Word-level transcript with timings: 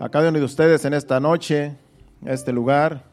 a 0.00 0.08
cada 0.08 0.30
uno 0.30 0.38
de 0.40 0.44
ustedes 0.44 0.84
en 0.84 0.94
esta 0.94 1.20
noche, 1.20 1.76
este 2.26 2.52
lugar. 2.52 3.04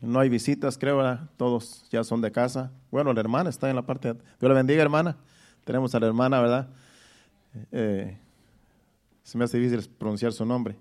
No 0.00 0.20
hay 0.20 0.30
visitas, 0.30 0.78
creo, 0.78 1.18
todos 1.36 1.86
ya 1.90 2.02
son 2.02 2.22
de 2.22 2.32
casa. 2.32 2.72
Bueno, 2.90 3.12
la 3.12 3.20
hermana 3.20 3.50
está 3.50 3.68
en 3.68 3.76
la 3.76 3.82
parte. 3.82 4.14
Dios 4.14 4.22
la 4.40 4.54
bendiga, 4.54 4.80
hermana. 4.80 5.18
Tenemos 5.66 5.94
a 5.94 6.00
la 6.00 6.06
hermana, 6.06 6.40
¿verdad? 6.40 6.68
Eh, 7.72 8.16
se 9.22 9.36
me 9.36 9.44
hace 9.44 9.58
difícil 9.58 9.86
pronunciar 9.98 10.32
su 10.32 10.46
nombre. 10.46 10.76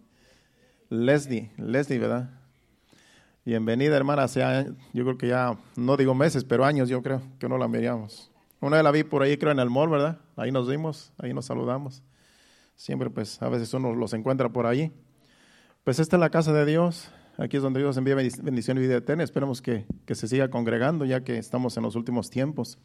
Leslie, 0.89 1.51
Leslie, 1.57 1.99
¿verdad? 1.99 2.29
Bienvenida, 3.43 3.97
hermana. 3.97 4.23
Hace, 4.23 4.71
yo 4.93 5.03
creo 5.03 5.17
que 5.17 5.27
ya, 5.27 5.57
no 5.75 5.97
digo 5.97 6.15
meses, 6.15 6.45
pero 6.45 6.63
años, 6.63 6.87
yo 6.87 7.03
creo 7.03 7.21
que 7.37 7.49
no 7.49 7.57
la 7.57 7.67
miramos. 7.67 8.31
Una 8.61 8.77
vez 8.77 8.83
la 8.85 8.91
vi 8.91 9.03
por 9.03 9.23
ahí, 9.23 9.35
creo, 9.35 9.51
en 9.51 9.59
el 9.59 9.69
mall, 9.69 9.89
¿verdad? 9.89 10.19
Ahí 10.37 10.53
nos 10.53 10.69
vimos, 10.69 11.11
ahí 11.17 11.33
nos 11.33 11.47
saludamos. 11.47 12.01
Siempre, 12.75 13.09
pues, 13.09 13.41
a 13.41 13.49
veces 13.49 13.73
uno 13.73 13.93
los 13.93 14.13
encuentra 14.13 14.49
por 14.49 14.65
allí. 14.65 14.91
Pues 15.83 15.99
esta 15.99 16.15
es 16.15 16.19
la 16.19 16.29
casa 16.29 16.53
de 16.53 16.65
Dios. 16.65 17.11
Aquí 17.37 17.57
es 17.57 17.63
donde 17.63 17.79
Dios 17.79 17.97
envía 17.97 18.15
bendición 18.15 18.77
y 18.77 18.81
vida 18.81 18.97
eterna. 18.97 19.23
Esperemos 19.23 19.61
que, 19.61 19.85
se 20.07 20.27
siga 20.27 20.49
congregando 20.49 21.03
ya 21.03 21.23
que 21.23 21.37
estamos 21.37 21.75
en 21.77 21.83
los 21.83 21.95
últimos 21.95 22.29
tiempos. 22.29 22.77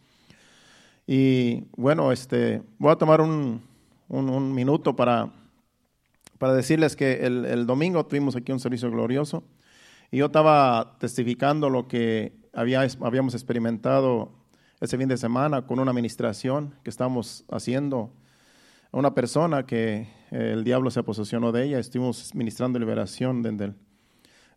Y 1.06 1.65
bueno, 1.77 2.12
este, 2.12 2.62
voy 2.79 2.93
a 2.93 2.96
tomar 2.96 3.20
un, 3.20 3.62
minuto 4.55 4.96
para, 4.96 5.30
para 6.38 6.55
decirles 6.55 6.96
que 6.96 7.27
el, 7.27 7.66
domingo 7.66 8.05
tuvimos 8.07 8.37
aquí 8.37 8.52
un 8.52 8.60
servicio 8.60 8.91
glorioso 8.91 9.45
y 10.10 10.18
yo 10.18 10.27
estaba 10.27 10.96
testificando 10.98 11.70
lo 11.70 11.87
que 11.88 12.32
había, 12.52 12.87
habíamos 13.01 13.34
experimentado 13.34 14.32
ese 14.80 14.96
fin 14.96 15.09
de 15.09 15.16
semana 15.16 15.66
con 15.66 15.79
una 15.79 15.91
administración 15.91 16.74
que 16.82 16.91
estamos 16.91 17.45
haciendo 17.51 18.12
una 18.91 19.15
persona 19.15 19.66
que 19.66 20.09
eh, 20.30 20.52
el 20.52 20.65
diablo 20.65 20.91
se 20.91 21.02
posesionó 21.02 21.52
de 21.52 21.65
ella. 21.65 21.79
Estuvimos 21.79 22.34
ministrando 22.34 22.79
liberación 22.79 23.42
desde 23.42 23.66
el, 23.66 23.74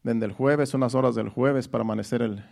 desde 0.04 0.26
el 0.26 0.32
jueves, 0.32 0.74
unas 0.74 0.96
horas 0.96 1.16
del 1.16 1.30
jueves 1.30 1.68
para 1.68 1.84
amanecer 1.84 2.22
el, 2.22 2.44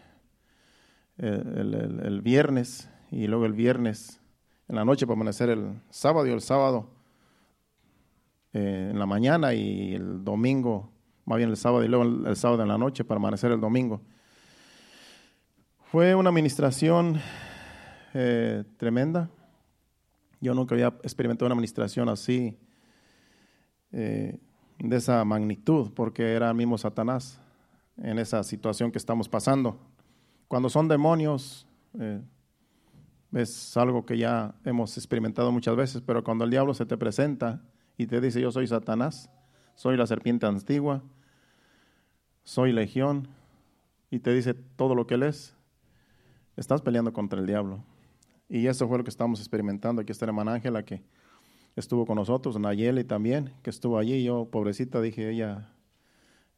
el, 1.18 2.22
viernes 2.22 2.90
y 3.12 3.28
luego 3.28 3.46
el 3.46 3.54
viernes 3.54 4.22
en 4.68 4.76
la 4.76 4.86
noche 4.86 5.06
para 5.06 5.16
amanecer 5.16 5.50
el 5.50 5.82
sábado 5.90 6.28
y 6.28 6.32
el 6.32 6.42
sábado 6.42 6.88
eh, 8.54 8.90
en 8.92 9.00
la 9.00 9.06
mañana 9.06 9.54
y 9.54 9.96
el 9.96 10.24
domingo, 10.24 10.92
más 11.26 11.38
bien 11.38 11.50
el 11.50 11.58
sábado 11.58 11.84
y 11.84 11.88
luego 11.88 12.04
el, 12.28 12.36
sábado 12.36 12.62
en 12.62 12.70
la 12.70 12.78
noche 12.78 13.04
para 13.04 13.18
amanecer 13.18 13.52
el 13.52 13.60
domingo. 13.60 14.02
Fue 15.92 16.16
una 16.16 16.30
administración 16.30 17.20
eh, 18.14 18.64
tremenda 18.78 19.30
yo 20.42 20.54
nunca 20.54 20.76
había 20.76 20.88
experimentado 21.04 21.48
una 21.48 21.54
administración 21.54 22.10
así, 22.10 22.58
eh, 23.92 24.40
de 24.80 24.96
esa 24.96 25.24
magnitud, 25.26 25.92
porque 25.94 26.34
era 26.34 26.50
el 26.50 26.56
mismo 26.56 26.78
Satanás 26.78 27.42
en 27.98 28.18
esa 28.18 28.44
situación 28.44 28.92
que 28.92 28.98
estamos 28.98 29.28
pasando. 29.28 29.78
Cuando 30.48 30.70
son 30.70 30.88
demonios, 30.88 31.68
eh, 32.00 32.22
es 33.34 33.76
algo 33.78 34.06
que 34.06 34.18
ya 34.18 34.56
hemos 34.64 34.98
experimentado 34.98 35.52
muchas 35.52 35.76
veces, 35.76 36.02
pero 36.02 36.24
cuando 36.24 36.46
el 36.46 36.52
diablo 36.52 36.74
se 36.74 36.86
te 36.86 36.98
presenta 36.98 37.62
y 37.98 38.08
te 38.08 38.22
dice, 38.22 38.42
yo 38.42 38.52
soy 38.52 38.68
Satanás, 38.68 39.30
soy 39.76 39.98
la 39.98 40.08
serpiente 40.08 40.46
antigua, 40.46 41.04
soy 42.44 42.72
legión, 42.72 43.28
y 44.10 44.20
te 44.20 44.34
dice 44.34 44.54
todo 44.54 44.96
lo 44.96 45.06
que 45.06 45.16
él 45.16 45.24
es, 45.24 45.56
estás 46.56 46.82
peleando 46.82 47.14
contra 47.14 47.40
el 47.40 47.46
diablo. 47.46 47.84
Y 48.50 48.66
eso 48.66 48.88
fue 48.88 48.98
lo 48.98 49.04
que 49.04 49.12
estamos 49.12 49.40
experimentando. 49.40 50.02
Aquí 50.02 50.12
está 50.12 50.26
la 50.26 50.32
hermana 50.32 50.54
Ángela 50.54 50.84
que 50.84 51.04
estuvo 51.76 52.06
con 52.06 52.16
nosotros, 52.16 52.60
Nayeli 52.60 53.04
también, 53.04 53.54
que 53.62 53.70
estuvo 53.70 53.98
allí. 54.00 54.24
Yo, 54.24 54.46
pobrecita, 54.46 55.00
dije, 55.02 55.30
ella 55.30 55.72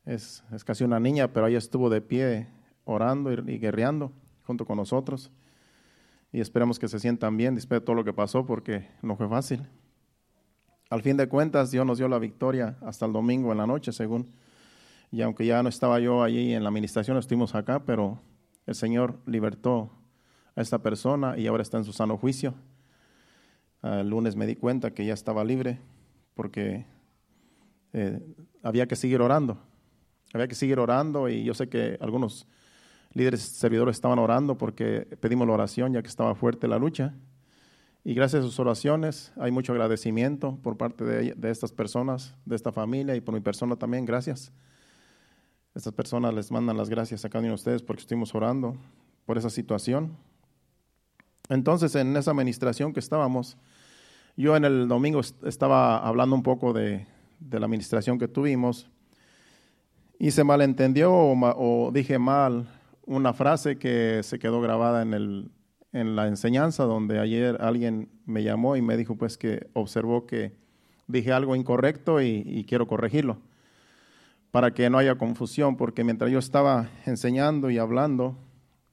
es, 0.05 0.43
es 0.53 0.63
casi 0.63 0.85
una 0.85 0.99
niña, 0.99 1.33
pero 1.33 1.47
ella 1.47 1.57
estuvo 1.57 1.89
de 1.89 2.01
pie 2.01 2.47
orando 2.85 3.31
y, 3.31 3.57
guerreando 3.59 4.11
junto 4.43 4.65
con 4.65 4.77
nosotros. 4.77 5.31
Y 6.31 6.39
esperamos 6.39 6.79
que 6.79 6.87
se 6.87 6.99
sientan 6.99 7.35
bien 7.35 7.55
después 7.55 7.81
de 7.81 7.85
todo 7.85 7.95
lo 7.95 8.05
que 8.05 8.13
pasó, 8.13 8.45
porque 8.45 8.87
no 9.01 9.17
fue 9.17 9.27
fácil. 9.27 9.67
Al 10.89 11.01
fin 11.01 11.17
de 11.17 11.27
cuentas, 11.27 11.71
Dios 11.71 11.85
nos 11.85 11.97
dio 11.97 12.07
la 12.07 12.19
victoria 12.19 12.77
hasta 12.81 13.05
el 13.05 13.13
domingo 13.13 13.51
en 13.51 13.57
la 13.57 13.67
noche, 13.67 13.91
según. 13.91 14.31
Y 15.11 15.21
aunque 15.21 15.45
ya 15.45 15.61
no 15.61 15.67
estaba 15.67 15.99
yo 15.99 16.23
allí 16.23 16.53
en 16.53 16.63
la 16.63 16.69
administración, 16.69 17.17
estuvimos 17.17 17.53
acá, 17.53 17.83
pero 17.83 18.19
el 18.65 18.75
Señor 18.75 19.19
libertó 19.25 19.91
a 20.55 20.61
esta 20.61 20.79
persona 20.79 21.37
y 21.37 21.47
ahora 21.47 21.63
está 21.63 21.77
en 21.77 21.83
su 21.83 21.93
sano 21.93 22.17
juicio. 22.17 22.53
El 23.83 24.09
lunes 24.09 24.35
me 24.35 24.45
di 24.45 24.55
cuenta 24.55 24.91
que 24.91 25.05
ya 25.05 25.13
estaba 25.13 25.43
libre 25.43 25.79
porque 26.35 26.85
eh, 27.93 28.19
había 28.61 28.87
que 28.87 28.95
seguir 28.95 29.21
orando. 29.21 29.57
Había 30.33 30.47
que 30.47 30.55
seguir 30.55 30.79
orando 30.79 31.29
y 31.29 31.43
yo 31.43 31.53
sé 31.53 31.67
que 31.67 31.97
algunos 31.99 32.47
líderes 33.13 33.41
servidores 33.41 33.97
estaban 33.97 34.19
orando 34.19 34.57
porque 34.57 35.07
pedimos 35.19 35.47
la 35.47 35.53
oración 35.53 35.93
ya 35.93 36.01
que 36.01 36.07
estaba 36.07 36.35
fuerte 36.35 36.67
la 36.67 36.77
lucha. 36.77 37.13
Y 38.03 38.13
gracias 38.13 38.43
a 38.43 38.45
sus 38.45 38.59
oraciones 38.59 39.31
hay 39.37 39.51
mucho 39.51 39.73
agradecimiento 39.73 40.57
por 40.63 40.77
parte 40.77 41.03
de, 41.03 41.33
de 41.35 41.51
estas 41.51 41.71
personas, 41.71 42.35
de 42.45 42.55
esta 42.55 42.71
familia 42.71 43.15
y 43.15 43.21
por 43.21 43.33
mi 43.33 43.41
persona 43.41 43.75
también. 43.75 44.05
Gracias. 44.05 44.51
Estas 45.73 45.93
personas 45.93 46.33
les 46.33 46.51
mandan 46.51 46.77
las 46.77 46.89
gracias 46.89 47.23
a 47.25 47.29
cada 47.29 47.41
uno 47.41 47.49
de 47.49 47.55
ustedes 47.55 47.81
porque 47.81 48.01
estuvimos 48.01 48.33
orando 48.35 48.75
por 49.25 49.37
esa 49.37 49.49
situación. 49.49 50.17
Entonces, 51.49 51.95
en 51.95 52.15
esa 52.15 52.31
administración 52.31 52.93
que 52.93 52.99
estábamos, 52.99 53.57
yo 54.37 54.55
en 54.55 54.65
el 54.65 54.87
domingo 54.87 55.21
estaba 55.45 55.97
hablando 55.97 56.35
un 56.35 56.43
poco 56.43 56.73
de, 56.73 57.05
la 57.49 57.65
administración 57.65 58.19
que 58.19 58.27
tuvimos 58.27 58.89
y 60.19 60.31
se 60.31 60.43
malentendió 60.43 61.11
o, 61.13 61.91
dije 61.91 62.19
mal 62.19 62.67
una 63.05 63.33
frase 63.33 63.77
que 63.77 64.21
se 64.23 64.39
quedó 64.39 64.61
grabada 64.61 65.01
en, 65.01 65.49
la 65.91 66.27
enseñanza, 66.27 66.83
donde 66.83 67.19
ayer 67.19 67.57
alguien 67.59 68.09
me 68.25 68.43
llamó 68.43 68.75
y 68.77 68.81
me 68.81 68.95
dijo 68.95 69.15
pues 69.15 69.37
que 69.37 69.67
observó 69.73 70.25
que 70.25 70.53
dije 71.07 71.33
algo 71.33 71.55
incorrecto 71.55 72.21
y 72.21 72.65
quiero 72.67 72.87
corregirlo 72.87 73.39
para 74.51 74.73
que 74.73 74.89
no 74.89 74.97
haya 74.97 75.15
confusión, 75.15 75.77
porque 75.77 76.03
mientras 76.03 76.29
yo 76.29 76.37
estaba 76.37 76.89
enseñando 77.05 77.69
y 77.69 77.77
hablando 77.77 78.37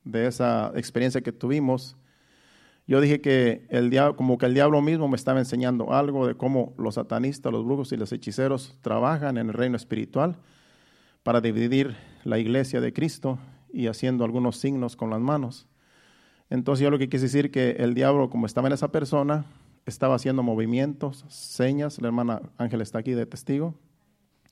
de 0.04 0.28
esa 0.28 0.72
experiencia 0.76 1.20
que 1.20 1.32
tuvimos, 1.32 1.96
yo 2.88 3.02
dije 3.02 3.20
que 3.20 3.66
el 3.68 3.90
diablo, 3.90 4.16
como 4.16 4.38
que 4.38 4.46
el 4.46 4.54
diablo 4.54 4.80
mismo 4.80 5.08
me 5.08 5.16
estaba 5.16 5.38
enseñando 5.38 5.92
algo 5.92 6.26
de 6.26 6.34
cómo 6.34 6.72
los 6.78 6.94
satanistas, 6.94 7.52
los 7.52 7.62
brujos 7.66 7.92
y 7.92 7.98
los 7.98 8.10
hechiceros 8.12 8.78
trabajan 8.80 9.36
en 9.36 9.48
el 9.48 9.52
reino 9.52 9.76
espiritual 9.76 10.38
para 11.22 11.42
dividir 11.42 11.94
la 12.24 12.38
iglesia 12.38 12.80
de 12.80 12.94
Cristo 12.94 13.38
y 13.70 13.88
haciendo 13.88 14.24
algunos 14.24 14.56
signos 14.56 14.96
con 14.96 15.10
las 15.10 15.20
manos. 15.20 15.68
Entonces 16.48 16.82
yo 16.82 16.90
lo 16.90 16.98
que 16.98 17.10
quise 17.10 17.24
decir 17.24 17.50
que 17.50 17.72
el 17.72 17.92
diablo, 17.92 18.30
como 18.30 18.46
estaba 18.46 18.68
en 18.68 18.72
esa 18.72 18.90
persona, 18.90 19.44
estaba 19.84 20.14
haciendo 20.14 20.42
movimientos, 20.42 21.26
señas, 21.28 22.00
la 22.00 22.08
hermana 22.08 22.40
Ángel 22.56 22.80
está 22.80 23.00
aquí 23.00 23.12
de 23.12 23.26
testigo, 23.26 23.74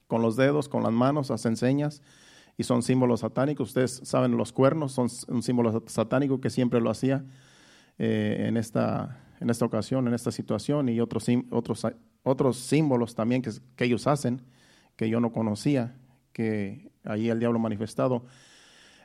con 0.09 0.21
los 0.21 0.37
dedos, 0.37 0.69
con 0.69 0.83
las 0.83 0.93
manos, 0.93 1.31
hacen 1.31 1.57
señas 1.57 2.03
y 2.59 2.65
son 2.65 2.83
símbolos 2.83 3.21
satánicos. 3.21 3.69
Ustedes 3.69 4.03
saben 4.05 4.37
los 4.37 4.53
cuernos, 4.53 4.93
son 4.93 5.09
un 5.29 5.43
símbolo 5.43 5.83
satánico 5.87 6.39
que 6.43 6.51
siempre 6.51 6.83
lo 6.83 6.91
hacía 6.91 7.25
eh, 7.99 8.47
en, 8.49 8.57
esta, 8.57 9.25
en 9.41 9.51
esta 9.51 9.65
ocasión, 9.65 10.07
en 10.09 10.15
esta 10.15 10.31
situación, 10.31 10.89
y 10.89 11.01
otros, 11.01 11.27
otros, 11.51 11.87
otros 12.23 12.57
símbolos 12.59 13.15
también 13.15 13.43
que, 13.43 13.51
que 13.77 13.85
ellos 13.85 14.07
hacen, 14.07 14.43
que 14.97 15.09
yo 15.09 15.21
no 15.21 15.33
conocía, 15.33 15.97
que 16.33 16.91
ahí 17.05 17.29
el 17.29 17.39
diablo 17.39 17.59
manifestado. 17.59 18.25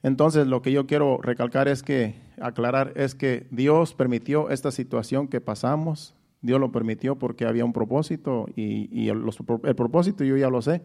Entonces, 0.03 0.47
lo 0.47 0.61
que 0.61 0.71
yo 0.71 0.87
quiero 0.87 1.19
recalcar 1.21 1.67
es 1.67 1.83
que, 1.83 2.15
aclarar, 2.41 2.93
es 2.95 3.13
que 3.13 3.47
Dios 3.51 3.93
permitió 3.93 4.49
esta 4.49 4.71
situación 4.71 5.27
que 5.27 5.41
pasamos, 5.41 6.15
Dios 6.41 6.59
lo 6.59 6.71
permitió 6.71 7.19
porque 7.19 7.45
había 7.45 7.65
un 7.65 7.73
propósito 7.73 8.47
y, 8.55 8.89
y 8.91 9.09
el, 9.09 9.23
el, 9.63 9.75
propósito 9.75 10.23
yo 10.23 10.37
ya 10.37 10.49
lo 10.49 10.61
sé, 10.61 10.81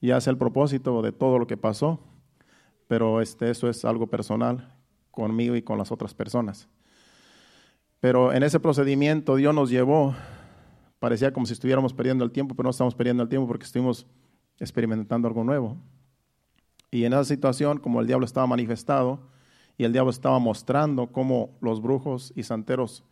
ya 0.00 0.20
sé 0.20 0.30
el 0.30 0.38
propósito 0.38 1.02
de 1.02 1.12
todo 1.12 1.38
lo 1.38 1.46
que 1.46 1.58
pasó, 1.58 2.00
pero 2.88 3.20
este, 3.20 3.50
eso 3.50 3.68
es 3.68 3.84
algo 3.84 4.06
personal 4.06 4.74
conmigo 5.10 5.56
y 5.56 5.62
con 5.62 5.76
las 5.76 5.92
otras 5.92 6.14
personas. 6.14 6.68
Pero 8.06 8.32
en 8.32 8.44
ese 8.44 8.60
procedimiento 8.60 9.34
Dios 9.34 9.52
nos 9.52 9.68
llevó, 9.68 10.14
parecía 11.00 11.32
como 11.32 11.44
si 11.44 11.54
estuviéramos 11.54 11.92
perdiendo 11.92 12.24
el 12.24 12.30
tiempo, 12.30 12.54
pero 12.54 12.68
no 12.68 12.70
estamos 12.70 12.94
perdiendo 12.94 13.24
el 13.24 13.28
tiempo 13.28 13.48
porque 13.48 13.64
estuvimos 13.64 14.06
experimentando 14.60 15.26
algo 15.26 15.42
nuevo. 15.42 15.76
Y 16.92 17.04
en 17.04 17.14
esa 17.14 17.24
situación, 17.24 17.80
como 17.80 18.00
el 18.00 18.06
diablo 18.06 18.24
estaba 18.24 18.46
manifestado 18.46 19.18
y 19.76 19.82
el 19.82 19.92
diablo 19.92 20.12
estaba 20.12 20.38
mostrando 20.38 21.08
cómo 21.08 21.58
los 21.60 21.82
brujos 21.82 22.32
y 22.36 22.44
santeros, 22.44 23.02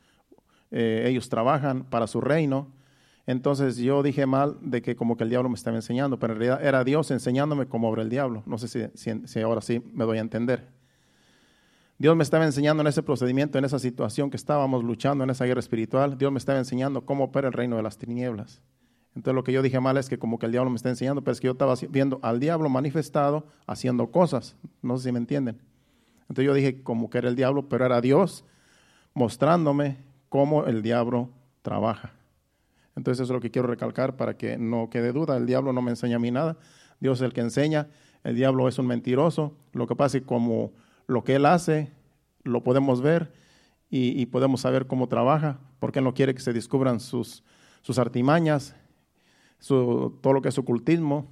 eh, 0.71 1.07
ellos 1.09 1.29
trabajan 1.29 1.83
para 1.83 2.07
su 2.07 2.21
reino, 2.21 2.69
entonces 3.27 3.79
yo 3.79 4.01
dije 4.05 4.27
mal 4.27 4.59
de 4.61 4.81
que 4.81 4.95
como 4.95 5.17
que 5.17 5.25
el 5.25 5.31
diablo 5.31 5.49
me 5.49 5.57
estaba 5.57 5.77
enseñando, 5.77 6.21
pero 6.21 6.35
en 6.35 6.39
realidad 6.39 6.65
era 6.65 6.85
Dios 6.85 7.11
enseñándome 7.11 7.67
cómo 7.67 7.89
obra 7.89 8.03
el 8.03 8.11
diablo. 8.11 8.45
No 8.47 8.59
sé 8.59 8.93
si 8.95 9.41
ahora 9.41 9.61
sí 9.61 9.83
me 9.93 10.05
doy 10.05 10.19
a 10.19 10.21
entender. 10.21 10.74
Dios 11.97 12.17
me 12.17 12.25
estaba 12.25 12.45
enseñando 12.45 12.81
en 12.81 12.89
ese 12.89 13.03
procedimiento, 13.03 13.59
en 13.59 13.65
esa 13.65 13.79
situación 13.79 14.31
que 14.31 14.37
estábamos 14.37 14.83
luchando, 14.83 15.23
en 15.23 15.31
esa 15.31 15.45
guerra 15.45 15.61
espiritual. 15.61 16.19
Dios 16.19 16.33
me 16.33 16.39
estaba 16.39 16.59
enseñando 16.59 17.07
cómo 17.07 17.25
opera 17.25 17.47
el 17.47 17.53
reino 17.53 17.77
de 17.77 17.83
las 17.83 17.99
tinieblas. 17.99 18.61
Entonces 19.15 19.35
lo 19.35 19.45
que 19.45 19.53
yo 19.53 19.63
dije 19.63 19.79
mal 19.79 19.97
es 19.97 20.09
que 20.09 20.19
como 20.19 20.39
que 20.39 20.47
el 20.47 20.53
diablo 20.53 20.71
me 20.71 20.77
está 20.77 20.89
enseñando, 20.89 21.23
pero 21.23 21.33
es 21.33 21.41
que 21.41 21.47
yo 21.47 21.53
estaba 21.53 21.75
viendo 21.89 22.19
al 22.23 22.41
diablo 22.41 22.69
manifestado 22.69 23.47
haciendo 23.67 24.11
cosas. 24.11 24.57
No 24.83 24.97
sé 24.99 25.05
si 25.05 25.13
me 25.13 25.19
entienden. 25.19 25.61
Entonces 26.23 26.47
yo 26.47 26.55
dije 26.55 26.83
como 26.83 27.11
que 27.11 27.19
era 27.19 27.29
el 27.29 27.37
diablo, 27.37 27.69
pero 27.69 27.87
era 27.87 28.01
Dios 28.01 28.45
mostrándome 29.15 29.99
cómo 30.29 30.67
el 30.67 30.83
diablo 30.83 31.31
trabaja. 31.63 32.13
Entonces 32.97 33.23
eso 33.23 33.33
es 33.33 33.37
lo 33.37 33.41
que 33.41 33.53
quiero 33.53 33.69
recalcar 33.69 34.17
para 34.17 34.37
que 34.37 34.59
no 34.59 34.91
quede 34.91 35.13
duda. 35.13 35.37
El 35.37 35.47
diablo 35.47 35.73
no 35.73 35.81
me 35.81 35.91
enseña 35.91 36.17
a 36.17 36.19
mí 36.21 36.33
nada. 36.33 36.57
Dios 36.99 37.19
es 37.21 37.25
el 37.25 37.33
que 37.33 37.41
enseña. 37.41 37.89
El 38.25 38.35
diablo 38.35 38.67
es 38.67 38.79
un 38.81 38.87
mentiroso. 38.89 39.57
Lo 39.73 39.87
que 39.87 39.95
pasa 39.95 40.17
es 40.17 40.23
que 40.23 40.27
como 40.27 40.73
lo 41.07 41.25
que 41.25 41.37
él 41.37 41.47
hace, 41.47 41.93
lo 42.43 42.63
podemos 42.63 43.01
ver 43.01 43.33
y, 43.91 44.27
podemos 44.27 44.63
saber 44.63 44.87
cómo 44.87 45.09
trabaja, 45.09 45.61
porque 45.79 46.01
él 46.01 46.05
no 46.05 46.15
quiere 46.15 46.35
que 46.35 46.41
se 46.41 46.53
descubran 46.53 46.99
sus, 46.99 47.45
sus 47.83 47.99
artimañas, 47.99 48.75
todo 49.67 50.33
lo 50.33 50.43
que 50.43 50.49
es 50.49 50.59
ocultismo. 50.59 51.31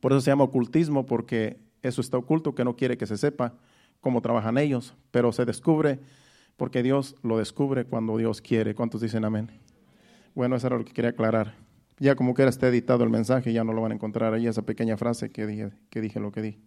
Por 0.00 0.12
eso 0.12 0.22
se 0.22 0.30
llama 0.30 0.44
ocultismo, 0.44 1.04
porque 1.04 1.60
eso 1.82 2.00
está 2.00 2.16
oculto, 2.16 2.54
que 2.54 2.64
no 2.64 2.74
quiere 2.74 2.96
que 2.96 3.06
se 3.06 3.18
sepa 3.18 3.54
cómo 4.00 4.22
trabajan 4.22 4.56
ellos, 4.56 4.94
pero 5.10 5.30
se 5.32 5.44
descubre 5.44 6.00
porque 6.56 6.82
Dios 6.82 7.16
lo 7.22 7.38
descubre 7.38 7.84
cuando 7.84 8.16
Dios 8.16 8.40
quiere. 8.40 8.74
¿Cuántos 8.74 9.00
dicen 9.00 9.24
amén? 9.24 9.50
Bueno, 10.34 10.56
eso 10.56 10.66
era 10.66 10.76
lo 10.76 10.84
que 10.84 10.92
quería 10.92 11.10
aclarar. 11.10 11.54
Ya 11.98 12.14
como 12.14 12.34
que 12.34 12.42
era 12.42 12.50
esté 12.50 12.68
editado 12.68 13.04
el 13.04 13.10
mensaje, 13.10 13.52
ya 13.52 13.64
no 13.64 13.72
lo 13.72 13.82
van 13.82 13.92
a 13.92 13.94
encontrar 13.94 14.32
ahí, 14.32 14.46
esa 14.46 14.62
pequeña 14.62 14.96
frase 14.96 15.30
que 15.30 15.46
dije, 15.46 15.70
que 15.90 16.00
dije 16.00 16.20
lo 16.20 16.32
que 16.32 16.42
di. 16.42 16.58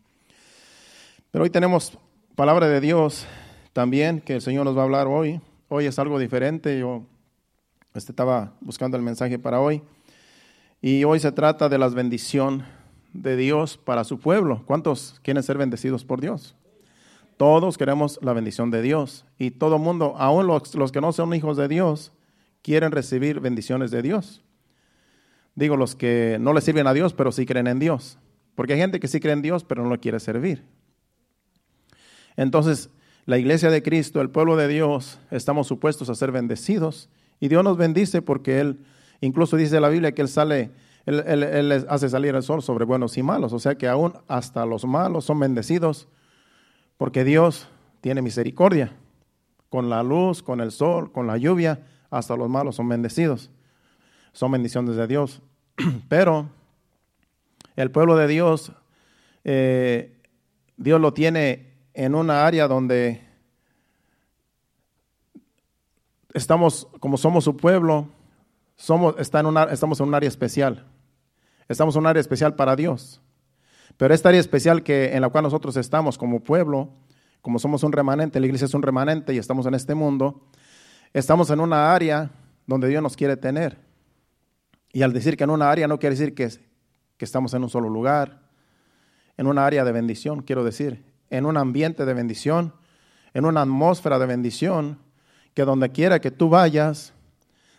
Pero 1.31 1.43
hoy 1.43 1.49
tenemos 1.49 1.97
palabra 2.35 2.67
de 2.67 2.81
Dios 2.81 3.27
también, 3.73 4.19
que 4.19 4.33
el 4.33 4.41
Señor 4.41 4.65
nos 4.65 4.75
va 4.75 4.81
a 4.81 4.85
hablar 4.85 5.07
hoy. 5.07 5.39
Hoy 5.69 5.85
es 5.85 5.99
algo 5.99 6.17
diferente. 6.17 6.79
Yo 6.79 7.03
este, 7.93 8.11
estaba 8.11 8.53
buscando 8.59 8.97
el 8.97 9.03
mensaje 9.03 9.37
para 9.37 9.61
hoy. 9.61 9.83
Y 10.81 11.03
hoy 11.03 11.19
se 11.19 11.31
trata 11.31 11.69
de 11.69 11.77
la 11.77 11.87
bendición 11.89 12.65
de 13.13 13.35
Dios 13.35 13.77
para 13.77 14.03
su 14.03 14.19
pueblo. 14.19 14.63
¿Cuántos 14.65 15.19
quieren 15.21 15.43
ser 15.43 15.57
bendecidos 15.57 16.03
por 16.03 16.21
Dios? 16.21 16.55
Todos 17.37 17.77
queremos 17.77 18.19
la 18.21 18.33
bendición 18.33 18.71
de 18.71 18.81
Dios. 18.81 19.25
Y 19.37 19.51
todo 19.51 19.77
mundo, 19.77 20.15
aún 20.17 20.47
los, 20.47 20.73
los 20.75 20.91
que 20.91 21.01
no 21.01 21.11
son 21.13 21.33
hijos 21.35 21.55
de 21.55 21.67
Dios, 21.67 22.11
quieren 22.63 22.91
recibir 22.91 23.39
bendiciones 23.39 23.91
de 23.91 24.01
Dios. 24.01 24.43
Digo, 25.55 25.77
los 25.77 25.95
que 25.95 26.37
no 26.39 26.53
le 26.53 26.61
sirven 26.61 26.87
a 26.87 26.93
Dios, 26.93 27.13
pero 27.13 27.31
sí 27.31 27.45
creen 27.45 27.67
en 27.67 27.79
Dios. 27.79 28.17
Porque 28.55 28.73
hay 28.73 28.79
gente 28.79 28.99
que 28.99 29.07
sí 29.07 29.19
cree 29.19 29.33
en 29.33 29.43
Dios, 29.43 29.63
pero 29.63 29.83
no 29.83 29.89
lo 29.89 29.99
quiere 29.99 30.19
servir. 30.19 30.63
Entonces, 32.37 32.89
la 33.25 33.37
iglesia 33.37 33.69
de 33.69 33.81
Cristo, 33.81 34.21
el 34.21 34.29
pueblo 34.29 34.55
de 34.55 34.67
Dios, 34.67 35.19
estamos 35.31 35.67
supuestos 35.67 36.09
a 36.09 36.15
ser 36.15 36.31
bendecidos. 36.31 37.09
Y 37.39 37.47
Dios 37.47 37.63
nos 37.63 37.77
bendice 37.77 38.21
porque 38.21 38.59
Él, 38.59 38.79
incluso 39.21 39.55
dice 39.57 39.79
la 39.79 39.89
Biblia 39.89 40.13
que 40.13 40.21
Él 40.21 40.27
sale, 40.27 40.71
él, 41.05 41.43
él, 41.43 41.85
hace 41.89 42.09
salir 42.09 42.33
el 42.35 42.43
sol 42.43 42.61
sobre 42.61 42.85
buenos 42.85 43.17
y 43.17 43.23
malos. 43.23 43.53
O 43.53 43.59
sea 43.59 43.75
que 43.75 43.87
aún 43.87 44.13
hasta 44.27 44.65
los 44.65 44.85
malos 44.85 45.25
son 45.25 45.39
bendecidos 45.39 46.07
porque 46.97 47.23
Dios 47.23 47.67
tiene 48.01 48.21
misericordia. 48.21 48.93
Con 49.69 49.89
la 49.89 50.03
luz, 50.03 50.43
con 50.43 50.61
el 50.61 50.71
sol, 50.71 51.11
con 51.11 51.25
la 51.27 51.37
lluvia, 51.37 51.85
hasta 52.09 52.35
los 52.37 52.49
malos 52.49 52.75
son 52.75 52.87
bendecidos. 52.87 53.49
Son 54.31 54.51
bendiciones 54.51 54.95
de 54.95 55.07
Dios. 55.07 55.41
Pero 56.09 56.49
el 57.75 57.91
pueblo 57.91 58.15
de 58.15 58.27
Dios, 58.27 58.71
eh, 59.43 60.15
Dios 60.77 61.01
lo 61.01 61.13
tiene 61.13 61.72
en 61.93 62.15
una 62.15 62.45
área 62.45 62.67
donde 62.67 63.21
estamos, 66.33 66.87
como 66.99 67.17
somos 67.17 67.43
su 67.43 67.55
pueblo, 67.55 68.07
somos, 68.75 69.15
está 69.19 69.39
en 69.39 69.45
una, 69.45 69.63
estamos 69.65 69.99
en 69.99 70.07
un 70.07 70.15
área 70.15 70.27
especial. 70.27 70.85
Estamos 71.67 71.95
en 71.95 72.01
un 72.01 72.07
área 72.07 72.21
especial 72.21 72.55
para 72.55 72.75
Dios. 72.75 73.21
Pero 73.97 74.13
esta 74.13 74.29
área 74.29 74.41
especial 74.41 74.83
que, 74.83 75.13
en 75.13 75.21
la 75.21 75.29
cual 75.29 75.43
nosotros 75.43 75.77
estamos 75.77 76.17
como 76.17 76.41
pueblo, 76.41 76.89
como 77.41 77.59
somos 77.59 77.83
un 77.83 77.91
remanente, 77.91 78.39
la 78.39 78.47
iglesia 78.47 78.65
es 78.65 78.73
un 78.73 78.81
remanente 78.81 79.33
y 79.33 79.37
estamos 79.37 79.65
en 79.65 79.75
este 79.75 79.93
mundo, 79.93 80.47
estamos 81.13 81.49
en 81.51 81.59
una 81.59 81.93
área 81.93 82.31
donde 82.65 82.87
Dios 82.87 83.03
nos 83.03 83.15
quiere 83.15 83.37
tener. 83.37 83.77
Y 84.91 85.03
al 85.03 85.13
decir 85.13 85.37
que 85.37 85.43
en 85.43 85.49
una 85.49 85.69
área 85.69 85.87
no 85.87 85.99
quiere 85.99 86.15
decir 86.15 86.33
que, 86.33 86.49
que 87.17 87.25
estamos 87.25 87.53
en 87.53 87.63
un 87.63 87.69
solo 87.69 87.89
lugar, 87.89 88.41
en 89.37 89.47
una 89.47 89.65
área 89.65 89.83
de 89.83 89.91
bendición, 89.91 90.41
quiero 90.41 90.63
decir, 90.63 91.12
en 91.33 91.47
un 91.47 91.57
ambiente 91.57 92.05
de 92.05 92.13
bendición, 92.13 92.73
en 93.33 93.45
una 93.45 93.63
atmósfera 93.63 94.19
de 94.19 94.27
bendición, 94.27 94.99
que 95.55 95.65
donde 95.65 95.89
quiera 95.89 96.21
que 96.21 96.29
tú 96.29 96.47
vayas, 96.47 97.11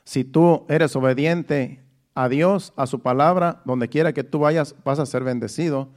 si 0.03 0.25
tú 0.25 0.67
eres 0.69 0.97
obediente 0.97 1.81
a 2.17 2.29
Dios, 2.29 2.73
a 2.75 2.89
su 2.89 2.99
palabra, 2.99 3.62
donde 3.65 3.89
quiera 3.89 4.12
que 4.12 4.25
tú 4.25 4.41
vayas, 4.41 4.75
vas 4.85 4.99
a 4.99 5.06
ser 5.06 5.23
bendecido, 5.23 5.89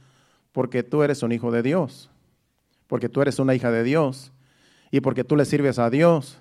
porque 0.52 0.84
tú 0.84 1.02
eres 1.02 1.24
un 1.24 1.32
hijo 1.32 1.50
de 1.50 1.62
Dios, 1.62 2.10
porque 2.86 3.08
tú 3.08 3.22
eres 3.22 3.40
una 3.40 3.56
hija 3.56 3.72
de 3.72 3.82
Dios, 3.82 4.30
y 4.92 5.00
porque 5.00 5.24
tú 5.24 5.34
le 5.34 5.44
sirves 5.44 5.80
a 5.80 5.90
Dios, 5.90 6.38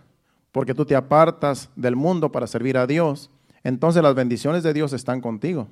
porque 0.51 0.75
tú 0.75 0.85
te 0.85 0.95
apartas 0.95 1.71
del 1.75 1.95
mundo 1.95 2.31
para 2.31 2.45
servir 2.45 2.77
a 2.77 2.85
Dios, 2.85 3.31
entonces 3.63 4.03
las 4.03 4.13
bendiciones 4.13 4.61
de 4.61 4.73
Dios 4.73 4.93
están 4.93 5.19
contigo, 5.19 5.67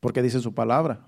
porque 0.00 0.20
dice 0.20 0.40
su 0.40 0.52
palabra. 0.52 1.06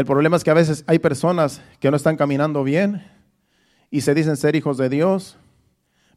El 0.00 0.06
problema 0.06 0.38
es 0.38 0.44
que 0.44 0.50
a 0.50 0.54
veces 0.54 0.82
hay 0.86 0.98
personas 0.98 1.60
que 1.78 1.90
no 1.90 1.96
están 1.98 2.16
caminando 2.16 2.64
bien 2.64 3.06
y 3.90 4.00
se 4.00 4.14
dicen 4.14 4.38
ser 4.38 4.56
hijos 4.56 4.78
de 4.78 4.88
Dios, 4.88 5.36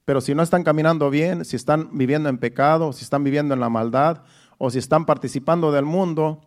pero 0.06 0.22
si 0.22 0.34
no 0.34 0.42
están 0.42 0.64
caminando 0.64 1.10
bien, 1.10 1.44
si 1.44 1.58
están 1.58 1.90
viviendo 1.92 2.30
en 2.30 2.38
pecado, 2.38 2.94
si 2.94 3.04
están 3.04 3.26
viviendo 3.26 3.54
en 3.54 3.60
la 3.60 3.68
maldad 3.68 4.24
o 4.58 4.70
si 4.70 4.80
están 4.80 5.06
participando 5.06 5.74
del 5.74 5.84
mundo 5.84 6.40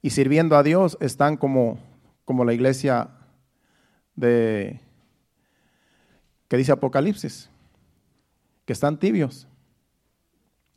y 0.00 0.08
sirviendo 0.08 0.56
a 0.56 0.62
Dios, 0.62 0.96
están 1.02 1.36
como, 1.36 1.78
como 2.24 2.46
la 2.46 2.54
iglesia 2.54 3.10
de 4.16 4.80
que 6.48 6.56
dice 6.56 6.72
Apocalipsis, 6.72 7.50
que 8.64 8.72
están 8.72 8.98
tibios. 8.98 9.46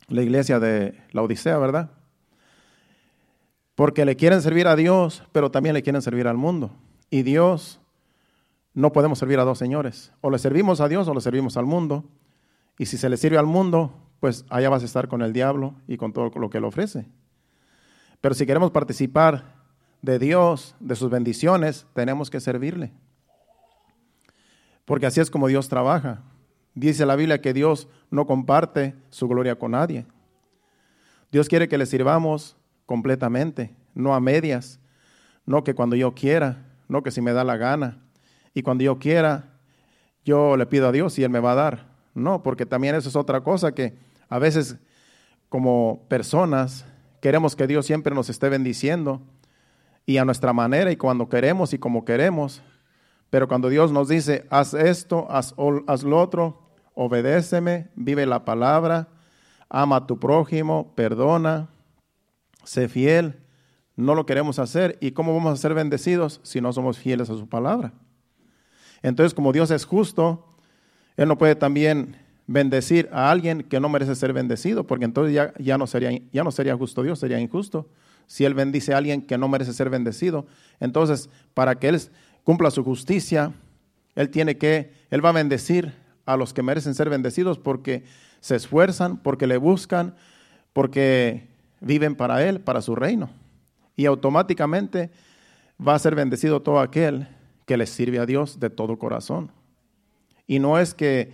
La 0.08 0.20
iglesia 0.20 0.60
de 0.60 1.02
la 1.12 1.22
Odisea, 1.22 1.56
¿verdad? 1.56 2.01
Porque 3.74 4.04
le 4.04 4.16
quieren 4.16 4.42
servir 4.42 4.68
a 4.68 4.76
Dios, 4.76 5.24
pero 5.32 5.50
también 5.50 5.74
le 5.74 5.82
quieren 5.82 6.02
servir 6.02 6.28
al 6.28 6.36
mundo. 6.36 6.70
Y 7.10 7.22
Dios 7.22 7.80
no 8.74 8.92
podemos 8.92 9.18
servir 9.18 9.38
a 9.38 9.44
dos 9.44 9.58
señores. 9.58 10.12
O 10.20 10.30
le 10.30 10.38
servimos 10.38 10.80
a 10.80 10.88
Dios 10.88 11.08
o 11.08 11.14
le 11.14 11.20
servimos 11.20 11.56
al 11.56 11.66
mundo. 11.66 12.04
Y 12.78 12.86
si 12.86 12.96
se 12.96 13.08
le 13.08 13.16
sirve 13.16 13.38
al 13.38 13.46
mundo, 13.46 13.94
pues 14.20 14.44
allá 14.50 14.70
vas 14.70 14.82
a 14.82 14.86
estar 14.86 15.08
con 15.08 15.22
el 15.22 15.32
diablo 15.32 15.74
y 15.86 15.96
con 15.96 16.12
todo 16.12 16.30
lo 16.34 16.50
que 16.50 16.58
él 16.58 16.64
ofrece. 16.64 17.06
Pero 18.20 18.34
si 18.34 18.46
queremos 18.46 18.70
participar 18.70 19.56
de 20.00 20.18
Dios, 20.18 20.74
de 20.80 20.96
sus 20.96 21.10
bendiciones, 21.10 21.86
tenemos 21.94 22.30
que 22.30 22.40
servirle. 22.40 22.92
Porque 24.84 25.06
así 25.06 25.20
es 25.20 25.30
como 25.30 25.48
Dios 25.48 25.68
trabaja. 25.68 26.22
Dice 26.74 27.04
la 27.04 27.16
Biblia 27.16 27.40
que 27.40 27.52
Dios 27.52 27.88
no 28.10 28.26
comparte 28.26 28.94
su 29.10 29.28
gloria 29.28 29.58
con 29.58 29.72
nadie. 29.72 30.06
Dios 31.30 31.48
quiere 31.48 31.68
que 31.68 31.78
le 31.78 31.86
sirvamos 31.86 32.56
completamente, 32.92 33.74
no 33.94 34.14
a 34.14 34.20
medias, 34.20 34.78
no 35.46 35.64
que 35.64 35.72
cuando 35.74 35.96
yo 35.96 36.12
quiera, 36.12 36.66
no 36.88 37.02
que 37.02 37.10
si 37.10 37.22
me 37.22 37.32
da 37.32 37.42
la 37.42 37.56
gana. 37.56 38.02
Y 38.52 38.60
cuando 38.60 38.84
yo 38.84 38.98
quiera, 38.98 39.48
yo 40.26 40.58
le 40.58 40.66
pido 40.66 40.88
a 40.88 40.92
Dios 40.92 41.18
y 41.18 41.24
Él 41.24 41.30
me 41.30 41.40
va 41.40 41.52
a 41.52 41.54
dar. 41.54 41.86
No, 42.12 42.42
porque 42.42 42.66
también 42.66 42.94
eso 42.94 43.08
es 43.08 43.16
otra 43.16 43.40
cosa 43.40 43.72
que 43.72 43.94
a 44.28 44.38
veces 44.38 44.76
como 45.48 46.04
personas 46.10 46.84
queremos 47.22 47.56
que 47.56 47.66
Dios 47.66 47.86
siempre 47.86 48.14
nos 48.14 48.28
esté 48.28 48.50
bendiciendo 48.50 49.22
y 50.04 50.18
a 50.18 50.26
nuestra 50.26 50.52
manera 50.52 50.92
y 50.92 50.96
cuando 50.96 51.30
queremos 51.30 51.72
y 51.72 51.78
como 51.78 52.04
queremos. 52.04 52.60
Pero 53.30 53.48
cuando 53.48 53.70
Dios 53.70 53.90
nos 53.90 54.08
dice, 54.08 54.46
haz 54.50 54.74
esto, 54.74 55.26
haz, 55.30 55.54
haz 55.86 56.02
lo 56.02 56.20
otro, 56.20 56.60
obedéceme, 56.92 57.88
vive 57.94 58.26
la 58.26 58.44
palabra, 58.44 59.08
ama 59.70 59.96
a 59.96 60.06
tu 60.06 60.18
prójimo, 60.20 60.92
perdona, 60.94 61.71
sé 62.64 62.88
fiel, 62.88 63.36
no 63.96 64.14
lo 64.14 64.26
queremos 64.26 64.58
hacer. 64.58 64.98
¿Y 65.00 65.12
cómo 65.12 65.34
vamos 65.34 65.52
a 65.52 65.60
ser 65.60 65.74
bendecidos 65.74 66.40
si 66.42 66.60
no 66.60 66.72
somos 66.72 66.98
fieles 66.98 67.30
a 67.30 67.34
su 67.34 67.48
palabra? 67.48 67.92
Entonces, 69.02 69.34
como 69.34 69.52
Dios 69.52 69.70
es 69.70 69.84
justo, 69.84 70.46
Él 71.16 71.28
no 71.28 71.38
puede 71.38 71.56
también 71.56 72.16
bendecir 72.46 73.08
a 73.12 73.30
alguien 73.30 73.62
que 73.62 73.80
no 73.80 73.88
merece 73.88 74.14
ser 74.14 74.32
bendecido, 74.32 74.86
porque 74.86 75.04
entonces 75.04 75.34
ya, 75.34 75.52
ya, 75.58 75.78
no, 75.78 75.86
sería, 75.86 76.10
ya 76.32 76.44
no 76.44 76.50
sería 76.50 76.76
justo 76.76 77.02
Dios, 77.02 77.18
sería 77.18 77.40
injusto. 77.40 77.88
Si 78.26 78.44
Él 78.44 78.54
bendice 78.54 78.94
a 78.94 78.98
alguien 78.98 79.22
que 79.22 79.38
no 79.38 79.48
merece 79.48 79.72
ser 79.72 79.90
bendecido, 79.90 80.46
entonces 80.80 81.28
para 81.54 81.76
que 81.76 81.88
Él 81.88 82.00
cumpla 82.44 82.70
su 82.70 82.84
justicia, 82.84 83.52
Él 84.14 84.30
tiene 84.30 84.58
que, 84.58 84.92
Él 85.10 85.24
va 85.24 85.30
a 85.30 85.32
bendecir 85.32 85.92
a 86.24 86.36
los 86.36 86.52
que 86.52 86.62
merecen 86.62 86.94
ser 86.94 87.10
bendecidos 87.10 87.58
porque 87.58 88.04
se 88.40 88.56
esfuerzan, 88.56 89.18
porque 89.18 89.46
le 89.46 89.56
buscan, 89.56 90.14
porque 90.72 91.48
viven 91.82 92.14
para 92.14 92.46
Él, 92.46 92.60
para 92.60 92.80
su 92.80 92.94
reino. 92.94 93.30
Y 93.96 94.06
automáticamente 94.06 95.10
va 95.86 95.94
a 95.94 95.98
ser 95.98 96.14
bendecido 96.14 96.62
todo 96.62 96.80
aquel 96.80 97.28
que 97.66 97.76
le 97.76 97.86
sirve 97.86 98.18
a 98.18 98.26
Dios 98.26 98.58
de 98.60 98.70
todo 98.70 98.98
corazón. 98.98 99.50
Y 100.46 100.58
no 100.58 100.78
es 100.78 100.94
que, 100.94 101.32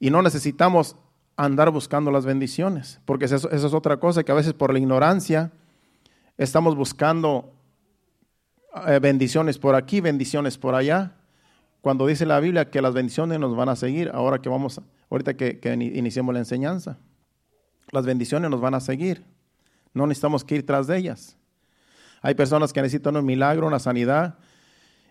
y 0.00 0.10
no 0.10 0.22
necesitamos 0.22 0.96
andar 1.36 1.70
buscando 1.70 2.10
las 2.10 2.24
bendiciones, 2.24 3.00
porque 3.04 3.24
eso, 3.24 3.50
es 3.50 3.64
otra 3.64 3.98
cosa, 3.98 4.22
que 4.22 4.32
a 4.32 4.36
veces 4.36 4.52
por 4.52 4.72
la 4.72 4.78
ignorancia 4.78 5.50
estamos 6.36 6.76
buscando 6.76 7.52
eh, 8.86 8.98
bendiciones 9.00 9.58
por 9.58 9.74
aquí, 9.74 10.00
bendiciones 10.00 10.58
por 10.58 10.74
allá, 10.74 11.16
cuando 11.80 12.06
dice 12.06 12.26
la 12.26 12.38
Biblia 12.38 12.70
que 12.70 12.80
las 12.80 12.94
bendiciones 12.94 13.40
nos 13.40 13.56
van 13.56 13.68
a 13.68 13.76
seguir, 13.76 14.10
ahora 14.14 14.40
que 14.40 14.48
vamos, 14.48 14.80
ahorita 15.10 15.34
que 15.34 15.58
iniciemos 15.94 16.32
la 16.32 16.40
enseñanza, 16.40 16.98
las 17.90 18.06
bendiciones 18.06 18.50
nos 18.50 18.60
van 18.60 18.74
a 18.74 18.80
seguir, 18.80 19.24
no 19.94 20.06
necesitamos 20.06 20.44
que 20.44 20.56
ir 20.56 20.66
tras 20.66 20.86
de 20.86 20.98
ellas. 20.98 21.36
Hay 22.20 22.34
personas 22.34 22.72
que 22.72 22.80
necesitan 22.80 23.16
un 23.16 23.24
milagro, 23.24 23.66
una 23.66 23.78
sanidad, 23.78 24.38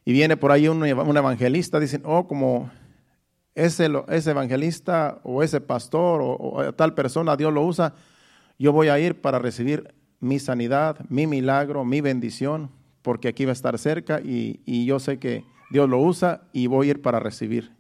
y 0.06 0.14
viene 0.14 0.38
por 0.38 0.52
ahí 0.52 0.68
un, 0.68 0.86
evangelista, 0.86 1.80
dicen, 1.80 2.02
oh, 2.06 2.28
como 2.28 2.72
ese, 3.54 3.90
ese 4.08 4.32
evangelista 4.32 5.20
o 5.24 5.44
ese 5.44 5.62
pastor 5.62 6.22
o, 6.24 6.74
tal 6.74 6.96
persona, 6.96 7.36
Dios 7.36 7.54
lo 7.54 7.64
usa, 7.64 7.94
yo 8.58 8.72
voy 8.72 8.88
a 8.88 8.98
ir 8.98 9.22
para 9.22 9.40
recibir 9.40 9.94
mi 10.20 10.40
sanidad, 10.40 10.98
mi 11.10 11.28
milagro, 11.28 11.84
mi 11.84 12.02
bendición, 12.02 12.72
porque 13.02 13.28
aquí 13.28 13.46
va 13.46 13.52
a 13.52 13.54
estar 13.54 13.78
cerca 13.78 14.22
y, 14.22 14.62
y 14.66 14.86
yo 14.86 15.00
sé 15.00 15.20
que 15.20 15.44
Dios 15.70 15.90
lo 15.90 16.00
usa 16.00 16.42
y 16.54 16.68
voy 16.68 16.88
a 16.88 16.92
ir 16.92 17.02
para 17.02 17.20
recibir. 17.20 17.72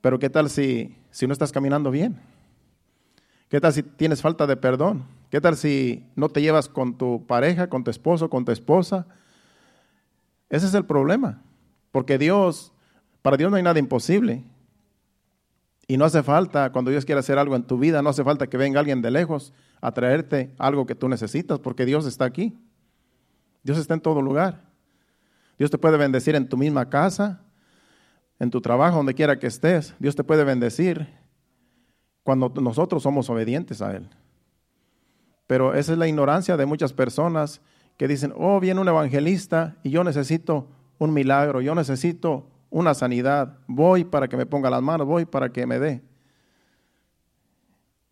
Pero 0.00 0.18
¿qué 0.18 0.28
tal 0.28 0.50
si, 0.50 0.96
si 1.10 1.26
no 1.26 1.32
estás 1.32 1.52
caminando 1.52 1.90
bien? 1.90 2.20
¿Qué 3.48 3.60
tal 3.60 3.72
si 3.72 3.82
tienes 3.82 4.20
falta 4.20 4.46
de 4.46 4.56
perdón? 4.56 5.04
¿Qué 5.34 5.40
tal 5.40 5.56
si 5.56 6.06
no 6.14 6.28
te 6.28 6.40
llevas 6.40 6.68
con 6.68 6.96
tu 6.96 7.26
pareja, 7.26 7.68
con 7.68 7.82
tu 7.82 7.90
esposo, 7.90 8.30
con 8.30 8.44
tu 8.44 8.52
esposa? 8.52 9.08
Ese 10.48 10.66
es 10.66 10.74
el 10.74 10.84
problema. 10.84 11.42
Porque 11.90 12.18
Dios, 12.18 12.72
para 13.20 13.36
Dios 13.36 13.50
no 13.50 13.56
hay 13.56 13.64
nada 13.64 13.80
imposible. 13.80 14.44
Y 15.88 15.96
no 15.96 16.04
hace 16.04 16.22
falta, 16.22 16.70
cuando 16.70 16.92
Dios 16.92 17.04
quiere 17.04 17.18
hacer 17.18 17.36
algo 17.36 17.56
en 17.56 17.64
tu 17.64 17.78
vida, 17.78 18.00
no 18.00 18.10
hace 18.10 18.22
falta 18.22 18.46
que 18.46 18.56
venga 18.56 18.78
alguien 18.78 19.02
de 19.02 19.10
lejos 19.10 19.52
a 19.80 19.90
traerte 19.90 20.54
algo 20.56 20.86
que 20.86 20.94
tú 20.94 21.08
necesitas, 21.08 21.58
porque 21.58 21.84
Dios 21.84 22.06
está 22.06 22.26
aquí. 22.26 22.56
Dios 23.64 23.76
está 23.76 23.94
en 23.94 24.02
todo 24.02 24.22
lugar. 24.22 24.60
Dios 25.58 25.68
te 25.68 25.78
puede 25.78 25.96
bendecir 25.96 26.36
en 26.36 26.48
tu 26.48 26.56
misma 26.56 26.88
casa, 26.88 27.42
en 28.38 28.52
tu 28.52 28.60
trabajo, 28.60 28.98
donde 28.98 29.14
quiera 29.14 29.40
que 29.40 29.48
estés. 29.48 29.96
Dios 29.98 30.14
te 30.14 30.22
puede 30.22 30.44
bendecir 30.44 31.08
cuando 32.22 32.50
nosotros 32.62 33.02
somos 33.02 33.28
obedientes 33.28 33.82
a 33.82 33.96
Él. 33.96 34.08
Pero 35.46 35.74
esa 35.74 35.92
es 35.92 35.98
la 35.98 36.08
ignorancia 36.08 36.56
de 36.56 36.66
muchas 36.66 36.92
personas 36.92 37.60
que 37.96 38.08
dicen, 38.08 38.32
oh, 38.36 38.60
viene 38.60 38.80
un 38.80 38.88
evangelista 38.88 39.76
y 39.82 39.90
yo 39.90 40.02
necesito 40.04 40.68
un 40.98 41.12
milagro, 41.12 41.60
yo 41.60 41.74
necesito 41.74 42.46
una 42.70 42.94
sanidad, 42.94 43.58
voy 43.66 44.04
para 44.04 44.28
que 44.28 44.36
me 44.36 44.46
ponga 44.46 44.70
las 44.70 44.82
manos, 44.82 45.06
voy 45.06 45.24
para 45.24 45.50
que 45.50 45.66
me 45.66 45.78
dé. 45.78 46.02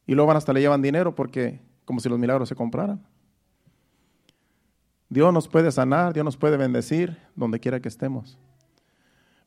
Y 0.06 0.14
luego 0.14 0.28
van 0.28 0.36
hasta 0.36 0.52
le 0.52 0.60
llevan 0.60 0.82
dinero 0.82 1.14
porque 1.14 1.60
como 1.84 2.00
si 2.00 2.08
los 2.08 2.18
milagros 2.18 2.48
se 2.48 2.54
compraran. 2.54 3.04
Dios 5.08 5.32
nos 5.32 5.48
puede 5.48 5.70
sanar, 5.70 6.12
Dios 6.12 6.24
nos 6.24 6.36
puede 6.36 6.56
bendecir 6.56 7.18
donde 7.34 7.60
quiera 7.60 7.80
que 7.80 7.88
estemos. 7.88 8.38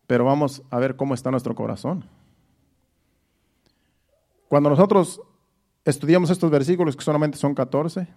Pero 0.06 0.26
vamos 0.26 0.62
a 0.70 0.80
ver 0.80 0.96
cómo 0.96 1.14
está 1.14 1.32
nuestro 1.32 1.56
corazón. 1.56 2.06
Cuando 4.48 4.70
nosotros 4.70 5.22
estudiamos 5.86 6.30
estos 6.30 6.52
versículos, 6.52 6.96
que 6.96 7.04
solamente 7.04 7.38
son 7.38 7.56
14, 7.56 8.08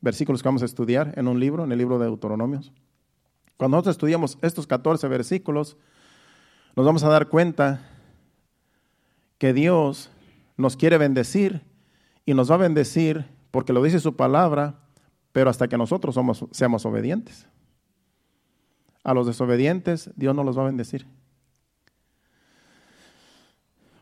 versículos 0.00 0.42
que 0.42 0.48
vamos 0.48 0.62
a 0.62 0.66
estudiar 0.66 1.14
en 1.16 1.26
un 1.26 1.40
libro, 1.40 1.64
en 1.64 1.72
el 1.72 1.78
libro 1.78 1.98
de 1.98 2.06
Deuteronomios, 2.06 2.72
cuando 3.56 3.76
nosotros 3.76 3.94
estudiamos 3.94 4.38
estos 4.42 4.66
14 4.66 5.08
versículos, 5.08 5.76
nos 6.74 6.84
vamos 6.84 7.02
a 7.04 7.08
dar 7.08 7.28
cuenta 7.28 7.80
que 9.38 9.52
Dios 9.54 10.10
nos 10.56 10.76
quiere 10.76 10.98
bendecir 10.98 11.62
y 12.26 12.34
nos 12.34 12.50
va 12.50 12.56
a 12.56 12.58
bendecir 12.58 13.24
porque 13.50 13.72
lo 13.72 13.82
dice 13.82 14.00
su 14.00 14.14
palabra, 14.14 14.80
pero 15.32 15.48
hasta 15.48 15.68
que 15.68 15.78
nosotros 15.78 16.14
somos, 16.14 16.44
seamos 16.50 16.84
obedientes. 16.84 17.46
A 19.02 19.14
los 19.14 19.26
desobedientes 19.26 20.10
Dios 20.16 20.34
no 20.34 20.44
los 20.44 20.58
va 20.58 20.62
a 20.62 20.66
bendecir. 20.66 21.06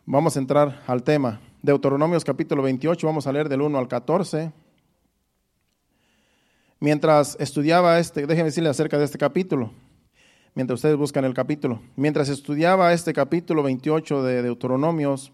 Vamos 0.07 0.37
a 0.37 0.41
entrar 0.41 0.83
al 0.87 1.03
tema. 1.05 1.41
Deuteronomios 1.65 2.27
capítulo 2.27 2.63
28, 2.63 3.07
vamos 3.07 3.27
a 3.27 3.33
leer 3.33 3.49
del 3.49 3.63
1 3.63 3.79
al 3.79 3.89
14. 3.89 4.53
Mientras 6.79 7.39
estudiaba 7.41 7.99
este, 7.99 8.27
déjenme 8.27 8.51
decirle 8.51 8.69
acerca 8.69 8.99
de 8.99 9.07
este 9.07 9.17
capítulo, 9.17 9.71
mientras 10.55 10.77
ustedes 10.77 10.99
buscan 10.99 11.25
el 11.25 11.33
capítulo, 11.33 11.81
mientras 11.97 12.29
estudiaba 12.29 12.93
este 12.93 13.15
capítulo 13.15 13.63
28 13.63 14.23
de 14.25 14.43
Deuteronomios, 14.43 15.33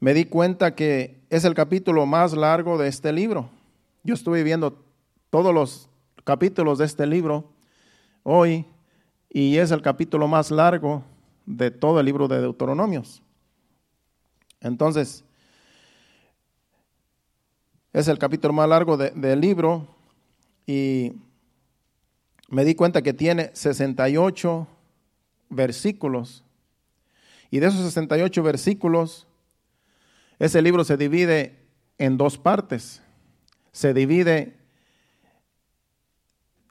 me 0.00 0.12
di 0.12 0.26
cuenta 0.26 0.74
que 0.74 1.22
es 1.30 1.46
el 1.46 1.54
capítulo 1.54 2.04
más 2.04 2.34
largo 2.34 2.76
de 2.76 2.88
este 2.88 3.10
libro. 3.10 3.48
Yo 4.02 4.12
estuve 4.12 4.42
viendo 4.42 4.84
todos 5.30 5.54
los 5.54 5.88
capítulos 6.24 6.76
de 6.76 6.84
este 6.84 7.06
libro 7.06 7.48
hoy 8.22 8.66
y 9.30 9.56
es 9.56 9.70
el 9.70 9.80
capítulo 9.80 10.28
más 10.28 10.50
largo 10.50 11.04
de 11.46 11.70
todo 11.70 12.00
el 12.00 12.04
libro 12.04 12.28
de 12.28 12.42
Deuteronomios. 12.42 13.22
Entonces, 14.60 15.24
es 17.94 18.08
el 18.08 18.18
capítulo 18.18 18.52
más 18.52 18.68
largo 18.68 18.96
del 18.96 19.40
libro 19.40 19.86
y 20.66 21.12
me 22.48 22.64
di 22.64 22.74
cuenta 22.74 23.02
que 23.02 23.14
tiene 23.14 23.52
68 23.54 24.66
versículos. 25.48 26.42
Y 27.52 27.60
de 27.60 27.68
esos 27.68 27.80
68 27.82 28.42
versículos, 28.42 29.28
ese 30.40 30.60
libro 30.60 30.82
se 30.82 30.96
divide 30.96 31.60
en 31.96 32.16
dos 32.16 32.36
partes. 32.36 33.00
Se 33.70 33.94
divide 33.94 34.58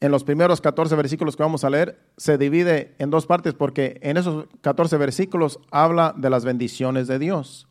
en 0.01 0.12
los 0.12 0.25
primeros 0.25 0.60
14 0.60 0.94
versículos 0.96 1.38
que 1.38 1.44
vamos 1.44 1.63
a 1.63 1.70
leer, 1.70 1.98
se 2.18 2.38
divide 2.38 2.96
en 3.00 3.10
dos 3.10 3.25
partes 3.25 3.53
porque 3.53 3.98
en 4.01 4.18
esos 4.18 4.48
14 4.60 4.98
versículos 4.98 5.62
habla 5.72 6.13
de 6.18 6.30
las 6.30 6.44
bendiciones 6.44 7.08
de 7.08 7.18
Dios. 7.18 7.70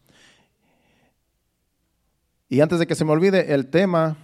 Y 2.52 2.60
antes 2.60 2.78
de 2.78 2.86
que 2.86 2.94
se 2.94 3.06
me 3.06 3.12
olvide, 3.12 3.54
el 3.54 3.68
tema, 3.68 4.18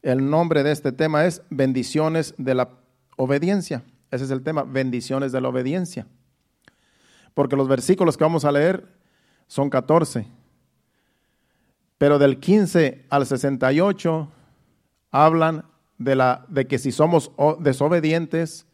el 0.00 0.30
nombre 0.30 0.62
de 0.62 0.72
este 0.72 0.92
tema 0.92 1.26
es 1.26 1.42
bendiciones 1.50 2.32
de 2.38 2.54
la 2.54 2.70
obediencia. 3.18 3.82
Ese 4.10 4.24
es 4.24 4.30
el 4.30 4.42
tema, 4.42 4.62
bendiciones 4.62 5.30
de 5.30 5.42
la 5.42 5.50
obediencia. 5.50 6.06
Porque 7.34 7.56
los 7.56 7.68
versículos 7.68 8.16
que 8.16 8.24
vamos 8.24 8.46
a 8.46 8.52
leer 8.52 8.88
son 9.46 9.68
14. 9.68 10.26
Pero 11.98 12.18
del 12.18 12.40
15 12.40 13.04
al 13.10 13.26
68 13.26 14.32
hablan 15.10 15.66
de, 15.98 16.16
la, 16.16 16.46
de 16.48 16.66
que 16.66 16.78
si 16.78 16.92
somos 16.92 17.30
desobedientes 17.58 18.64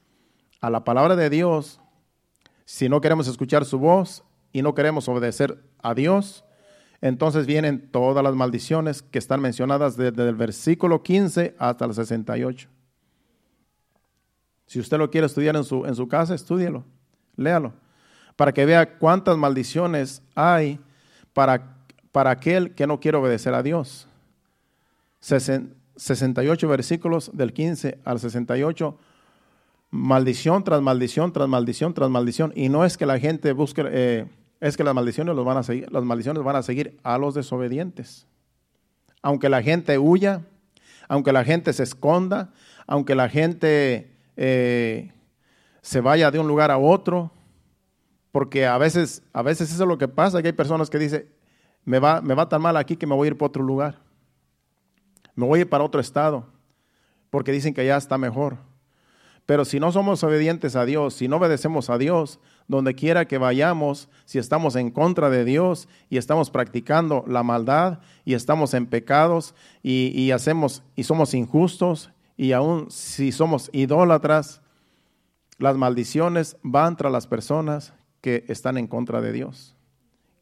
a 0.61 0.71
la 0.71 0.85
palabra 0.85 1.17
de 1.17 1.29
Dios, 1.29 1.81
si 2.65 2.89
no 2.89 3.01
queremos 3.01 3.27
escuchar 3.27 3.65
su 3.65 3.81
voz 3.81 4.23
y 4.53 4.63
no 4.63 4.77
queremos 4.77 5.09
obedecer 5.09 5.61
a 5.83 5.93
Dios, 5.93 6.46
entonces 7.01 7.47
vienen 7.47 7.89
todas 7.91 8.25
las 8.25 8.35
maldiciones 8.35 9.03
que 9.03 9.19
están 9.19 9.41
mencionadas 9.41 9.97
desde 9.97 10.29
el 10.29 10.35
versículo 10.35 11.03
15 11.03 11.55
hasta 11.59 11.85
el 11.85 11.95
68. 11.95 12.69
Si 14.67 14.81
usted 14.81 14.99
lo 14.99 15.11
quiere 15.11 15.27
estudiar 15.27 15.57
en 15.57 15.65
su, 15.65 15.85
en 15.87 15.95
su 15.95 16.09
casa, 16.09 16.35
estúdielo, 16.35 16.85
léalo, 17.37 17.73
para 18.35 18.53
que 18.53 18.67
vea 18.67 18.99
cuántas 18.99 19.37
maldiciones 19.37 20.23
hay 20.35 20.81
para, 21.33 21.77
para 22.13 22.31
aquel 22.31 22.75
que 22.75 22.87
no 22.87 22.99
quiere 22.99 23.19
obedecer 23.19 23.55
a 23.55 23.63
Dios. 23.63 24.09
68 25.21 26.69
versículos 26.69 27.31
del 27.33 27.53
15 27.53 27.99
al 28.05 28.21
68, 28.21 28.99
maldición 29.91 30.65
tras 30.65 30.83
maldición, 30.83 31.33
tras 31.33 31.49
maldición, 31.49 31.95
tras 31.95 32.11
maldición. 32.11 32.53
Y 32.55 32.69
no 32.69 32.85
es 32.85 32.97
que 32.97 33.07
la 33.07 33.19
gente 33.19 33.53
busque... 33.53 33.85
Eh, 33.87 34.27
es 34.61 34.77
que 34.77 34.85
las 34.85 34.95
maldiciones, 34.95 35.35
los 35.35 35.45
van 35.45 35.59
a 35.59 35.63
seguir, 35.63 35.91
las 35.91 36.03
maldiciones 36.03 36.43
van 36.43 36.57
a 36.57 36.63
seguir 36.63 36.99
a 37.03 37.19
los 37.19 37.35
desobedientes. 37.35 38.27
Aunque 39.23 39.49
la 39.49 39.63
gente 39.63 39.99
huya, 39.99 40.43
aunque 41.09 41.33
la 41.33 41.45
gente 41.45 41.73
se 41.73 41.83
esconda, 41.83 42.53
aunque 42.87 43.15
la 43.15 43.29
gente 43.29 44.11
eh, 44.37 45.13
se 45.83 46.01
vaya 46.01 46.31
de 46.31 46.39
un 46.39 46.49
lugar 46.49 46.71
a 46.71 46.79
otro, 46.79 47.31
porque 48.33 48.67
a 48.67 48.79
veces, 48.79 49.23
a 49.33 49.43
veces 49.43 49.71
eso 49.73 49.83
es 49.83 49.89
lo 49.89 49.99
que 49.99 50.09
pasa, 50.09 50.43
que 50.43 50.49
hay 50.49 50.53
personas 50.53 50.91
que 50.91 50.99
dicen, 50.99 51.29
me 51.85 51.99
va, 51.99 52.21
me 52.21 52.35
va 52.35 52.49
tan 52.49 52.61
mal 52.61 52.77
aquí 52.77 52.97
que 52.97 53.07
me 53.07 53.15
voy 53.15 53.27
a 53.27 53.31
ir 53.31 53.39
para 53.39 53.49
otro 53.49 53.63
lugar, 53.63 53.99
me 55.35 55.47
voy 55.47 55.61
a 55.61 55.63
ir 55.63 55.69
para 55.69 55.85
otro 55.85 56.01
estado, 56.01 56.47
porque 57.31 57.53
dicen 57.53 57.75
que 57.75 57.87
ya 57.87 57.97
está 57.97 58.19
mejor. 58.19 58.59
Pero 59.47 59.65
si 59.65 59.79
no 59.79 59.93
somos 59.93 60.25
obedientes 60.25 60.75
a 60.75 60.85
Dios, 60.85 61.15
si 61.15 61.29
no 61.29 61.37
obedecemos 61.37 61.89
a 61.89 61.99
Dios, 61.99 62.41
donde 62.69 62.95
quiera 62.95 63.27
que 63.27 63.39
vayamos, 63.39 64.09
si 64.25 64.39
estamos 64.39 64.77
en 64.77 64.91
contra 64.91 65.31
de 65.31 65.45
Dios 65.45 65.89
y 66.11 66.17
estamos 66.17 66.51
practicando 66.51 67.25
la 67.27 67.43
maldad 67.43 68.01
y 68.25 68.35
estamos 68.35 68.75
en 68.75 68.87
pecados 68.87 69.55
y, 69.83 70.31
hacemos 70.33 70.83
y 70.97 71.05
somos 71.05 71.35
injustos 71.35 72.11
y 72.37 72.53
aún 72.53 72.91
si 72.91 73.33
somos 73.33 73.71
idólatras, 73.73 74.61
las 75.59 75.77
maldiciones 75.77 76.57
van 76.63 76.97
tras 76.97 77.13
las 77.13 77.27
personas 77.27 77.95
que 78.21 78.45
están 78.49 78.77
en 78.77 78.89
contra 78.89 79.21
de 79.21 79.33
Dios, 79.33 79.77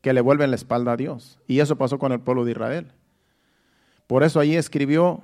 que 0.00 0.12
le 0.12 0.21
vuelven 0.21 0.50
la 0.50 0.57
espalda 0.57 0.93
a 0.93 0.97
Dios. 0.97 1.38
Y 1.47 1.61
eso 1.61 1.76
pasó 1.76 1.99
con 1.99 2.12
el 2.12 2.21
pueblo 2.21 2.45
de 2.45 2.52
Israel. 2.52 2.93
Por 4.07 4.23
eso 4.23 4.40
ahí 4.40 4.57
escribió 4.57 5.23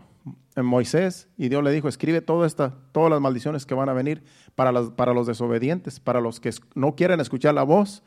Moisés 0.57 1.29
y 1.37 1.49
Dios 1.49 1.62
le 1.65 1.73
dijo, 1.73 1.89
escribe 1.89 2.21
todas 2.21 2.57
las 2.57 3.21
maldiciones 3.21 3.67
que 3.67 3.75
van 3.75 3.89
a 3.89 3.93
venir 3.93 4.23
para, 4.55 4.73
para 4.91 5.15
los 5.15 5.27
desobedientes, 5.27 6.00
para 6.00 6.21
los 6.21 6.41
que 6.41 6.50
no 6.75 6.95
quieren 6.95 7.21
escuchar 7.21 7.55
la 7.55 7.62
voz 7.62 8.03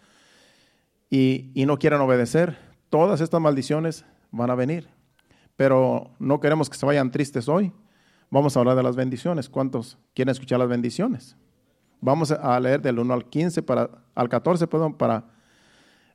y, 1.09 1.51
y 1.53 1.65
no 1.65 1.79
quieren 1.79 2.01
obedecer. 2.01 2.57
Todas 2.89 3.21
estas 3.21 3.41
maldiciones 3.41 4.05
van 4.31 4.49
a 4.49 4.55
venir. 4.55 4.89
Pero 5.55 6.11
no 6.19 6.39
queremos 6.39 6.69
que 6.69 6.77
se 6.77 6.85
vayan 6.85 7.11
tristes 7.11 7.47
hoy. 7.47 7.71
Vamos 8.29 8.57
a 8.57 8.59
hablar 8.59 8.75
de 8.75 8.83
las 8.83 8.95
bendiciones. 8.95 9.49
¿Cuántos 9.49 9.97
quieren 10.13 10.31
escuchar 10.31 10.59
las 10.59 10.67
bendiciones? 10.67 11.37
Vamos 12.01 12.31
a 12.31 12.59
leer 12.59 12.81
del 12.81 12.99
1 12.99 13.13
al 13.13 13.29
15, 13.29 13.61
para, 13.61 13.89
al 14.13 14.27
14, 14.27 14.67
perdón, 14.67 14.95
para, 14.95 15.25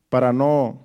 para 0.08 0.32
no 0.32 0.82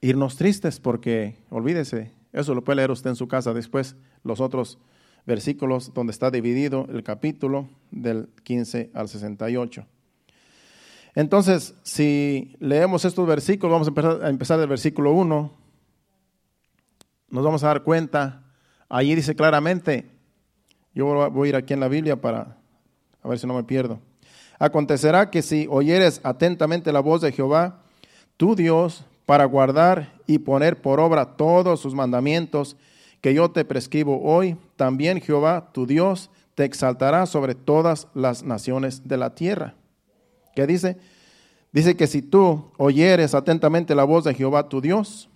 irnos 0.00 0.36
tristes, 0.36 0.80
porque 0.80 1.38
olvídese, 1.48 2.12
eso 2.40 2.54
lo 2.54 2.62
puede 2.62 2.76
leer 2.76 2.90
usted 2.90 3.10
en 3.10 3.16
su 3.16 3.26
casa 3.26 3.52
después, 3.52 3.96
los 4.22 4.40
otros 4.40 4.78
versículos 5.26 5.92
donde 5.92 6.12
está 6.12 6.30
dividido 6.30 6.86
el 6.88 7.02
capítulo 7.02 7.68
del 7.90 8.28
15 8.44 8.90
al 8.94 9.08
68. 9.08 9.84
Entonces, 11.14 11.74
si 11.82 12.54
leemos 12.60 13.04
estos 13.04 13.26
versículos, 13.26 13.72
vamos 13.72 13.88
a 13.88 13.90
empezar, 13.90 14.24
a 14.24 14.30
empezar 14.30 14.60
del 14.60 14.68
versículo 14.68 15.12
1, 15.12 15.52
nos 17.30 17.44
vamos 17.44 17.64
a 17.64 17.66
dar 17.66 17.82
cuenta, 17.82 18.44
allí 18.88 19.16
dice 19.16 19.34
claramente, 19.34 20.08
yo 20.94 21.30
voy 21.30 21.48
a 21.48 21.50
ir 21.50 21.56
aquí 21.56 21.74
en 21.74 21.80
la 21.80 21.88
Biblia 21.88 22.20
para, 22.20 22.56
a 23.20 23.28
ver 23.28 23.38
si 23.38 23.46
no 23.46 23.54
me 23.54 23.64
pierdo. 23.64 23.98
Acontecerá 24.60 25.30
que 25.30 25.42
si 25.42 25.66
oyeres 25.68 26.20
atentamente 26.22 26.92
la 26.92 27.00
voz 27.00 27.20
de 27.20 27.32
Jehová, 27.32 27.82
tu 28.36 28.54
Dios, 28.54 29.04
para 29.26 29.44
guardar 29.44 30.17
y 30.28 30.38
poner 30.38 30.80
por 30.80 31.00
obra 31.00 31.36
todos 31.36 31.80
sus 31.80 31.94
mandamientos 31.94 32.76
que 33.20 33.34
yo 33.34 33.50
te 33.50 33.64
prescribo 33.64 34.22
hoy, 34.22 34.56
también 34.76 35.20
Jehová, 35.20 35.70
tu 35.72 35.86
Dios, 35.86 36.30
te 36.54 36.64
exaltará 36.64 37.26
sobre 37.26 37.54
todas 37.54 38.08
las 38.14 38.44
naciones 38.44 39.08
de 39.08 39.16
la 39.16 39.34
tierra. 39.34 39.74
¿Qué 40.54 40.66
dice? 40.66 40.98
Dice 41.72 41.96
que 41.96 42.06
si 42.06 42.20
tú 42.20 42.70
oyeres 42.76 43.34
atentamente 43.34 43.94
la 43.94 44.04
voz 44.04 44.24
de 44.24 44.34
Jehová, 44.34 44.68
tu 44.68 44.80
Dios, 44.82 45.30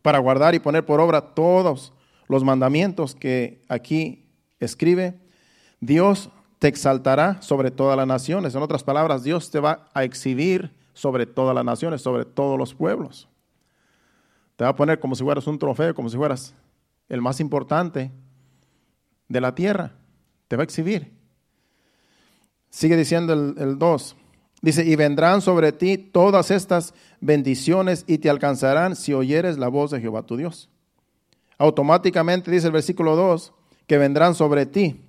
para 0.00 0.20
guardar 0.20 0.54
y 0.54 0.60
poner 0.60 0.86
por 0.86 1.00
obra 1.00 1.34
todos 1.34 1.92
los 2.28 2.44
mandamientos 2.44 3.16
que 3.16 3.64
aquí 3.68 4.26
escribe, 4.60 5.18
Dios 5.80 6.30
te 6.60 6.68
exaltará 6.68 7.42
sobre 7.42 7.72
todas 7.72 7.96
las 7.96 8.06
naciones. 8.06 8.54
En 8.54 8.62
otras 8.62 8.84
palabras, 8.84 9.24
Dios 9.24 9.50
te 9.50 9.58
va 9.58 9.88
a 9.92 10.04
exhibir 10.04 10.72
sobre 10.92 11.26
todas 11.26 11.54
las 11.54 11.64
naciones, 11.64 12.00
sobre 12.00 12.24
todos 12.24 12.56
los 12.56 12.74
pueblos. 12.74 13.28
Te 14.58 14.64
va 14.64 14.70
a 14.70 14.74
poner 14.74 14.98
como 14.98 15.14
si 15.14 15.22
fueras 15.22 15.46
un 15.46 15.56
trofeo, 15.56 15.94
como 15.94 16.08
si 16.08 16.16
fueras 16.16 16.52
el 17.08 17.22
más 17.22 17.38
importante 17.38 18.10
de 19.28 19.40
la 19.40 19.54
tierra. 19.54 19.92
Te 20.48 20.56
va 20.56 20.62
a 20.62 20.64
exhibir. 20.64 21.12
Sigue 22.68 22.96
diciendo 22.96 23.32
el 23.32 23.78
2. 23.78 24.16
Dice, 24.60 24.84
y 24.84 24.96
vendrán 24.96 25.42
sobre 25.42 25.70
ti 25.70 25.96
todas 25.96 26.50
estas 26.50 26.92
bendiciones 27.20 28.02
y 28.08 28.18
te 28.18 28.30
alcanzarán 28.30 28.96
si 28.96 29.14
oyeres 29.14 29.58
la 29.58 29.68
voz 29.68 29.92
de 29.92 30.00
Jehová 30.00 30.24
tu 30.24 30.36
Dios. 30.36 30.68
Automáticamente 31.56 32.50
dice 32.50 32.66
el 32.66 32.72
versículo 32.72 33.14
2, 33.14 33.52
que 33.86 33.96
vendrán 33.96 34.34
sobre 34.34 34.66
ti. 34.66 35.04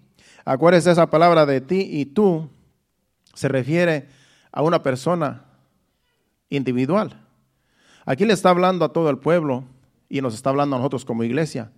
Acuérdese 0.46 0.92
esa 0.92 1.10
palabra 1.10 1.48
de 1.48 1.60
ti 1.60 1.90
y 1.90 2.06
tú 2.06 2.52
se 3.34 3.48
refiere 3.48 4.10
a 4.52 4.62
una 4.62 4.84
persona 4.84 5.48
individual. 6.50 7.29
Aquí 8.10 8.26
le 8.26 8.34
está 8.34 8.50
hablando 8.50 8.86
a 8.86 8.92
todo 8.92 9.12
el 9.12 9.20
pueblo 9.20 9.66
y 10.10 10.20
nos 10.22 10.34
está 10.34 10.50
hablando 10.50 10.76
a 10.76 10.80
nosotros 10.80 11.06
como 11.06 11.24
iglesia. 11.24 11.72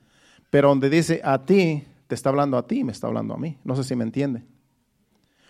Pero 0.50 0.70
donde 0.70 0.90
dice 0.90 1.20
a 1.26 1.44
ti, 1.46 1.84
te 2.08 2.16
está 2.16 2.30
hablando 2.30 2.58
a 2.58 2.66
ti, 2.66 2.86
me 2.86 2.94
está 2.94 3.08
hablando 3.08 3.34
a 3.34 3.38
mí. 3.38 3.58
No 3.66 3.76
sé 3.76 3.84
si 3.84 3.98
me 3.98 4.06
entiende. 4.06 4.46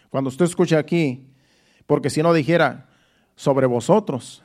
Cuando 0.09 0.29
usted 0.29 0.45
escucha 0.45 0.79
aquí, 0.79 1.29
porque 1.85 2.09
si 2.09 2.23
no 2.23 2.33
dijera 2.33 2.89
sobre 3.35 3.67
vosotros, 3.67 4.41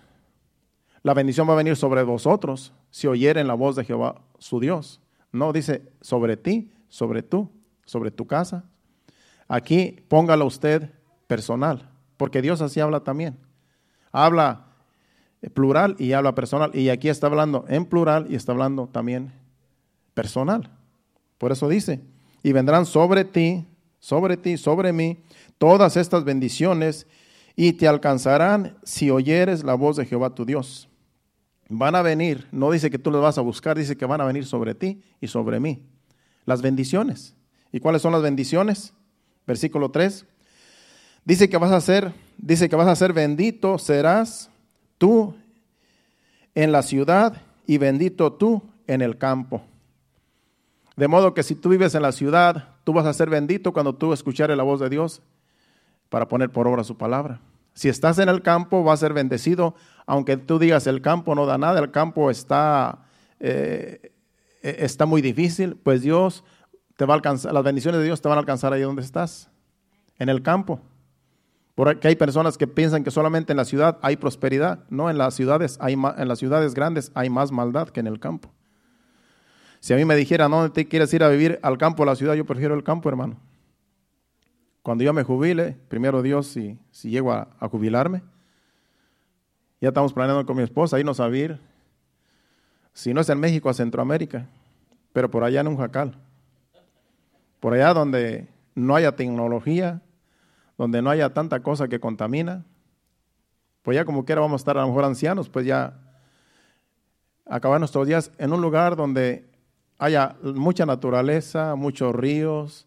la 1.02 1.14
bendición 1.14 1.48
va 1.48 1.54
a 1.54 1.56
venir 1.56 1.74
sobre 1.74 2.02
vosotros 2.02 2.74
si 2.90 3.06
oyeren 3.06 3.46
la 3.46 3.54
voz 3.54 3.74
de 3.74 3.84
Jehová 3.84 4.20
su 4.38 4.60
Dios. 4.60 5.00
No, 5.32 5.54
dice 5.54 5.90
sobre 6.02 6.36
ti, 6.36 6.70
sobre 6.88 7.22
tú, 7.22 7.50
sobre 7.86 8.10
tu 8.10 8.26
casa. 8.26 8.66
Aquí 9.48 10.04
póngalo 10.06 10.44
usted 10.44 10.92
personal, 11.28 11.88
porque 12.18 12.42
Dios 12.42 12.60
así 12.60 12.78
habla 12.78 13.00
también. 13.00 13.38
Habla 14.12 14.65
plural 15.54 15.96
y 15.98 16.12
habla 16.12 16.34
personal. 16.34 16.70
Y 16.74 16.88
aquí 16.88 17.08
está 17.08 17.26
hablando 17.26 17.64
en 17.68 17.86
plural 17.86 18.26
y 18.28 18.34
está 18.34 18.52
hablando 18.52 18.88
también 18.88 19.32
personal. 20.14 20.70
Por 21.38 21.52
eso 21.52 21.68
dice, 21.68 22.00
y 22.42 22.52
vendrán 22.52 22.86
sobre 22.86 23.24
ti, 23.24 23.66
sobre 23.98 24.36
ti, 24.36 24.56
sobre 24.56 24.92
mí, 24.92 25.18
todas 25.58 25.96
estas 25.96 26.24
bendiciones 26.24 27.06
y 27.54 27.72
te 27.72 27.88
alcanzarán 27.88 28.76
si 28.82 29.10
oyeres 29.10 29.64
la 29.64 29.74
voz 29.74 29.96
de 29.96 30.06
Jehová 30.06 30.34
tu 30.34 30.44
Dios. 30.44 30.88
Van 31.68 31.94
a 31.96 32.02
venir, 32.02 32.46
no 32.52 32.70
dice 32.70 32.90
que 32.90 32.98
tú 32.98 33.10
los 33.10 33.20
vas 33.20 33.38
a 33.38 33.40
buscar, 33.40 33.76
dice 33.76 33.96
que 33.96 34.06
van 34.06 34.20
a 34.20 34.24
venir 34.24 34.46
sobre 34.46 34.74
ti 34.74 35.02
y 35.20 35.26
sobre 35.26 35.58
mí. 35.58 35.82
Las 36.44 36.62
bendiciones. 36.62 37.34
¿Y 37.72 37.80
cuáles 37.80 38.02
son 38.02 38.12
las 38.12 38.22
bendiciones? 38.22 38.92
Versículo 39.46 39.90
3. 39.90 40.24
Dice 41.24 41.48
que 41.48 41.56
vas 41.56 41.72
a 41.72 41.80
ser, 41.80 42.12
dice 42.38 42.68
que 42.68 42.76
vas 42.76 42.86
a 42.86 42.94
ser 42.94 43.12
bendito 43.12 43.78
serás 43.78 44.50
tú 44.98 45.34
en 46.54 46.72
la 46.72 46.82
ciudad 46.82 47.42
y 47.66 47.78
bendito 47.78 48.32
tú 48.32 48.62
en 48.86 49.02
el 49.02 49.18
campo. 49.18 49.62
De 50.96 51.08
modo 51.08 51.34
que 51.34 51.42
si 51.42 51.54
tú 51.54 51.68
vives 51.68 51.94
en 51.94 52.02
la 52.02 52.12
ciudad, 52.12 52.70
tú 52.84 52.92
vas 52.92 53.04
a 53.06 53.12
ser 53.12 53.28
bendito 53.28 53.72
cuando 53.72 53.94
tú 53.94 54.12
escuchares 54.12 54.56
la 54.56 54.62
voz 54.62 54.80
de 54.80 54.88
Dios 54.88 55.22
para 56.08 56.28
poner 56.28 56.50
por 56.50 56.66
obra 56.66 56.84
su 56.84 56.96
palabra. 56.96 57.40
Si 57.74 57.90
estás 57.90 58.18
en 58.18 58.30
el 58.30 58.40
campo, 58.40 58.82
vas 58.82 59.00
a 59.00 59.06
ser 59.06 59.12
bendecido, 59.12 59.74
aunque 60.06 60.38
tú 60.38 60.58
digas 60.58 60.86
el 60.86 61.02
campo 61.02 61.34
no 61.34 61.44
da 61.44 61.58
nada, 61.58 61.80
el 61.80 61.90
campo 61.90 62.30
está, 62.30 63.04
eh, 63.38 64.12
está 64.62 65.04
muy 65.04 65.20
difícil, 65.20 65.76
pues 65.76 66.00
Dios 66.00 66.42
te 66.96 67.04
va 67.04 67.12
a 67.12 67.16
alcanzar, 67.16 67.52
las 67.52 67.62
bendiciones 67.62 68.00
de 68.00 68.06
Dios 68.06 68.22
te 68.22 68.28
van 68.28 68.38
a 68.38 68.40
alcanzar 68.40 68.72
ahí 68.72 68.80
donde 68.80 69.02
estás, 69.02 69.50
en 70.18 70.30
el 70.30 70.42
campo. 70.42 70.80
Porque 71.76 72.08
hay 72.08 72.16
personas 72.16 72.56
que 72.56 72.66
piensan 72.66 73.04
que 73.04 73.10
solamente 73.10 73.52
en 73.52 73.58
la 73.58 73.66
ciudad 73.66 73.98
hay 74.00 74.16
prosperidad. 74.16 74.80
No, 74.88 75.10
en 75.10 75.18
las 75.18 75.34
ciudades, 75.34 75.76
hay 75.78 75.92
en 75.92 76.26
las 76.26 76.38
ciudades 76.38 76.72
grandes 76.72 77.12
hay 77.14 77.28
más 77.28 77.52
maldad 77.52 77.90
que 77.90 78.00
en 78.00 78.06
el 78.06 78.18
campo. 78.18 78.50
Si 79.80 79.92
a 79.92 79.96
mí 79.96 80.06
me 80.06 80.16
dijera, 80.16 80.48
¿dónde 80.48 80.70
te 80.70 80.88
quieres 80.88 81.12
ir 81.12 81.22
a 81.22 81.28
vivir 81.28 81.60
al 81.62 81.76
campo 81.76 82.02
a 82.02 82.06
la 82.06 82.16
ciudad? 82.16 82.32
Yo 82.32 82.46
prefiero 82.46 82.74
el 82.74 82.82
campo, 82.82 83.10
hermano. 83.10 83.36
Cuando 84.80 85.04
yo 85.04 85.12
me 85.12 85.22
jubile, 85.22 85.76
primero 85.88 86.22
Dios, 86.22 86.46
si, 86.46 86.78
si 86.90 87.10
llego 87.10 87.30
a, 87.30 87.46
jubilarme, 87.70 88.22
ya 89.78 89.88
estamos 89.88 90.14
planeando 90.14 90.46
con 90.46 90.56
mi 90.56 90.62
esposa 90.62 90.98
irnos 90.98 91.20
a 91.20 91.28
vivir, 91.28 91.60
si 92.94 93.12
no 93.12 93.20
es 93.20 93.28
en 93.28 93.38
México, 93.38 93.68
a 93.68 93.74
Centroamérica, 93.74 94.48
pero 95.12 95.30
por 95.30 95.44
allá 95.44 95.60
en 95.60 95.68
un 95.68 95.76
jacal. 95.76 96.16
Por 97.60 97.74
allá 97.74 97.92
donde 97.92 98.48
no 98.74 98.96
haya 98.96 99.14
tecnología, 99.14 100.00
donde 100.78 101.02
no 101.02 101.10
haya 101.10 101.32
tanta 101.32 101.60
cosa 101.62 101.88
que 101.88 102.00
contamina, 102.00 102.64
pues 103.82 103.94
ya 103.94 104.04
como 104.04 104.24
quiera 104.24 104.40
vamos 104.40 104.60
a 104.60 104.62
estar 104.62 104.78
a 104.78 104.82
lo 104.82 104.88
mejor 104.88 105.04
ancianos, 105.04 105.48
pues 105.48 105.64
ya 105.64 105.94
acabar 107.46 107.78
nuestros 107.78 108.06
días 108.06 108.32
en 108.38 108.52
un 108.52 108.60
lugar 108.60 108.96
donde 108.96 109.48
haya 109.98 110.36
mucha 110.42 110.84
naturaleza, 110.84 111.74
muchos 111.76 112.14
ríos, 112.14 112.86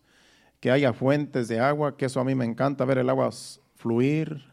que 0.59 0.71
haya 0.71 0.93
fuentes 0.93 1.47
de 1.47 1.59
agua, 1.59 1.95
que 1.95 2.05
eso 2.05 2.19
a 2.19 2.23
mí 2.23 2.35
me 2.35 2.45
encanta, 2.45 2.85
ver 2.85 2.97
el 2.97 3.09
agua 3.09 3.29
fluir. 3.75 4.45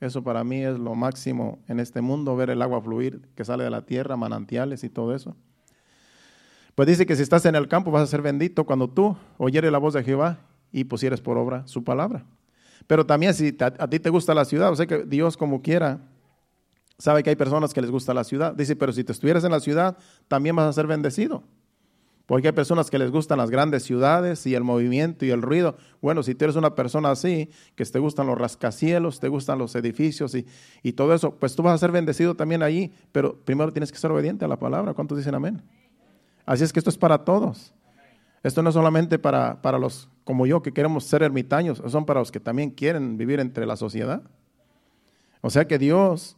Eso 0.00 0.22
para 0.22 0.42
mí 0.44 0.62
es 0.62 0.78
lo 0.78 0.94
máximo 0.94 1.58
en 1.68 1.80
este 1.80 2.00
mundo, 2.00 2.36
ver 2.36 2.50
el 2.50 2.62
agua 2.62 2.80
fluir 2.80 3.22
que 3.34 3.44
sale 3.44 3.64
de 3.64 3.70
la 3.70 3.82
tierra, 3.82 4.16
manantiales 4.16 4.84
y 4.84 4.90
todo 4.90 5.14
eso. 5.14 5.36
Pues 6.74 6.88
dice 6.88 7.06
que 7.06 7.14
si 7.14 7.22
estás 7.22 7.46
en 7.46 7.54
el 7.54 7.68
campo 7.68 7.90
vas 7.90 8.02
a 8.02 8.06
ser 8.06 8.20
bendito 8.20 8.64
cuando 8.64 8.88
tú 8.88 9.16
oyeres 9.38 9.70
la 9.70 9.78
voz 9.78 9.94
de 9.94 10.02
Jehová 10.02 10.38
y 10.72 10.84
pusieres 10.84 11.20
por 11.20 11.38
obra 11.38 11.66
su 11.66 11.84
palabra. 11.84 12.24
Pero 12.86 13.06
también 13.06 13.34
si 13.34 13.56
a, 13.60 13.88
ti 13.88 13.98
te 13.98 14.10
gusta 14.10 14.34
la 14.34 14.44
ciudad, 14.44 14.70
o 14.70 14.76
sea 14.76 14.86
que 14.86 15.04
Dios 15.04 15.36
como 15.36 15.62
quiera, 15.62 16.00
sabe 16.98 17.22
que 17.22 17.30
hay 17.30 17.36
personas 17.36 17.72
que 17.72 17.80
les 17.80 17.90
gusta 17.90 18.14
la 18.14 18.24
ciudad. 18.24 18.54
Dice, 18.54 18.76
pero 18.76 18.92
si 18.92 19.04
te 19.04 19.12
estuvieras 19.12 19.44
en 19.44 19.52
la 19.52 19.60
ciudad, 19.60 19.96
también 20.28 20.54
vas 20.54 20.66
a 20.66 20.72
ser 20.72 20.86
bendecido. 20.86 21.42
Porque 22.26 22.48
hay 22.48 22.52
personas 22.54 22.90
que 22.90 22.98
les 22.98 23.10
gustan 23.10 23.36
las 23.36 23.50
grandes 23.50 23.82
ciudades 23.82 24.46
y 24.46 24.54
el 24.54 24.64
movimiento 24.64 25.26
y 25.26 25.30
el 25.30 25.42
ruido. 25.42 25.76
Bueno, 26.00 26.22
si 26.22 26.34
tú 26.34 26.46
eres 26.46 26.56
una 26.56 26.74
persona 26.74 27.10
así, 27.10 27.50
que 27.74 27.84
te 27.84 27.98
gustan 27.98 28.26
los 28.26 28.38
rascacielos, 28.38 29.20
te 29.20 29.28
gustan 29.28 29.58
los 29.58 29.74
edificios 29.74 30.34
y, 30.34 30.46
y 30.82 30.92
todo 30.94 31.12
eso, 31.12 31.34
pues 31.34 31.54
tú 31.54 31.62
vas 31.62 31.74
a 31.74 31.78
ser 31.78 31.92
bendecido 31.92 32.34
también 32.34 32.62
allí, 32.62 32.92
pero 33.12 33.38
primero 33.44 33.72
tienes 33.72 33.92
que 33.92 33.98
ser 33.98 34.10
obediente 34.10 34.44
a 34.46 34.48
la 34.48 34.58
palabra. 34.58 34.94
¿Cuántos 34.94 35.18
dicen 35.18 35.34
amén? 35.34 35.62
Así 36.46 36.64
es 36.64 36.72
que 36.72 36.80
esto 36.80 36.88
es 36.88 36.96
para 36.96 37.18
todos. 37.24 37.74
Esto 38.44 38.62
no 38.62 38.68
es 38.68 38.74
solamente 38.74 39.18
para, 39.18 39.60
para 39.60 39.78
los 39.78 40.08
como 40.22 40.46
yo 40.46 40.62
que 40.62 40.72
queremos 40.72 41.04
ser 41.04 41.24
ermitaños, 41.24 41.82
son 41.88 42.06
para 42.06 42.20
los 42.20 42.30
que 42.30 42.38
también 42.38 42.70
quieren 42.70 43.18
vivir 43.18 43.40
entre 43.40 43.66
la 43.66 43.76
sociedad. 43.76 44.22
O 45.40 45.50
sea 45.50 45.66
que 45.66 45.78
Dios 45.78 46.36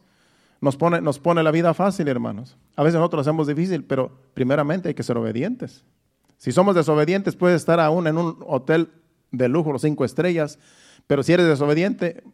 Nos 0.59 0.77
pone, 0.77 1.03
nos 1.03 1.19
pone 1.19 1.43
la 1.43 1.51
vida 1.51 1.75
fácil, 1.75 2.09
hermanos. 2.09 2.57
A 2.77 2.83
veces 2.83 2.99
nosotros 2.99 3.19
lo 3.19 3.21
hacemos 3.21 3.47
difícil, 3.47 3.85
pero 3.85 4.11
primeramente 4.33 4.89
hay 4.89 4.95
que 4.95 5.03
ser 5.03 5.19
obedientes. 5.19 5.85
Si 6.39 6.51
somos 6.51 6.75
desobedientes, 6.75 7.37
puedes 7.37 7.57
estar 7.61 7.79
aún 7.79 8.07
en 8.07 8.17
un 8.17 8.39
hotel 8.47 8.89
de 9.31 9.49
lujo, 9.49 9.79
cinco 9.79 10.05
estrellas, 10.05 10.59
pero 11.07 11.23
si 11.23 11.33
eres 11.33 11.47
desobediente, 11.47 12.25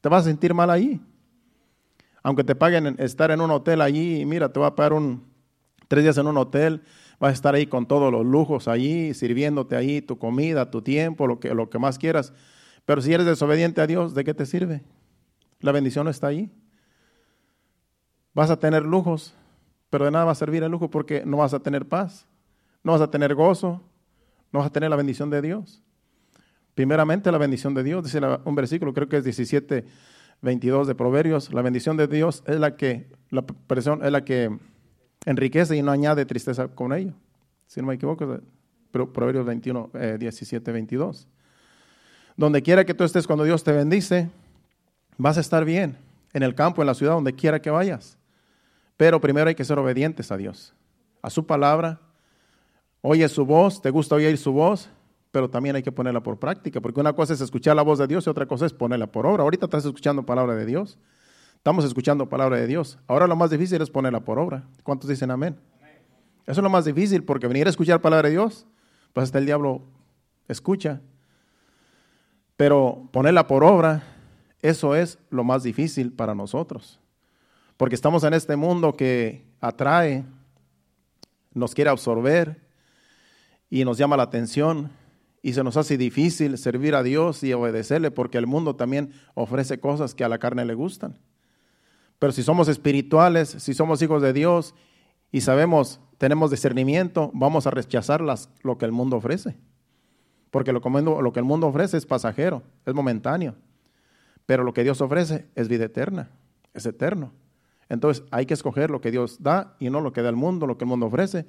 te 0.00 0.08
vas 0.08 0.22
a 0.22 0.28
sentir 0.28 0.54
mal 0.54 0.70
ahí. 0.70 1.00
Aunque 2.22 2.44
te 2.44 2.54
paguen 2.54 2.96
estar 2.98 3.30
en 3.30 3.40
un 3.40 3.50
hotel 3.50 3.80
allí, 3.82 4.24
mira, 4.24 4.52
te 4.52 4.58
va 4.58 4.68
a 4.68 4.74
pagar 4.74 4.94
un, 4.94 5.22
tres 5.86 6.02
días 6.02 6.16
en 6.18 6.26
un 6.26 6.38
hotel, 6.38 6.82
vas 7.18 7.30
a 7.30 7.34
estar 7.34 7.54
ahí 7.54 7.66
con 7.66 7.86
todos 7.86 8.12
los 8.12 8.24
lujos 8.24 8.68
allí, 8.68 9.14
sirviéndote 9.14 9.76
ahí 9.76 10.02
tu 10.02 10.18
comida, 10.18 10.70
tu 10.70 10.82
tiempo, 10.82 11.26
lo 11.26 11.40
que, 11.40 11.54
lo 11.54 11.70
que 11.70 11.78
más 11.78 11.98
quieras. 11.98 12.32
Pero 12.84 13.00
si 13.00 13.12
eres 13.12 13.26
desobediente 13.26 13.80
a 13.80 13.86
Dios, 13.86 14.14
¿de 14.14 14.24
qué 14.24 14.34
te 14.34 14.46
sirve? 14.46 14.82
La 15.60 15.72
bendición 15.72 16.08
está 16.08 16.28
ahí. 16.28 16.50
Vas 18.34 18.50
a 18.50 18.58
tener 18.58 18.84
lujos, 18.84 19.34
pero 19.88 20.04
de 20.04 20.10
nada 20.10 20.26
va 20.26 20.32
a 20.32 20.36
servir 20.36 20.62
el 20.62 20.70
lujo 20.70 20.90
porque 20.90 21.24
no 21.24 21.38
vas 21.38 21.54
a 21.54 21.60
tener 21.60 21.86
paz, 21.86 22.26
no 22.82 22.92
vas 22.92 23.00
a 23.00 23.10
tener 23.10 23.34
gozo, 23.34 23.82
no 24.52 24.58
vas 24.58 24.68
a 24.68 24.72
tener 24.72 24.90
la 24.90 24.96
bendición 24.96 25.30
de 25.30 25.40
Dios. 25.40 25.82
Primeramente 26.74 27.32
la 27.32 27.38
bendición 27.38 27.72
de 27.72 27.82
Dios, 27.82 28.04
dice 28.04 28.20
un 28.44 28.54
versículo, 28.54 28.92
creo 28.92 29.08
que 29.08 29.16
es 29.16 29.24
17, 29.24 29.86
22 30.42 30.86
de 30.86 30.94
Proverbios, 30.94 31.52
la 31.52 31.62
bendición 31.62 31.96
de 31.96 32.06
Dios 32.06 32.44
es 32.46 32.60
la 32.60 32.76
que, 32.76 33.10
la 33.30 33.44
es 34.02 34.12
la 34.12 34.24
que 34.24 34.58
enriquece 35.26 35.76
y 35.76 35.82
no 35.82 35.92
añade 35.92 36.24
tristeza 36.24 36.68
con 36.68 36.94
ello. 36.94 37.12
Si 37.66 37.80
no 37.80 37.88
me 37.88 37.94
equivoco, 37.94 38.40
Proverbios 38.90 39.44
21, 39.44 39.90
17, 40.18 40.72
22. 40.72 41.28
Donde 42.36 42.62
quiera 42.62 42.86
que 42.86 42.94
tú 42.94 43.04
estés 43.04 43.26
cuando 43.26 43.44
Dios 43.44 43.62
te 43.62 43.72
bendice, 43.72 44.30
vas 45.18 45.36
a 45.36 45.40
estar 45.40 45.64
bien, 45.66 45.98
en 46.32 46.42
el 46.42 46.54
campo, 46.54 46.80
en 46.82 46.86
la 46.86 46.94
ciudad, 46.94 47.12
donde 47.12 47.34
quiera 47.34 47.60
que 47.60 47.70
vayas. 47.70 48.16
Pero 48.96 49.20
primero 49.20 49.48
hay 49.48 49.54
que 49.54 49.64
ser 49.64 49.78
obedientes 49.78 50.32
a 50.32 50.36
Dios, 50.36 50.74
a 51.20 51.28
su 51.28 51.44
palabra. 51.46 52.00
Oye 53.02 53.28
su 53.28 53.44
voz, 53.44 53.82
te 53.82 53.90
gusta 53.90 54.14
oír 54.14 54.38
su 54.38 54.52
voz, 54.52 54.88
pero 55.30 55.50
también 55.50 55.76
hay 55.76 55.82
que 55.82 55.92
ponerla 55.92 56.22
por 56.22 56.38
práctica, 56.38 56.80
porque 56.80 57.00
una 57.00 57.12
cosa 57.12 57.34
es 57.34 57.40
escuchar 57.40 57.76
la 57.76 57.82
voz 57.82 57.98
de 57.98 58.06
Dios 58.06 58.26
y 58.26 58.30
otra 58.30 58.46
cosa 58.46 58.64
es 58.64 58.72
ponerla 58.72 59.06
por 59.06 59.26
obra. 59.26 59.42
Ahorita 59.42 59.66
estás 59.66 59.84
escuchando 59.84 60.24
palabra 60.24 60.54
de 60.54 60.64
Dios, 60.64 60.98
estamos 61.66 61.84
escuchando 61.84 62.28
palabra 62.28 62.58
de 62.58 62.68
Dios. 62.68 62.96
Ahora 63.08 63.26
lo 63.26 63.34
más 63.34 63.50
difícil 63.50 63.82
es 63.82 63.90
ponerla 63.90 64.20
por 64.20 64.38
obra. 64.38 64.62
¿Cuántos 64.84 65.10
dicen 65.10 65.32
amén? 65.32 65.58
Eso 66.46 66.60
es 66.60 66.62
lo 66.62 66.70
más 66.70 66.84
difícil, 66.84 67.24
porque 67.24 67.48
venir 67.48 67.66
a 67.66 67.70
escuchar 67.70 68.00
palabra 68.00 68.28
de 68.28 68.34
Dios, 68.34 68.66
pues 69.12 69.24
hasta 69.24 69.40
el 69.40 69.46
diablo 69.46 69.82
escucha. 70.46 71.00
Pero 72.56 73.08
ponerla 73.10 73.48
por 73.48 73.64
obra, 73.64 74.04
eso 74.62 74.94
es 74.94 75.18
lo 75.28 75.42
más 75.42 75.64
difícil 75.64 76.12
para 76.12 76.36
nosotros. 76.36 77.00
Porque 77.76 77.96
estamos 77.96 78.22
en 78.22 78.34
este 78.34 78.54
mundo 78.54 78.92
que 78.92 79.44
atrae, 79.60 80.24
nos 81.52 81.74
quiere 81.74 81.90
absorber 81.90 82.60
y 83.70 83.84
nos 83.84 83.98
llama 83.98 84.16
la 84.16 84.22
atención 84.22 84.92
y 85.42 85.54
se 85.54 85.64
nos 85.64 85.76
hace 85.76 85.98
difícil 85.98 86.58
servir 86.58 86.94
a 86.94 87.02
Dios 87.02 87.42
y 87.42 87.52
obedecerle 87.52 88.12
porque 88.12 88.38
el 88.38 88.46
mundo 88.46 88.76
también 88.76 89.10
ofrece 89.34 89.80
cosas 89.80 90.14
que 90.14 90.22
a 90.22 90.28
la 90.28 90.38
carne 90.38 90.64
le 90.64 90.74
gustan. 90.74 91.18
Pero 92.18 92.32
si 92.32 92.42
somos 92.42 92.68
espirituales, 92.68 93.48
si 93.48 93.74
somos 93.74 94.00
hijos 94.02 94.22
de 94.22 94.32
Dios 94.32 94.74
y 95.30 95.42
sabemos, 95.42 96.00
tenemos 96.18 96.50
discernimiento, 96.50 97.30
vamos 97.34 97.66
a 97.66 97.70
rechazar 97.70 98.20
lo 98.20 98.78
que 98.78 98.84
el 98.84 98.92
mundo 98.92 99.16
ofrece. 99.16 99.56
Porque 100.50 100.72
lo, 100.72 100.80
lo 100.80 101.32
que 101.32 101.40
el 101.40 101.44
mundo 101.44 101.66
ofrece 101.66 101.96
es 101.96 102.06
pasajero, 102.06 102.62
es 102.86 102.94
momentáneo. 102.94 103.54
Pero 104.46 104.64
lo 104.64 104.72
que 104.72 104.84
Dios 104.84 105.00
ofrece 105.00 105.46
es 105.54 105.68
vida 105.68 105.84
eterna, 105.84 106.30
es 106.72 106.86
eterno. 106.86 107.32
Entonces 107.88 108.24
hay 108.30 108.46
que 108.46 108.54
escoger 108.54 108.90
lo 108.90 109.00
que 109.00 109.10
Dios 109.10 109.42
da 109.42 109.76
y 109.78 109.90
no 109.90 110.00
lo 110.00 110.12
que 110.12 110.22
da 110.22 110.28
el 110.28 110.36
mundo, 110.36 110.66
lo 110.66 110.78
que 110.78 110.84
el 110.84 110.88
mundo 110.88 111.06
ofrece, 111.06 111.46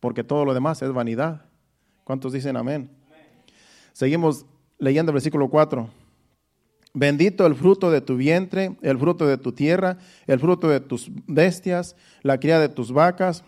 porque 0.00 0.24
todo 0.24 0.44
lo 0.44 0.54
demás 0.54 0.82
es 0.82 0.92
vanidad. 0.92 1.46
¿Cuántos 2.04 2.32
dicen 2.32 2.56
amén? 2.56 2.90
Seguimos 3.92 4.46
leyendo 4.78 5.10
el 5.10 5.14
versículo 5.14 5.48
4. 5.48 5.88
Bendito 6.98 7.46
el 7.46 7.54
fruto 7.54 7.92
de 7.92 8.00
tu 8.00 8.16
vientre, 8.16 8.76
el 8.82 8.98
fruto 8.98 9.24
de 9.24 9.38
tu 9.38 9.52
tierra, 9.52 9.98
el 10.26 10.40
fruto 10.40 10.68
de 10.68 10.80
tus 10.80 11.08
bestias, 11.28 11.94
la 12.22 12.40
cría 12.40 12.58
de 12.58 12.68
tus 12.68 12.90
vacas 12.90 13.44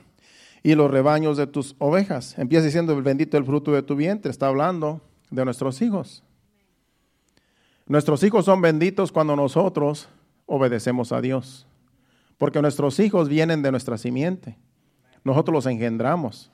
y 0.62 0.76
los 0.76 0.88
rebaños 0.88 1.36
de 1.36 1.48
tus 1.48 1.74
ovejas. 1.78 2.38
Empieza 2.38 2.66
diciendo, 2.66 2.94
bendito 3.02 3.36
el 3.36 3.44
fruto 3.44 3.72
de 3.72 3.82
tu 3.82 3.96
vientre. 3.96 4.30
Está 4.30 4.46
hablando 4.46 5.00
de 5.32 5.44
nuestros 5.44 5.82
hijos. 5.82 6.22
Nuestros 7.86 8.22
hijos 8.22 8.44
son 8.44 8.60
benditos 8.60 9.10
cuando 9.10 9.34
nosotros 9.34 10.08
obedecemos 10.46 11.10
a 11.10 11.20
Dios. 11.20 11.66
Porque 12.38 12.62
nuestros 12.62 13.00
hijos 13.00 13.28
vienen 13.28 13.62
de 13.62 13.72
nuestra 13.72 13.98
simiente. 13.98 14.58
Nosotros 15.24 15.52
los 15.52 15.66
engendramos. 15.66 16.52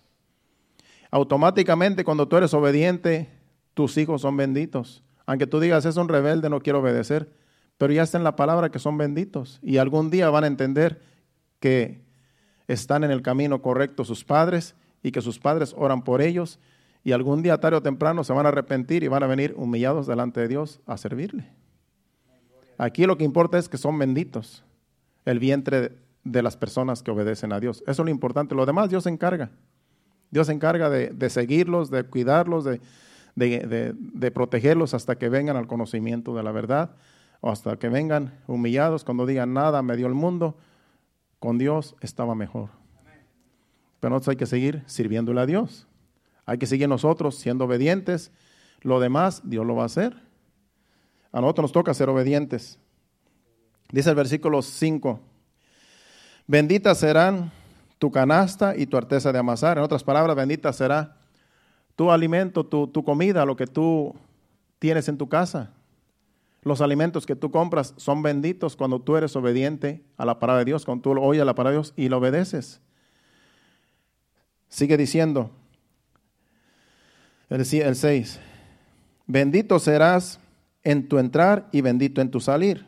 Automáticamente 1.11 2.04
cuando 2.04 2.26
tú 2.26 2.38
eres 2.38 2.54
obediente, 2.54 3.28
tus 3.74 3.98
hijos 3.98 4.22
son 4.22 4.38
benditos. 4.38 5.02
Aunque 5.26 5.46
tú 5.46 5.58
digas, 5.58 5.84
es 5.84 5.96
un 5.96 6.08
rebelde, 6.08 6.48
no 6.48 6.60
quiero 6.60 6.80
obedecer, 6.80 7.28
pero 7.78 7.92
ya 7.92 8.04
está 8.04 8.16
en 8.16 8.24
la 8.24 8.36
palabra 8.36 8.70
que 8.70 8.78
son 8.78 8.96
benditos. 8.96 9.58
Y 9.62 9.78
algún 9.78 10.08
día 10.08 10.30
van 10.30 10.44
a 10.44 10.46
entender 10.46 11.02
que 11.58 12.00
están 12.68 13.04
en 13.04 13.10
el 13.10 13.22
camino 13.22 13.60
correcto 13.60 14.04
sus 14.04 14.24
padres 14.24 14.74
y 15.02 15.10
que 15.10 15.20
sus 15.20 15.38
padres 15.38 15.74
oran 15.76 16.02
por 16.02 16.22
ellos. 16.22 16.60
Y 17.04 17.12
algún 17.12 17.42
día, 17.42 17.58
tarde 17.58 17.76
o 17.76 17.82
temprano, 17.82 18.24
se 18.24 18.32
van 18.32 18.46
a 18.46 18.48
arrepentir 18.48 19.02
y 19.02 19.08
van 19.08 19.22
a 19.22 19.26
venir 19.26 19.54
humillados 19.56 20.06
delante 20.06 20.40
de 20.40 20.48
Dios 20.48 20.80
a 20.86 20.96
servirle. 20.96 21.50
Aquí 22.78 23.06
lo 23.06 23.18
que 23.18 23.24
importa 23.24 23.58
es 23.58 23.68
que 23.68 23.78
son 23.78 23.98
benditos, 23.98 24.64
el 25.24 25.38
vientre 25.38 25.92
de 26.24 26.42
las 26.42 26.56
personas 26.56 27.02
que 27.02 27.10
obedecen 27.10 27.52
a 27.52 27.60
Dios. 27.60 27.82
Eso 27.86 28.02
es 28.02 28.06
lo 28.06 28.10
importante. 28.10 28.54
Lo 28.54 28.66
demás 28.66 28.90
Dios 28.90 29.04
se 29.04 29.10
encarga. 29.10 29.50
Dios 30.30 30.48
se 30.48 30.52
encarga 30.52 30.90
de, 30.90 31.10
de 31.10 31.30
seguirlos, 31.30 31.90
de 31.90 32.04
cuidarlos, 32.04 32.64
de, 32.64 32.80
de, 33.37 34.31
protegerlos 34.35 34.94
hasta 34.94 35.16
que 35.16 35.29
vengan 35.29 35.57
al 35.57 35.66
conocimiento 35.66 36.35
de 36.35 36.42
la 36.42 36.53
verdad 36.53 36.96
o 37.40 37.51
hasta 37.51 37.77
que 37.77 37.88
vengan 37.88 38.33
humillados 38.46 39.05
cuando 39.05 39.27
digan 39.27 39.53
nada 39.53 39.83
me 39.83 39.96
dio 39.96 40.07
el 40.07 40.14
mundo, 40.14 40.57
con 41.38 41.59
Dios 41.59 41.94
estaba 42.01 42.35
mejor. 42.35 42.70
Pero 44.01 44.11
nosotros 44.11 44.33
hay 44.33 44.37
que 44.37 44.46
seguir 44.46 44.83
sirviéndole 44.87 45.40
a 45.40 45.46
Dios. 45.46 45.87
Hay 46.46 46.59
que 46.59 46.66
seguir 46.66 46.88
nosotros 46.88 47.37
siendo 47.37 47.64
obedientes. 47.64 48.33
Lo 48.81 49.01
demás 49.01 49.42
Dios 49.44 49.66
lo 49.66 49.77
va 49.77 49.83
a 49.83 49.87
hacer. 49.87 50.16
A 51.33 51.40
nosotros 51.40 51.64
nos 51.64 51.72
toca 51.72 51.92
ser 51.92 52.09
obedientes. 52.09 52.79
Dice 53.90 54.11
el 54.11 54.16
versículo 54.16 54.62
5. 54.62 55.20
Benditas 56.46 56.99
serán 56.99 57.53
tu 57.99 58.11
canasta 58.11 58.77
y 58.77 58.87
tu 58.87 58.96
arteza 58.96 59.33
de 59.33 59.38
amasar. 59.38 59.79
En 59.79 59.85
otras 59.85 60.05
palabras, 60.05 60.37
bendita 60.37 60.72
será 60.72 61.16
tu 61.96 62.11
alimento, 62.11 62.64
tu, 62.64 63.04
comida, 63.04 63.44
lo 63.46 63.56
que 63.56 63.66
tú 63.66 64.14
tienes 64.78 65.09
en 65.09 65.16
tu 65.16 65.28
casa. 65.28 65.72
Los 66.62 66.80
alimentos 66.80 67.24
que 67.24 67.35
tú 67.35 67.50
compras 67.50 67.94
son 67.96 68.22
benditos 68.22 68.76
cuando 68.76 69.00
tú 69.00 69.16
eres 69.16 69.35
obediente 69.35 70.04
a 70.16 70.26
la 70.26 70.38
palabra 70.38 70.61
de 70.61 70.66
Dios, 70.66 70.85
cuando 70.85 71.02
tú 71.02 71.20
oyes 71.20 71.44
la 71.44 71.54
palabra 71.54 71.72
de 71.72 71.76
Dios 71.78 71.94
y 71.96 72.09
lo 72.09 72.18
obedeces. 72.18 72.80
Sigue 74.68 74.96
diciendo 74.96 75.50
el 77.48 77.64
6, 77.64 78.40
bendito 79.26 79.78
serás 79.78 80.40
en 80.82 81.09
tu 81.09 81.18
entrar 81.18 81.68
y 81.72 81.80
bendito 81.80 82.20
en 82.20 82.30
tu 82.30 82.40
salir. 82.40 82.85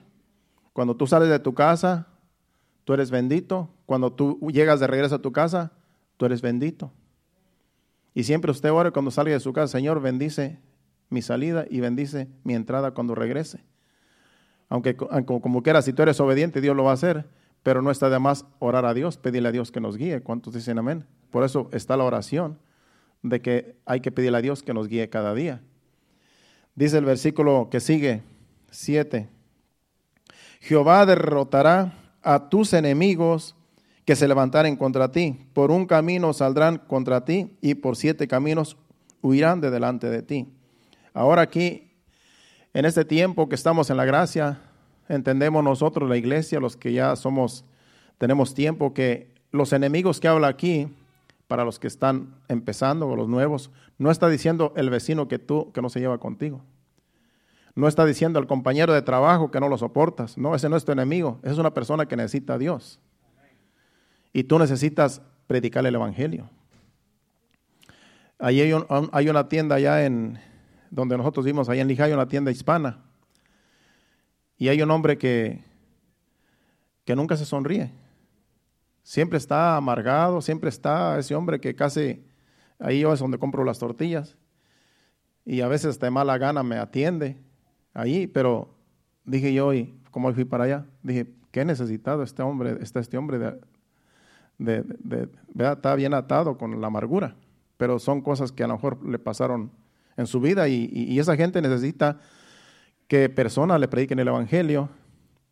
Cuando 0.73 0.97
tú 0.97 1.07
sales 1.07 1.29
de 1.29 1.39
tu 1.39 1.55
casa, 1.55 2.09
tú 2.85 2.93
eres 2.93 3.11
bendito. 3.11 3.71
Cuando 3.87 4.13
tú 4.13 4.39
llegas 4.53 4.81
de 4.81 4.87
regreso 4.87 5.15
a 5.15 5.23
tu 5.23 5.33
casa, 5.33 5.73
tú 6.17 6.27
eres 6.27 6.43
bendito. 6.43 6.93
Y 8.19 8.25
siempre 8.25 8.51
usted 8.51 8.73
ora 8.73 8.91
cuando 8.91 9.13
salga 9.13 9.33
de 9.33 9.39
su 9.39 9.53
casa, 9.53 9.79
Señor, 9.79 10.01
bendice 10.01 10.59
mi 11.09 11.23
salida 11.23 11.67
y 11.71 11.79
bendice 11.79 12.27
mi 12.43 12.55
entrada 12.55 12.91
cuando 12.91 13.15
regrese. 13.15 13.61
Aunque 14.69 14.97
como 14.97 15.63
quiera, 15.63 15.83
si 15.83 15.93
tú 15.93 16.03
eres 16.03 16.19
obediente, 16.19 16.61
Dios 16.61 16.75
lo 16.75 16.83
va 16.83 16.91
a 16.91 16.95
hacer, 16.95 17.29
pero 17.63 17.81
no 17.81 17.93
está 17.93 18.11
de 18.11 18.19
más 18.19 18.45
orar 18.59 18.87
a 18.87 18.93
Dios, 18.93 19.19
pedirle 19.19 19.51
a 19.51 19.53
Dios 19.53 19.71
que 19.71 19.81
nos 19.81 19.97
guíe. 19.97 20.21
¿Cuántos 20.21 20.55
dicen 20.55 20.81
amén? 20.81 21.07
Por 21.31 21.45
eso 21.45 21.69
está 21.71 21.97
la 21.97 22.03
oración 22.03 22.59
de 23.23 23.41
que 23.41 23.77
hay 23.87 24.01
que 24.01 24.11
pedirle 24.11 24.39
a 24.39 24.43
Dios 24.43 24.65
que 24.65 24.75
nos 24.75 24.89
guíe 24.89 25.09
cada 25.09 25.33
día. 25.33 25.63
Dice 26.75 26.99
el 26.99 27.05
versículo 27.05 27.69
que 27.71 27.79
sigue, 27.79 28.23
7. 28.73 29.29
Jehová 30.59 31.07
derrotará 31.07 31.93
a 32.23 32.49
tus 32.49 32.73
enemigos 32.73 33.55
que 34.09 34.17
se 34.17 34.27
levantaren 34.27 34.75
contra 34.75 35.13
ti. 35.13 35.39
Por 35.53 35.71
un 35.71 35.85
camino 35.85 36.33
saldrán 36.33 36.79
contra 36.79 37.27
ti 37.27 37.59
y 37.61 37.75
por 37.75 37.95
siete 37.95 38.27
caminos 38.27 38.79
huirán 39.21 39.61
de 39.61 39.71
delante 39.71 40.09
de 40.09 40.23
ti. 40.23 40.49
Ahora 41.13 41.43
aquí, 41.43 41.93
en 42.73 42.87
este 42.87 43.05
tiempo 43.05 43.51
que 43.51 43.55
estamos 43.55 43.91
en 43.91 43.99
la 43.99 44.07
gracia, 44.07 44.63
entendemos 45.11 45.63
nosotros, 45.63 46.09
la 46.09 46.17
iglesia, 46.17 46.59
los 46.59 46.75
que 46.75 46.95
ya 46.95 47.17
somos, 47.17 47.67
tenemos 48.17 48.55
tiempo, 48.55 48.95
que 48.95 49.35
los 49.53 49.75
enemigos 49.75 50.21
que 50.21 50.29
habla 50.29 50.49
aquí, 50.49 50.89
para 51.47 51.67
los 51.67 51.79
que 51.79 51.89
están 51.89 52.35
empezando 52.49 53.07
o 53.09 53.15
los 53.15 53.29
nuevos, 53.29 53.71
no 53.99 54.11
está 54.11 54.31
diciendo 54.31 54.73
el 54.75 54.89
vecino 54.89 55.29
que 55.29 55.39
tú, 55.39 55.71
que 55.73 55.83
no 55.83 55.91
se 55.91 56.01
lleva 56.01 56.17
contigo. 56.17 56.63
No 57.75 57.89
está 57.89 58.07
diciendo 58.07 58.39
al 58.39 58.47
compañero 58.47 58.95
de 58.95 59.03
trabajo 59.03 59.51
que 59.51 59.61
no 59.61 59.69
lo 59.69 59.77
soportas. 59.77 60.39
No, 60.39 60.55
ese 60.55 60.71
no 60.71 60.79
es 60.79 60.87
tu 60.87 60.93
enemigo. 60.93 61.41
Es 61.43 61.59
una 61.59 61.75
persona 61.75 62.07
que 62.07 62.17
necesita 62.17 62.55
a 62.55 62.59
Dios. 62.59 63.01
Y 64.39 64.45
tú 64.45 64.57
necesitas 64.57 65.21
predicarle 65.49 65.89
el 65.89 65.97
Evangelio. 65.97 66.49
Allí 68.39 68.61
hay, 68.61 69.29
una 69.29 69.49
tienda 69.49 69.75
allá 69.75 70.07
en 70.07 70.39
donde 70.93 71.19
nosotros 71.19 71.45
vimos, 71.45 71.69
allá 71.69 71.83
en 71.83 71.89
Lija 71.89 72.05
hay 72.05 72.13
una 72.13 72.29
tienda 72.29 72.53
hispana. 72.53 73.03
Y 74.57 74.69
hay 74.69 74.81
un 74.81 74.93
hombre 74.93 75.19
que, 75.19 75.65
que 77.05 77.17
nunca 77.17 77.37
se 77.37 77.47
sonríe. 77.47 77.91
Siempre 79.03 79.39
está 79.39 79.77
amargado, 79.77 80.41
siempre 80.41 80.69
está 80.69 81.19
ese 81.19 81.35
hombre 81.35 81.61
que 81.61 81.75
casi, 81.75 82.25
ahí 82.79 83.01
yo 83.01 83.13
es 83.13 83.19
donde 83.19 83.39
compro 83.39 83.65
las 83.65 83.81
tortillas. 83.81 84.37
Y 85.45 85.63
a 85.63 85.67
veces 85.67 85.99
de 85.99 86.13
mala 86.13 86.39
gana 86.39 86.63
me 86.63 86.77
atiende 86.77 87.43
ahí, 87.93 88.29
pero 88.29 88.73
dije 89.25 89.53
yo, 89.53 89.75
y 89.75 89.99
como 90.13 90.33
fui 90.33 90.45
para 90.45 90.63
allá, 90.63 90.87
dije, 91.03 91.27
¿qué 91.51 91.65
necesitado 91.65 92.23
este 92.23 92.41
hombre, 92.43 92.79
está 92.81 93.01
este 93.01 93.19
hombre 93.19 93.41
de, 93.41 93.59
de, 94.59 94.83
de, 94.83 95.29
está 95.73 95.95
bien 95.95 96.15
atado 96.15 96.59
con 96.59 96.81
la 96.81 96.89
amargura? 96.89 97.37
Pero 97.77 97.99
son 97.99 98.21
cosas 98.21 98.53
que 98.53 98.65
a 98.65 98.67
lo 98.67 98.75
mejor 98.75 99.05
le 99.07 99.19
pasaron 99.19 99.71
en 100.17 100.27
su 100.27 100.41
vida 100.41 100.69
y, 100.69 100.91
y 100.93 101.19
esa 101.19 101.37
gente 101.37 101.63
necesita 101.63 102.19
que 103.07 103.29
personas 103.29 103.81
le 103.81 103.89
prediquen 103.89 104.19
el 104.19 104.29
Evangelio 104.29 104.91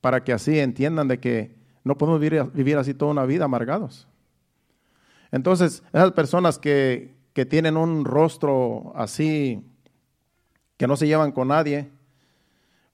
para 0.00 0.22
que 0.22 0.32
así 0.32 0.58
entiendan 0.58 1.08
de 1.08 1.18
que 1.18 1.56
no 1.84 1.96
podemos 1.96 2.20
vivir, 2.20 2.44
vivir 2.52 2.76
así 2.76 2.94
toda 2.94 3.12
una 3.12 3.24
vida 3.26 3.44
amargados. 3.44 4.08
Entonces, 5.30 5.82
esas 5.92 6.12
personas 6.12 6.58
que, 6.58 7.14
que 7.32 7.46
tienen 7.46 7.76
un 7.76 8.04
rostro 8.04 8.92
así, 8.96 9.64
que 10.76 10.86
no 10.86 10.96
se 10.96 11.06
llevan 11.06 11.32
con 11.32 11.48
nadie, 11.48 11.90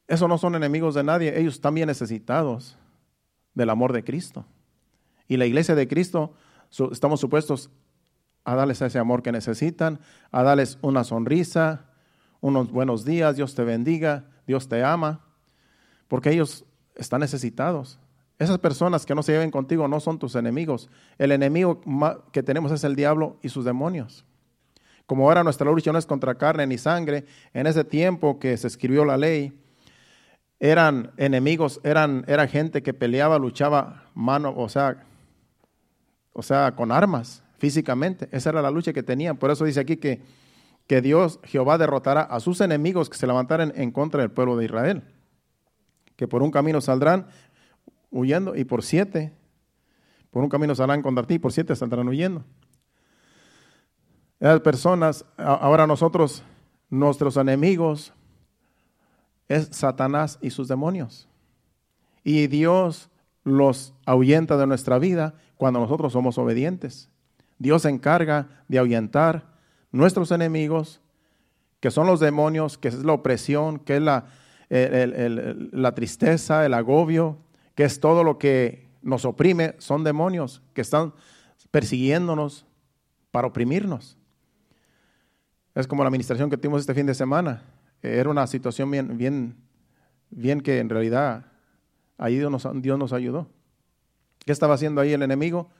esos 0.09 0.29
no 0.29 0.38
son 0.38 0.55
enemigos 0.55 0.94
de 0.94 1.05
nadie, 1.05 1.38
ellos 1.38 1.55
están 1.55 1.75
bien 1.75 1.87
necesitados 1.87 2.77
del 3.55 3.70
amor 3.70 3.92
de 3.92 4.05
Cristo. 4.05 4.44
Y 5.28 5.37
la 5.37 5.46
iglesia 5.46 5.74
de 5.74 5.88
Cristo 5.88 6.35
estamos 6.90 7.20
supuestos 7.20 7.70
a 8.44 8.54
darles 8.54 8.82
ese 8.82 8.98
amor 8.98 9.22
que 9.22 9.32
necesitan, 9.32 10.00
a 10.30 10.42
darles 10.42 10.78
una 10.82 11.04
sonrisa, 11.04 11.87
unos 12.40 12.70
buenos 12.72 13.04
días, 13.04 13.37
Dios 13.37 13.54
te 13.54 13.62
bendiga, 13.62 14.24
Dios 14.46 14.68
te 14.68 14.82
ama, 14.82 15.20
porque 16.08 16.30
ellos 16.30 16.64
están 16.96 17.20
necesitados. 17.20 17.98
Esas 18.38 18.58
personas 18.58 19.06
que 19.06 19.14
no 19.14 19.22
se 19.22 19.32
lleven 19.32 19.52
contigo 19.52 19.87
no 19.87 20.00
son 20.00 20.18
tus 20.18 20.35
enemigos. 20.35 20.90
El 21.18 21.30
enemigo 21.30 21.80
que 22.32 22.42
tenemos 22.42 22.72
es 22.72 22.82
el 22.82 22.96
diablo 22.96 23.38
y 23.42 23.48
sus 23.50 23.64
demonios. 23.64 24.24
Como 25.06 25.28
ahora 25.28 25.44
nuestra 25.44 25.70
lucha 25.70 25.92
no 25.92 25.98
es 25.98 26.06
contra 26.06 26.35
carne 26.37 26.66
ni 26.66 26.78
sangre, 26.78 27.24
en 27.54 27.66
ese 27.66 27.85
tiempo 27.85 28.40
que 28.40 28.56
se 28.56 28.66
escribió 28.66 29.04
la 29.04 29.16
ley, 29.16 29.52
eran 30.58 31.12
enemigos, 31.16 31.80
eran, 31.85 32.24
era 32.26 32.46
gente 32.46 32.82
que 32.82 32.94
peleaba, 32.94 33.38
luchaba 33.38 34.11
mano, 34.14 34.54
o 34.56 34.68
sea, 34.68 35.04
o 36.33 36.42
sea, 36.42 36.75
con 36.75 36.92
armas, 36.92 37.42
físicamente. 37.59 38.29
Esa 38.33 38.51
era 38.51 38.62
la 38.62 38.71
lucha 38.71 38.92
que 38.92 39.03
tenían. 39.03 39.37
Por 39.37 39.51
eso 39.51 39.64
dice 39.64 39.81
aquí 39.81 39.97
que, 39.97 40.23
que 40.87 41.01
Dios, 41.01 41.40
Jehová, 41.45 41.79
derrotará 41.79 42.23
a 42.23 42.40
sus 42.40 42.61
enemigos 42.61 43.09
que 43.09 43.16
se 43.16 43.27
levantaran 43.27 43.73
en 43.77 43.90
contra 43.90 44.21
del 44.21 44.31
pueblo 44.31 44.57
de 44.57 44.64
Israel 44.64 45.03
que 46.23 46.29
por 46.29 46.42
un 46.42 46.53
camino 46.53 46.81
saldrán 46.81 47.27
huyendo 48.11 48.55
y 48.55 48.64
por 48.64 48.85
siete, 48.85 49.33
por 50.31 50.45
un 50.45 50.49
camino 50.49 50.73
saldrán 50.75 51.03
contra 51.03 51.27
ti 51.27 51.35
y 51.35 51.38
por 51.40 51.53
siete 51.53 51.75
saldrán 51.75 52.09
huyendo. 52.09 52.45
Esas 54.38 54.61
personas, 54.61 55.25
ahora 55.37 55.87
nosotros, 55.87 56.45
nuestros 56.90 57.37
enemigos, 57.37 58.12
es 59.49 59.68
Satanás 59.73 60.38
y 60.40 60.51
sus 60.51 60.68
demonios. 60.68 61.29
Y 62.25 62.47
Dios 62.47 63.11
los 63.44 63.94
ahuyenta 64.07 64.57
de 64.57 64.66
nuestra 64.66 64.98
vida 64.98 65.35
cuando 65.57 65.81
nosotros 65.81 66.12
somos 66.12 66.38
obedientes. 66.38 67.11
Dios 67.59 67.83
se 67.83 67.88
encarga 67.88 68.48
de 68.68 68.78
ahuyentar 68.78 69.46
nuestros 69.90 70.31
enemigos, 70.31 71.00
que 71.81 71.90
son 71.90 72.07
los 72.07 72.20
demonios, 72.20 72.78
que 72.78 72.88
es 72.88 73.05
la 73.05 73.12
opresión, 73.12 73.78
que 73.78 73.96
es 73.96 74.02
la, 74.02 74.26
la 74.68 75.94
tristeza, 75.94 76.64
el 76.64 76.74
agobio, 76.74 77.38
que 77.74 77.85
es 77.85 78.00
todo 78.00 78.24
lo 78.24 78.38
que 78.38 78.88
nos 79.02 79.24
oprime, 79.24 79.74
son 79.78 80.05
demonios 80.05 80.62
que 80.74 80.81
están 80.81 81.12
persiguiéndonos 81.70 82.66
para 83.31 83.48
oprimirnos. 83.48 84.16
Es 85.74 85.87
como 85.87 86.02
la 86.02 86.09
administración 86.09 86.50
que 86.50 86.57
tuvimos 86.57 86.81
este 86.81 86.94
fin 86.94 87.07
de 87.07 87.14
semana. 87.14 87.62
Era 88.02 88.28
una 88.28 88.46
situación 88.46 88.90
bien, 88.90 89.16
bien, 89.16 89.57
bien 90.31 90.61
que 90.61 90.78
en 90.78 90.88
realidad 90.88 91.52
ahí 92.22 92.38
Dios 92.38 92.50
nos, 92.98 93.12
ayudó. 93.12 93.48
¿Qué 94.44 94.52
estaba 94.52 94.74
haciendo 94.74 95.00
ahí 95.00 95.12
el 95.12 95.22
enemigo? 95.22 95.70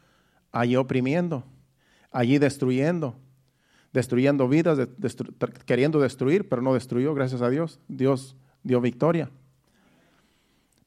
Allí 0.51 0.75
oprimiendo, 0.75 1.45
allí 2.11 2.39
destruyendo, 2.39 3.15
destruyendo 3.93 4.49
vidas, 4.49 4.89
queriendo 5.67 6.01
destruir, 6.01 6.49
pero 6.49 6.61
no 6.61 6.75
destruyó, 6.75 7.15
gracias 7.15 7.43
a 7.43 7.49
Dios. 7.49 7.79
Dios 7.87 8.37
dio 8.65 8.81
victoria. 8.81 9.31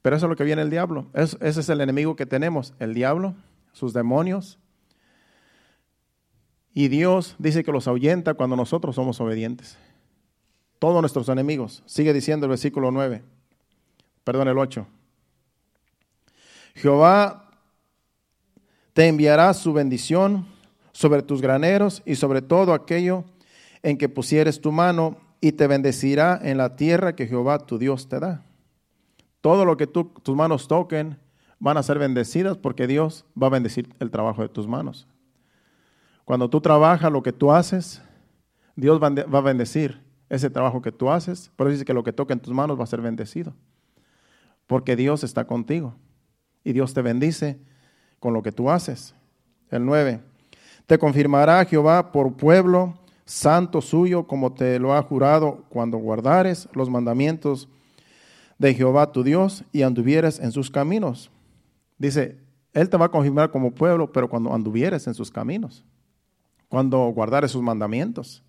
Pero 0.01 0.17
eso 0.17 0.25
es 0.25 0.29
lo 0.29 0.35
que 0.35 0.43
viene 0.43 0.61
el 0.61 0.69
diablo. 0.69 1.07
ese 1.13 1.37
es 1.41 1.69
el 1.69 1.79
enemigo 1.79 2.17
que 2.17 2.25
tenemos, 2.25 2.73
el 2.79 2.93
diablo, 2.93 3.35
sus 3.71 3.93
demonios. 3.93 4.59
Y 6.73 6.89
Dios 6.89 7.35
dice 7.39 7.63
que 7.63 7.71
los 7.71 7.87
ahuyenta 7.87 8.33
cuando 8.33 8.57
nosotros 8.57 8.95
somos 8.95 9.21
obedientes. 9.21 9.77
Todos 10.79 11.01
nuestros 11.01 11.29
enemigos. 11.29 11.81
Sigue 11.85 12.11
diciendo 12.11 12.45
el 12.45 12.49
versículo 12.49 12.91
9. 12.91 13.23
Perdón, 14.25 14.49
el 14.49 14.57
8. 14.57 14.85
Jehová 16.75 17.49
te 18.93 19.07
enviará 19.07 19.53
su 19.53 19.73
bendición 19.73 20.45
sobre 20.91 21.23
tus 21.23 21.41
graneros 21.41 22.03
y 22.05 22.15
sobre 22.15 22.41
todo 22.41 22.73
aquello 22.73 23.23
en 23.81 23.97
que 23.97 24.09
pusieres 24.09 24.61
tu 24.61 24.71
mano 24.71 25.17
y 25.41 25.53
te 25.53 25.67
bendecirá 25.67 26.39
en 26.41 26.57
la 26.57 26.75
tierra 26.75 27.15
que 27.15 27.27
Jehová 27.27 27.59
tu 27.59 27.77
Dios 27.77 28.07
te 28.07 28.19
da. 28.19 28.45
Todo 29.41 29.65
lo 29.65 29.77
que 29.77 29.88
tus 29.88 30.35
manos 30.35 30.67
toquen 30.67 31.17
van 31.59 31.77
a 31.77 31.83
ser 31.83 31.99
bendecidas 31.99 32.57
porque 32.57 32.88
Dios 32.88 33.25
va 33.41 33.47
a 33.47 33.51
bendecir 33.51 33.89
el 33.99 34.11
trabajo 34.11 34.41
de 34.41 34.49
tus 34.49 34.67
manos. 34.67 35.07
Cuando 36.25 36.49
tú 36.49 36.61
trabajas 36.61 37.11
lo 37.11 37.21
que 37.21 37.31
tú 37.31 37.51
haces, 37.51 38.01
Dios 38.75 38.99
va 39.01 39.38
a 39.38 39.41
bendecir 39.41 40.01
ese 40.29 40.49
trabajo 40.49 40.81
que 40.81 40.91
tú 40.91 41.11
haces. 41.11 41.51
Por 41.55 41.67
eso 41.67 41.73
dice 41.73 41.85
que 41.85 41.93
lo 41.93 42.03
que 42.03 42.13
toque 42.13 42.33
en 42.33 42.39
tus 42.39 42.53
manos 42.53 42.79
va 42.79 42.83
a 42.83 42.88
ser 42.88 43.01
bendecido. 43.01 43.53
Porque 44.67 44.95
Dios 44.95 45.23
está 45.23 45.45
contigo. 45.45 45.95
Y 46.65 46.73
Dios 46.73 46.93
te 46.93 47.01
bendice 47.01 47.58
con 48.19 48.34
lo 48.34 48.43
que 48.43 48.51
tú 48.51 48.69
haces. 48.69 49.15
El 49.69 49.86
9. 49.86 50.19
Te 50.86 50.97
confirmará 50.97 51.63
Jehová 51.63 52.12
por 52.12 52.34
pueblo 52.34 52.95
santo 53.23 53.82
suyo, 53.82 54.28
como 54.28 54.54
te 54.54 54.78
lo 54.80 54.93
ha 54.93 55.01
jurado 55.01 55.63
cuando 55.69 55.97
guardares 55.97 56.67
los 56.73 56.89
mandamientos 56.89 57.69
de 58.58 58.73
Jehová 58.73 59.12
tu 59.12 59.23
Dios 59.23 59.63
y 59.71 59.84
anduvieres 59.84 60.39
en 60.39 60.51
sus 60.51 60.69
caminos. 60.69 61.32
Dice, 61.97 62.38
Él 62.73 62.89
te 62.89 62.97
va 62.97 63.06
a 63.06 63.12
confirmar 63.12 63.51
como 63.51 63.71
pueblo, 63.71 64.12
pero 64.12 64.30
cuando 64.30 64.54
anduvieres 64.54 65.08
en 65.08 65.13
sus 65.13 65.32
caminos, 65.32 65.84
cuando 66.67 66.99
guardares 67.10 67.51
sus 67.51 67.62
mandamientos. 67.62 68.43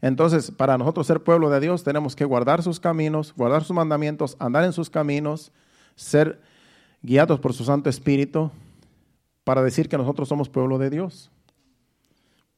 Entonces, 0.00 0.50
para 0.50 0.78
nosotros 0.78 1.06
ser 1.06 1.22
pueblo 1.22 1.50
de 1.50 1.60
Dios, 1.60 1.82
tenemos 1.82 2.14
que 2.14 2.24
guardar 2.24 2.62
sus 2.62 2.78
caminos, 2.78 3.34
guardar 3.36 3.64
sus 3.64 3.74
mandamientos, 3.74 4.36
andar 4.38 4.64
en 4.64 4.72
sus 4.72 4.90
caminos, 4.90 5.50
ser 5.96 6.40
guiados 7.02 7.40
por 7.40 7.52
su 7.52 7.64
Santo 7.64 7.90
Espíritu, 7.90 8.50
para 9.44 9.62
decir 9.62 9.88
que 9.88 9.98
nosotros 9.98 10.28
somos 10.28 10.48
pueblo 10.48 10.78
de 10.78 10.90
Dios 10.90 11.30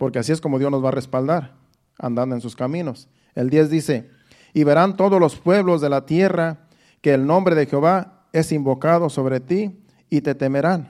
porque 0.00 0.18
así 0.18 0.33
es 0.33 0.40
como 0.40 0.59
Dios 0.59 0.70
nos 0.70 0.83
va 0.83 0.88
a 0.88 0.92
respaldar, 0.92 1.53
andando 1.98 2.35
en 2.35 2.40
sus 2.40 2.57
caminos. 2.57 3.07
El 3.35 3.50
10 3.50 3.68
dice, 3.68 4.09
y 4.55 4.64
verán 4.64 4.96
todos 4.96 5.20
los 5.20 5.37
pueblos 5.37 5.83
de 5.83 5.90
la 5.90 6.07
tierra 6.07 6.61
que 7.03 7.12
el 7.12 7.26
nombre 7.26 7.55
de 7.55 7.66
Jehová 7.66 8.24
es 8.33 8.50
invocado 8.50 9.11
sobre 9.11 9.40
ti 9.40 9.79
y 10.09 10.22
te 10.22 10.35
temerán. 10.35 10.88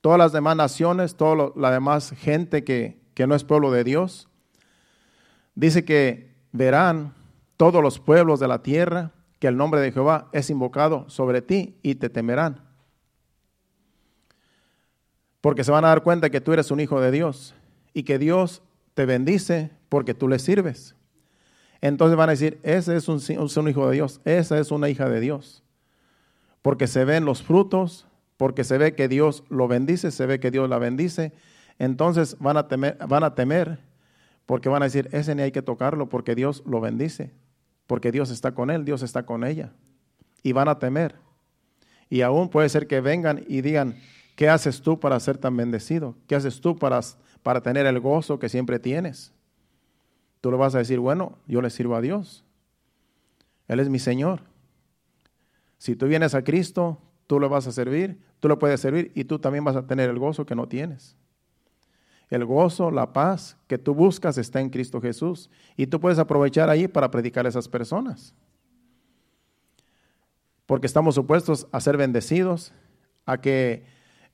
Todas 0.00 0.18
las 0.18 0.32
demás 0.32 0.56
naciones, 0.56 1.14
toda 1.14 1.52
la 1.54 1.70
demás 1.70 2.10
gente 2.10 2.64
que, 2.64 3.00
que 3.14 3.28
no 3.28 3.36
es 3.36 3.44
pueblo 3.44 3.70
de 3.70 3.84
Dios, 3.84 4.28
dice 5.54 5.84
que 5.84 6.34
verán 6.50 7.14
todos 7.56 7.80
los 7.80 8.00
pueblos 8.00 8.40
de 8.40 8.48
la 8.48 8.60
tierra 8.60 9.12
que 9.40 9.48
el 9.48 9.56
nombre 9.56 9.80
de 9.80 9.90
Jehová 9.90 10.28
es 10.32 10.50
invocado 10.50 11.08
sobre 11.08 11.42
ti 11.42 11.74
y 11.82 11.96
te 11.96 12.10
temerán. 12.10 12.62
Porque 15.40 15.64
se 15.64 15.72
van 15.72 15.84
a 15.86 15.88
dar 15.88 16.02
cuenta 16.02 16.28
que 16.28 16.42
tú 16.42 16.52
eres 16.52 16.70
un 16.70 16.78
hijo 16.78 17.00
de 17.00 17.10
Dios 17.10 17.54
y 17.94 18.02
que 18.02 18.18
Dios 18.18 18.62
te 18.92 19.06
bendice 19.06 19.70
porque 19.88 20.12
tú 20.12 20.28
le 20.28 20.38
sirves. 20.38 20.94
Entonces 21.80 22.18
van 22.18 22.28
a 22.28 22.32
decir, 22.32 22.60
ese 22.62 22.94
es 22.94 23.08
un, 23.08 23.18
un, 23.38 23.68
hijo 23.68 23.88
de 23.88 23.94
Dios, 23.94 24.20
esa 24.26 24.58
es 24.58 24.70
una 24.70 24.90
hija 24.90 25.08
de 25.08 25.20
Dios. 25.20 25.62
Porque 26.60 26.86
se 26.86 27.06
ven 27.06 27.24
los 27.24 27.42
frutos, 27.42 28.06
porque 28.36 28.62
se 28.62 28.76
ve 28.76 28.94
que 28.94 29.08
Dios 29.08 29.44
lo 29.48 29.66
bendice, 29.66 30.10
se 30.10 30.26
ve 30.26 30.38
que 30.38 30.50
Dios 30.50 30.68
la 30.68 30.78
bendice. 30.78 31.32
Entonces 31.78 32.36
van 32.38 32.58
a 32.58 32.68
temer, 32.68 32.98
van 33.08 33.24
a 33.24 33.34
temer 33.34 33.78
porque 34.44 34.68
van 34.68 34.82
a 34.82 34.86
decir, 34.86 35.08
ese 35.12 35.34
ni 35.34 35.40
hay 35.42 35.52
que 35.52 35.62
tocarlo 35.62 36.10
porque 36.10 36.34
Dios 36.34 36.62
lo 36.66 36.82
bendice. 36.82 37.32
Porque 37.90 38.12
Dios 38.12 38.30
está 38.30 38.52
con 38.52 38.70
él, 38.70 38.84
Dios 38.84 39.02
está 39.02 39.26
con 39.26 39.42
ella. 39.42 39.72
Y 40.44 40.52
van 40.52 40.68
a 40.68 40.78
temer. 40.78 41.16
Y 42.08 42.20
aún 42.20 42.48
puede 42.48 42.68
ser 42.68 42.86
que 42.86 43.00
vengan 43.00 43.44
y 43.48 43.62
digan, 43.62 43.96
¿qué 44.36 44.48
haces 44.48 44.80
tú 44.80 45.00
para 45.00 45.18
ser 45.18 45.38
tan 45.38 45.56
bendecido? 45.56 46.14
¿Qué 46.28 46.36
haces 46.36 46.60
tú 46.60 46.78
para, 46.78 47.00
para 47.42 47.62
tener 47.62 47.86
el 47.86 47.98
gozo 47.98 48.38
que 48.38 48.48
siempre 48.48 48.78
tienes? 48.78 49.32
Tú 50.40 50.52
le 50.52 50.56
vas 50.56 50.76
a 50.76 50.78
decir, 50.78 51.00
bueno, 51.00 51.36
yo 51.48 51.60
le 51.60 51.68
sirvo 51.68 51.96
a 51.96 52.00
Dios. 52.00 52.44
Él 53.66 53.80
es 53.80 53.88
mi 53.88 53.98
Señor. 53.98 54.42
Si 55.76 55.96
tú 55.96 56.06
vienes 56.06 56.36
a 56.36 56.44
Cristo, 56.44 56.96
tú 57.26 57.40
le 57.40 57.48
vas 57.48 57.66
a 57.66 57.72
servir, 57.72 58.20
tú 58.38 58.46
le 58.46 58.54
puedes 58.54 58.80
servir 58.80 59.10
y 59.16 59.24
tú 59.24 59.40
también 59.40 59.64
vas 59.64 59.74
a 59.74 59.88
tener 59.88 60.08
el 60.10 60.18
gozo 60.20 60.46
que 60.46 60.54
no 60.54 60.68
tienes. 60.68 61.16
El 62.30 62.44
gozo, 62.44 62.92
la 62.92 63.12
paz 63.12 63.56
que 63.66 63.76
tú 63.76 63.92
buscas 63.92 64.38
está 64.38 64.60
en 64.60 64.70
Cristo 64.70 65.00
Jesús. 65.00 65.50
Y 65.76 65.88
tú 65.88 66.00
puedes 66.00 66.20
aprovechar 66.20 66.70
ahí 66.70 66.86
para 66.86 67.10
predicar 67.10 67.44
a 67.44 67.48
esas 67.48 67.68
personas. 67.68 68.34
Porque 70.64 70.86
estamos 70.86 71.16
supuestos 71.16 71.66
a 71.72 71.80
ser 71.80 71.96
bendecidos, 71.96 72.72
a 73.26 73.40
que 73.40 73.84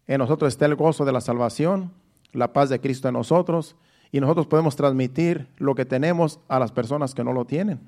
en 0.06 0.18
nosotros 0.18 0.52
esté 0.52 0.66
el 0.66 0.74
gozo 0.74 1.06
de 1.06 1.12
la 1.12 1.22
salvación, 1.22 1.92
la 2.32 2.52
paz 2.52 2.68
de 2.68 2.80
Cristo 2.80 3.08
en 3.08 3.14
nosotros, 3.14 3.76
y 4.12 4.20
nosotros 4.20 4.46
podemos 4.46 4.76
transmitir 4.76 5.48
lo 5.56 5.74
que 5.74 5.86
tenemos 5.86 6.38
a 6.48 6.58
las 6.58 6.72
personas 6.72 7.14
que 7.14 7.24
no 7.24 7.32
lo 7.32 7.46
tienen. 7.46 7.80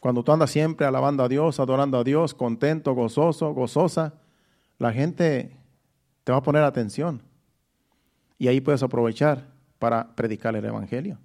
Cuando 0.00 0.22
tú 0.22 0.32
andas 0.32 0.50
siempre 0.50 0.86
alabando 0.86 1.22
a 1.22 1.28
Dios, 1.28 1.60
adorando 1.60 1.98
a 1.98 2.04
Dios, 2.04 2.32
contento, 2.32 2.94
gozoso, 2.94 3.52
gozosa, 3.52 4.14
la 4.78 4.92
gente 4.92 5.56
te 6.24 6.32
va 6.32 6.38
a 6.38 6.42
poner 6.42 6.62
atención. 6.62 7.27
Y 8.38 8.48
ahí 8.48 8.60
puedes 8.60 8.82
aprovechar 8.82 9.46
para 9.78 10.14
predicar 10.14 10.54
el 10.56 10.64
Evangelio. 10.64 11.18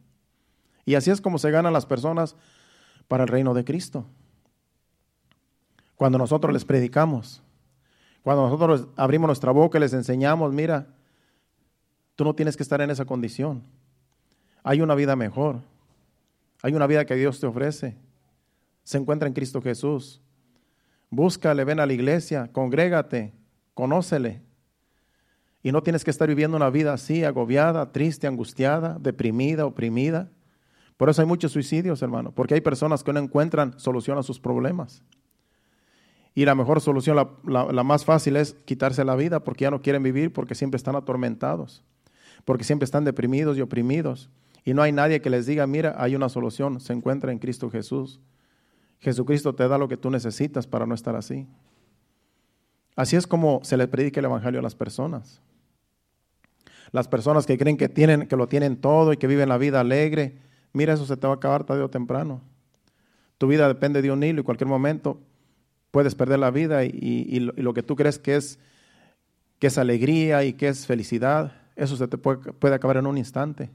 Y 0.85 0.95
así 0.95 1.11
es 1.11 1.21
como 1.21 1.37
se 1.37 1.51
ganan 1.51 1.73
las 1.73 1.85
personas 1.85 2.35
para 3.07 3.23
el 3.23 3.29
reino 3.29 3.53
de 3.53 3.63
Cristo. 3.63 4.05
Cuando 5.95 6.17
nosotros 6.17 6.51
les 6.51 6.65
predicamos, 6.65 7.41
cuando 8.23 8.43
nosotros 8.43 8.87
abrimos 8.95 9.27
nuestra 9.27 9.51
boca 9.51 9.77
y 9.77 9.81
les 9.81 9.93
enseñamos, 9.93 10.51
mira, 10.53 10.87
tú 12.15 12.23
no 12.23 12.33
tienes 12.33 12.57
que 12.57 12.63
estar 12.63 12.81
en 12.81 12.89
esa 12.89 13.05
condición. 13.05 13.63
Hay 14.63 14.81
una 14.81 14.95
vida 14.95 15.15
mejor. 15.15 15.61
Hay 16.61 16.73
una 16.73 16.87
vida 16.87 17.05
que 17.05 17.15
Dios 17.15 17.39
te 17.39 17.45
ofrece. 17.45 17.97
Se 18.83 18.97
encuentra 18.97 19.27
en 19.27 19.33
Cristo 19.33 19.61
Jesús. 19.61 20.21
Búscale, 21.09 21.63
ven 21.65 21.79
a 21.79 21.85
la 21.85 21.93
iglesia, 21.93 22.49
congrégate, 22.51 23.33
conócele. 23.73 24.41
Y 25.63 25.71
no 25.71 25.81
tienes 25.81 26.03
que 26.03 26.11
estar 26.11 26.27
viviendo 26.27 26.57
una 26.57 26.69
vida 26.69 26.93
así, 26.93 27.23
agobiada, 27.23 27.93
triste, 27.93 28.27
angustiada, 28.27 28.97
deprimida, 28.99 29.65
oprimida. 29.65 30.29
Por 30.97 31.09
eso 31.09 31.21
hay 31.21 31.27
muchos 31.27 31.53
suicidios, 31.53 32.01
hermano, 32.01 32.33
porque 32.33 32.53
hay 32.53 32.61
personas 32.61 33.01
que 33.01 33.13
no 33.13 33.19
encuentran 33.19 33.79
solución 33.79 34.17
a 34.17 34.23
sus 34.23 34.41
problemas. 34.41 35.01
Y 36.35 36.45
la 36.45 36.53
mejor 36.53 36.81
solución, 36.81 37.15
la, 37.45 37.83
más 37.83 38.03
fácil 38.03 38.35
es 38.35 38.55
quitarse 38.65 39.05
la 39.05 39.15
vida 39.15 39.43
porque 39.43 39.63
ya 39.63 39.71
no 39.71 39.81
quieren 39.81 40.03
vivir, 40.03 40.33
porque 40.33 40.53
siempre 40.53 40.75
están 40.77 40.95
atormentados, 40.95 41.83
porque 42.43 42.65
siempre 42.65 42.85
están 42.85 43.05
deprimidos 43.05 43.57
y 43.57 43.61
oprimidos. 43.61 44.29
Y 44.65 44.73
no 44.73 44.81
hay 44.81 44.91
nadie 44.91 45.21
que 45.21 45.29
les 45.29 45.45
diga, 45.45 45.65
mira, 45.65 45.95
hay 45.97 46.15
una 46.15 46.29
solución, 46.29 46.81
se 46.81 46.91
encuentra 46.91 47.31
en 47.31 47.39
Cristo 47.39 47.69
Jesús. 47.69 48.19
Jesucristo 48.99 49.53
te 49.53 49.67
da 49.67 49.77
lo 49.77 49.87
que 49.87 49.97
tú 49.97 50.09
necesitas 50.09 50.67
para 50.67 50.85
no 50.85 50.95
estar 50.95 51.15
así. 51.15 51.47
Así 52.95 53.15
es 53.15 53.27
como 53.27 53.59
se 53.63 53.77
le 53.77 53.87
predica 53.87 54.19
el 54.19 54.25
Evangelio 54.25 54.59
a 54.59 54.63
las 54.63 54.75
personas. 54.75 55.41
Las 56.93 57.07
personas 57.07 57.47
que 57.47 57.57
creen 57.57 57.75
que, 57.75 57.89
tienen, 57.89 58.27
que 58.27 58.37
lo 58.37 58.47
tienen 58.47 58.77
todo 58.77 59.11
y 59.13 59.17
que 59.17 59.25
viven 59.25 59.49
la 59.49 59.57
vida 59.57 59.79
alegre, 59.79 60.37
mira, 60.73 60.93
eso 60.93 61.07
se 61.07 61.17
te 61.17 61.25
va 61.25 61.33
a 61.33 61.37
acabar 61.37 61.63
tarde 61.63 61.81
o 61.81 61.89
temprano. 61.89 62.39
Tu 63.39 63.47
vida 63.47 63.67
depende 63.67 64.03
de 64.03 64.11
un 64.11 64.23
hilo 64.23 64.41
y 64.41 64.43
cualquier 64.43 64.67
momento 64.67 65.19
puedes 65.89 66.13
perder 66.13 66.37
la 66.37 66.51
vida 66.51 66.85
y, 66.85 67.39
lo, 67.39 67.73
que 67.73 67.81
tú 67.81 67.95
crees 67.95 68.19
que 68.19 68.35
es, 68.35 68.59
que 69.57 69.67
es 69.67 69.79
alegría 69.79 70.43
y 70.43 70.53
que 70.53 70.67
es 70.67 70.85
felicidad, 70.85 71.53
eso 71.75 71.97
se 71.97 72.07
te 72.07 72.19
puede, 72.19 72.53
puede 72.53 72.75
acabar 72.75 72.97
en 72.97 73.07
un 73.07 73.17
instante. 73.17 73.71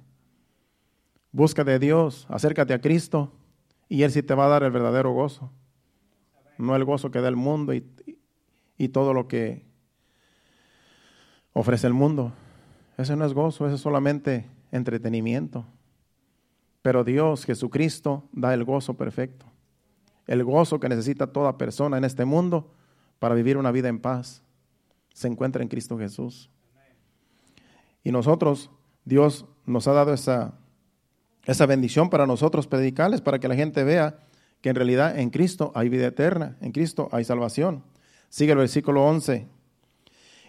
Busca 1.33 1.65
de 1.65 1.81
Dios, 1.81 2.25
acércate 2.31 2.73
a 2.73 2.81
Cristo 2.81 3.33
y 3.89 4.05
Él 4.05 4.13
sí 4.13 4.23
te 4.23 4.35
va 4.35 4.47
a 4.47 4.49
dar 4.49 4.63
el 4.63 4.71
verdadero 4.71 5.13
gozo. 5.13 5.51
No 6.57 6.77
el 6.77 6.85
gozo 6.85 7.11
que 7.11 7.21
da 7.21 7.29
el 7.29 7.37
mundo 7.37 7.75
y, 7.75 7.85
y 8.77 8.89
todo 8.91 9.13
lo 9.13 9.27
que 9.27 9.67
ofrece 11.53 11.89
el 11.89 11.95
mundo. 11.95 12.33
Ese 12.99 13.15
no 13.15 13.25
es 13.25 13.33
gozo, 13.33 13.65
ese 13.65 13.77
es 13.77 13.81
solamente 13.81 14.45
entretenimiento. 14.73 15.65
Pero 16.83 17.05
Dios, 17.05 17.45
Jesucristo, 17.45 18.25
da 18.33 18.53
el 18.53 18.65
gozo 18.65 18.95
perfecto. 18.95 19.47
El 20.27 20.43
gozo 20.43 20.81
que 20.81 20.89
necesita 20.89 21.29
toda 21.29 21.57
persona 21.57 21.97
en 21.97 22.05
este 22.05 22.25
mundo 22.25 22.73
para 23.21 23.37
vivir 23.37 23.57
una 23.57 23.71
vida 23.71 23.89
en 23.89 24.01
paz. 24.01 24.43
Se 25.15 25.29
encuentra 25.29 25.63
en 25.63 25.69
Cristo 25.69 25.97
Jesús. 25.97 26.51
Y 28.03 28.11
nosotros, 28.11 28.71
Dios 29.05 29.47
nos 29.65 29.87
ha 29.87 29.93
dado 29.93 30.13
esa, 30.13 30.55
esa 31.45 31.67
bendición 31.67 32.11
para 32.11 32.27
nosotros 32.27 32.67
predicarles, 32.67 33.21
para 33.21 33.39
que 33.39 33.49
la 33.49 33.55
gente 33.55 33.85
vea 33.85 34.19
que 34.61 34.71
en 34.71 34.75
realidad 34.75 35.17
en 35.17 35.31
Cristo 35.31 35.71
hay 35.77 35.89
vida 35.89 36.09
eterna, 36.09 36.57
en 36.61 36.73
Cristo 36.73 37.09
hay 37.13 37.25
salvación. 37.25 37.85
Sigue 38.29 38.53
el 38.53 38.59
versículo 38.59 39.07
11. 39.07 39.47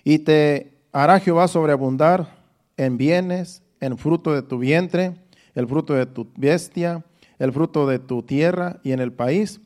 Y 0.03 0.19
te 0.19 0.79
hará 0.91 1.19
Jehová 1.19 1.47
sobreabundar 1.47 2.38
en 2.79 2.97
bienes, 2.97 3.61
en 3.81 3.97
fruto 3.97 4.33
de 4.33 4.41
tu 4.41 4.57
vientre, 4.57 5.15
el 5.53 5.67
fruto 5.67 5.93
de 5.93 6.05
tu 6.05 6.31
bestia, 6.37 7.03
el 7.37 7.51
fruto 7.51 7.85
de 7.85 7.99
tu 7.99 8.23
tierra 8.23 8.79
y 8.83 8.93
en 8.93 9.01
el 9.01 9.11
país 9.11 9.59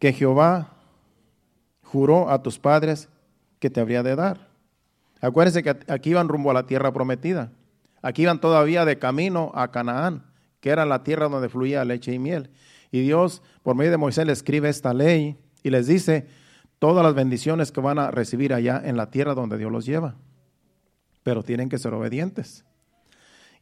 que 0.00 0.12
Jehová 0.12 0.74
juró 1.82 2.28
a 2.28 2.42
tus 2.42 2.58
padres 2.58 3.08
que 3.60 3.70
te 3.70 3.80
habría 3.80 4.02
de 4.02 4.16
dar. 4.16 4.48
Acuérdense 5.20 5.62
que 5.62 5.70
aquí 5.86 6.10
iban 6.10 6.28
rumbo 6.28 6.50
a 6.50 6.54
la 6.54 6.66
tierra 6.66 6.92
prometida. 6.92 7.52
Aquí 8.02 8.22
iban 8.22 8.40
todavía 8.40 8.84
de 8.84 8.98
camino 8.98 9.52
a 9.54 9.70
Canaán, 9.70 10.24
que 10.60 10.70
era 10.70 10.84
la 10.84 11.04
tierra 11.04 11.28
donde 11.28 11.48
fluía 11.48 11.84
leche 11.84 12.12
y 12.12 12.18
miel. 12.18 12.50
Y 12.90 13.00
Dios, 13.02 13.42
por 13.62 13.76
medio 13.76 13.92
de 13.92 13.96
Moisés, 13.96 14.26
le 14.26 14.32
escribe 14.32 14.68
esta 14.68 14.92
ley 14.92 15.38
y 15.62 15.70
les 15.70 15.86
dice 15.86 16.26
todas 16.80 17.04
las 17.04 17.14
bendiciones 17.14 17.70
que 17.70 17.80
van 17.80 18.00
a 18.00 18.10
recibir 18.10 18.52
allá 18.52 18.82
en 18.84 18.96
la 18.96 19.10
tierra 19.10 19.34
donde 19.34 19.56
Dios 19.56 19.70
los 19.70 19.86
lleva 19.86 20.16
pero 21.24 21.42
tienen 21.42 21.68
que 21.68 21.78
ser 21.78 21.92
obedientes. 21.92 22.64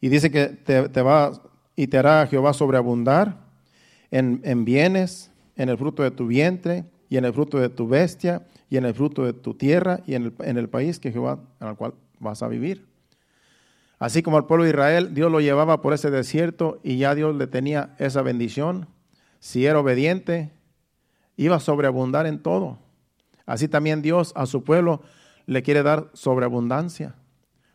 Y 0.02 0.10
dice 0.10 0.30
que 0.30 0.48
te, 0.48 1.02
va 1.02 1.32
y 1.74 1.86
te 1.86 1.96
hará 1.96 2.26
Jehová 2.26 2.52
sobreabundar 2.52 3.38
en, 4.10 4.42
en, 4.44 4.66
bienes, 4.66 5.30
en 5.56 5.70
el 5.70 5.78
fruto 5.78 6.02
de 6.02 6.10
tu 6.10 6.26
vientre, 6.26 6.84
y 7.08 7.16
en 7.16 7.24
el 7.24 7.32
fruto 7.32 7.58
de 7.58 7.68
tu 7.68 7.88
bestia, 7.88 8.46
y 8.68 8.76
en 8.76 8.84
el 8.84 8.94
fruto 8.94 9.24
de 9.24 9.32
tu 9.32 9.54
tierra, 9.54 10.00
y 10.06 10.14
en 10.14 10.24
el, 10.24 10.34
en 10.40 10.58
el 10.58 10.68
país 10.68 10.98
que 10.98 11.12
Jehová, 11.12 11.38
en 11.60 11.68
el 11.68 11.76
cual 11.76 11.94
vas 12.18 12.42
a 12.42 12.48
vivir. 12.48 12.86
Así 13.98 14.22
como 14.22 14.36
al 14.36 14.46
pueblo 14.46 14.64
de 14.64 14.70
Israel, 14.70 15.14
Dios 15.14 15.30
lo 15.30 15.40
llevaba 15.40 15.80
por 15.80 15.92
ese 15.92 16.10
desierto 16.10 16.80
y 16.82 16.96
ya 16.96 17.14
Dios 17.14 17.36
le 17.36 17.46
tenía 17.46 17.94
esa 17.98 18.22
bendición. 18.22 18.88
Si 19.38 19.64
era 19.66 19.78
obediente, 19.78 20.50
iba 21.36 21.56
a 21.56 21.60
sobreabundar 21.60 22.26
en 22.26 22.42
todo. 22.42 22.78
Así 23.46 23.68
también 23.68 24.02
Dios 24.02 24.32
a 24.34 24.46
su 24.46 24.64
pueblo 24.64 25.02
le 25.46 25.62
quiere 25.62 25.84
dar 25.84 26.10
sobreabundancia. 26.14 27.14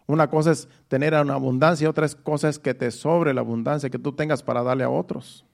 Una 0.08 0.30
cosa 0.30 0.52
es 0.52 0.70
tener 0.88 1.14
una 1.14 1.34
abundancia, 1.34 1.90
otra 1.90 2.08
cosa 2.24 2.48
es 2.48 2.58
que 2.58 2.74
te 2.74 2.92
sobre 2.92 3.34
la 3.34 3.42
abundancia 3.42 3.90
que 3.90 4.00
tú 4.00 4.14
tengas 4.14 4.42
para 4.42 4.64
darle 4.64 4.86
a 4.86 4.90
otros. 4.90 5.46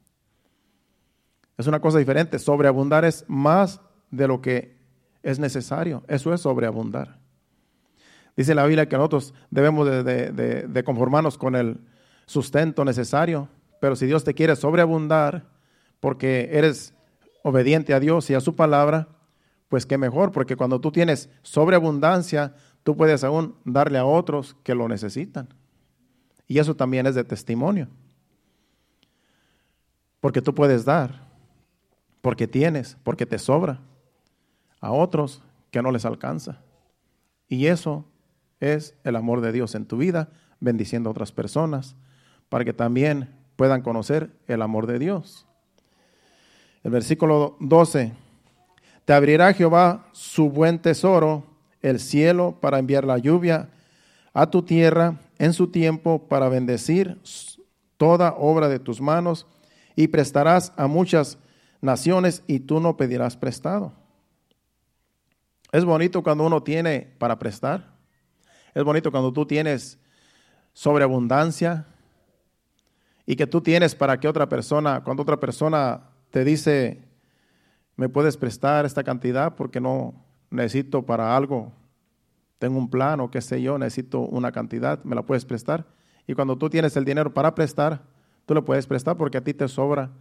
Es 1.57 1.67
una 1.67 1.79
cosa 1.79 1.97
diferente. 1.97 2.39
Sobreabundar 2.39 3.03
es 3.03 3.25
más 3.27 3.81
de 4.11 4.27
lo 4.27 4.41
que 4.41 4.77
es 5.23 5.39
necesario. 5.39 6.03
Eso 6.07 6.33
es 6.33 6.41
sobreabundar. 6.41 7.17
Dice 8.35 8.55
la 8.55 8.65
Biblia 8.65 8.87
que 8.87 8.97
nosotros 8.97 9.33
debemos 9.49 9.87
de, 9.87 10.31
de, 10.67 10.83
conformarnos 10.83 11.37
con 11.37 11.55
el 11.55 11.79
sustento 12.25 12.83
necesario, 12.83 13.47
pero 13.79 13.95
si 13.95 14.05
Dios 14.05 14.23
te 14.23 14.33
quiere 14.33 14.55
sobreabundar 14.55 15.45
porque 15.99 16.49
eres 16.51 16.93
obediente 17.43 17.93
a 17.93 17.99
Dios 17.99 18.29
y 18.29 18.33
a 18.33 18.39
su 18.39 18.55
palabra, 18.55 19.07
pues 19.69 19.85
qué 19.85 19.97
mejor, 19.97 20.31
porque 20.31 20.55
cuando 20.55 20.79
tú 20.79 20.91
tienes 20.91 21.29
sobreabundancia, 21.43 22.55
tú 22.83 22.95
puedes 22.95 23.23
aún 23.23 23.55
darle 23.65 23.97
a 23.97 24.05
otros 24.05 24.55
que 24.63 24.75
lo 24.75 24.87
necesitan. 24.87 25.47
Y 26.47 26.59
eso 26.59 26.75
también 26.75 27.07
es 27.07 27.15
de 27.15 27.23
testimonio. 27.23 27.87
Porque 30.19 30.41
tú 30.41 30.53
puedes 30.53 30.85
dar, 30.85 31.27
porque 32.21 32.47
tienes, 32.47 32.97
porque 33.03 33.25
te 33.25 33.39
sobra 33.39 33.79
a 34.79 34.91
otros 34.91 35.41
que 35.71 35.81
no 35.81 35.91
les 35.91 36.05
alcanza. 36.05 36.61
Y 37.47 37.67
eso 37.67 38.05
es 38.59 38.95
el 39.03 39.15
amor 39.15 39.41
de 39.41 39.51
Dios 39.51 39.75
en 39.75 39.85
tu 39.85 39.97
vida, 39.97 40.29
bendiciendo 40.59 41.09
a 41.09 41.11
otras 41.11 41.31
personas, 41.31 41.95
para 42.49 42.63
que 42.63 42.73
también 42.73 43.29
puedan 43.55 43.81
conocer 43.81 44.31
el 44.47 44.61
amor 44.61 44.87
de 44.87 44.99
Dios. 44.99 45.45
El 46.83 46.91
versículo 46.91 47.57
12, 47.59 48.13
te 49.05 49.13
abrirá 49.13 49.53
Jehová 49.53 50.07
su 50.11 50.49
buen 50.49 50.79
tesoro 50.79 51.52
el 51.83 51.99
cielo 51.99 52.57
para 52.59 52.79
enviar 52.79 53.05
la 53.05 53.19
lluvia 53.19 53.69
a 54.33 54.49
tu 54.49 54.63
tierra 54.63 55.19
en 55.37 55.53
su 55.53 55.67
tiempo 55.67 56.27
para 56.27 56.49
bendecir 56.49 57.19
toda 57.97 58.33
obra 58.33 58.67
de 58.69 58.79
tus 58.79 58.99
manos 58.99 59.45
y 59.95 60.07
prestarás 60.07 60.73
a 60.75 60.87
muchas 60.87 61.37
naciones 61.81 62.43
y 62.47 62.59
tú 62.61 62.79
no 62.79 62.97
pedirás 62.97 63.37
prestado. 63.37 63.93
Es 65.71 65.85
bonito 65.85 66.23
cuando 66.23 66.45
uno 66.45 66.63
tiene 66.63 67.13
para 67.19 67.37
prestar. 67.37 67.93
Es 68.73 68.83
bonito 68.83 69.11
cuando 69.11 69.31
tú 69.31 69.45
tienes 69.45 69.99
sobreabundancia 70.73 71.85
y 73.25 73.35
que 73.35 73.47
tú 73.47 73.61
tienes 73.61 73.93
para 73.93 74.19
que 74.19 74.27
otra 74.27 74.49
persona, 74.49 75.03
cuando 75.03 75.23
otra 75.23 75.39
persona 75.39 76.09
te 76.31 76.43
dice, 76.43 77.03
me 77.95 78.09
puedes 78.09 78.37
prestar 78.37 78.85
esta 78.85 79.03
cantidad 79.03 79.55
porque 79.55 79.79
no 79.79 80.22
necesito 80.53 81.05
para 81.05 81.35
algo, 81.35 81.71
tengo 82.59 82.77
un 82.77 82.89
plan 82.89 83.19
o 83.19 83.29
qué 83.29 83.41
sé 83.41 83.61
yo, 83.61 83.77
necesito 83.77 84.21
una 84.21 84.51
cantidad, 84.51 85.03
me 85.03 85.15
la 85.15 85.23
puedes 85.23 85.45
prestar. 85.45 85.85
Y 86.27 86.33
cuando 86.33 86.57
tú 86.57 86.69
tienes 86.69 86.95
el 86.95 87.03
dinero 87.03 87.33
para 87.33 87.53
prestar, 87.55 88.01
tú 88.45 88.53
lo 88.53 88.63
puedes 88.63 88.87
prestar 88.87 89.17
porque 89.17 89.37
a 89.37 89.43
ti 89.43 89.53
te 89.53 89.67
sobra, 89.67 90.11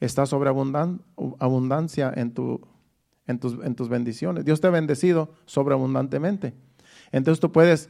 está 0.00 0.26
sobreabundancia 0.26 2.12
en, 2.16 2.32
tu, 2.32 2.60
en, 3.26 3.38
tus, 3.38 3.64
en 3.64 3.74
tus 3.74 3.88
bendiciones. 3.88 4.44
Dios 4.44 4.60
te 4.60 4.66
ha 4.66 4.70
bendecido 4.70 5.32
sobreabundantemente. 5.44 6.54
Entonces 7.12 7.38
tú 7.40 7.52
puedes 7.52 7.88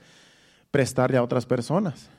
prestarle 0.70 1.16
a 1.16 1.22
otras 1.22 1.46
personas. 1.46 2.10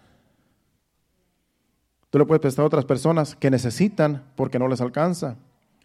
Tú 2.10 2.18
le 2.18 2.26
puedes 2.26 2.42
prestar 2.42 2.64
a 2.64 2.68
otras 2.68 2.86
personas 2.86 3.36
que 3.36 3.52
necesitan 3.52 4.24
porque 4.36 4.58
no 4.58 4.68
les 4.68 4.82
alcanza. 4.82 5.36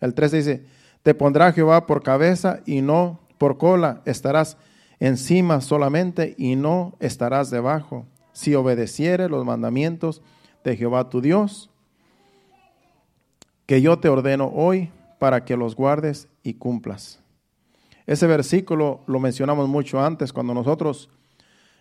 El 0.01 0.15
13 0.15 0.37
dice, 0.37 0.67
te 1.03 1.15
pondrá 1.15 1.53
Jehová 1.53 1.87
por 1.87 2.03
cabeza 2.03 2.61
y 2.65 2.83
no 2.83 3.21
por 3.41 3.57
cola, 3.57 4.03
estarás 4.05 4.59
encima 4.99 5.63
solamente 5.63 6.35
y 6.37 6.57
no 6.57 6.95
estarás 7.01 7.49
debajo, 7.49 8.05
si 8.35 8.55
obedecieres 8.55 9.31
los 9.31 9.47
mandamientos 9.47 10.21
de 10.63 10.77
Jehová 10.77 11.09
tu 11.09 11.23
Dios, 11.23 11.71
que 13.65 13.81
yo 13.81 13.99
te 13.99 14.11
ordeno 14.11 14.53
hoy 14.55 14.91
para 15.19 15.47
que 15.47 15.57
los 15.57 15.75
guardes 15.75 16.29
y 16.43 16.53
cumplas. 16.53 17.23
Ese 18.05 18.27
versículo 18.27 19.01
lo 19.07 19.19
mencionamos 19.21 19.71
mucho 19.71 20.05
antes, 20.05 20.35
cuando 20.35 20.53
nosotros 20.53 21.09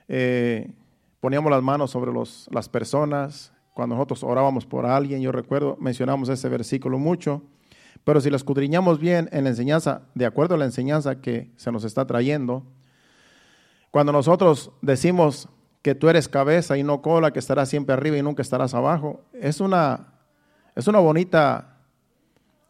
eh, 0.08 0.72
poníamos 1.20 1.52
las 1.52 1.62
manos 1.62 1.92
sobre 1.92 2.14
los, 2.14 2.48
las 2.54 2.70
personas, 2.70 3.52
cuando 3.74 3.96
nosotros 3.96 4.24
orábamos 4.24 4.66
por 4.66 4.86
alguien, 4.86 5.20
yo 5.20 5.34
recuerdo, 5.34 5.76
mencionamos 5.78 6.30
ese 6.30 6.48
versículo 6.48 6.98
mucho, 6.98 7.42
pero 8.04 8.22
si 8.22 8.30
lo 8.30 8.36
escudriñamos 8.36 9.00
bien 9.00 9.30
en 9.32 9.44
la 9.44 9.52
enseñanza, 9.52 10.02
de 10.16 10.26
acuerdo 10.26 10.56
a 10.56 10.58
la 10.58 10.66
enseñanza 10.66 11.22
que 11.22 11.52
se 11.58 11.72
nos 11.72 11.84
está 11.84 12.06
trayendo, 12.06 12.64
cuando 13.92 14.12
nosotros 14.12 14.72
decimos 14.82 15.50
que 15.82 15.96
tú 15.96 16.10
eres 16.10 16.28
cabeza 16.28 16.78
y 16.78 16.84
no 16.84 17.02
cola, 17.02 17.32
que 17.32 17.40
estarás 17.40 17.70
siempre 17.70 17.94
arriba 17.94 18.18
y 18.18 18.24
nunca 18.24 18.42
estarás 18.42 18.74
abajo, 18.74 19.22
es 19.34 19.60
una, 19.62 20.08
es 20.76 20.88
una 20.88 21.00
bonita 21.00 21.78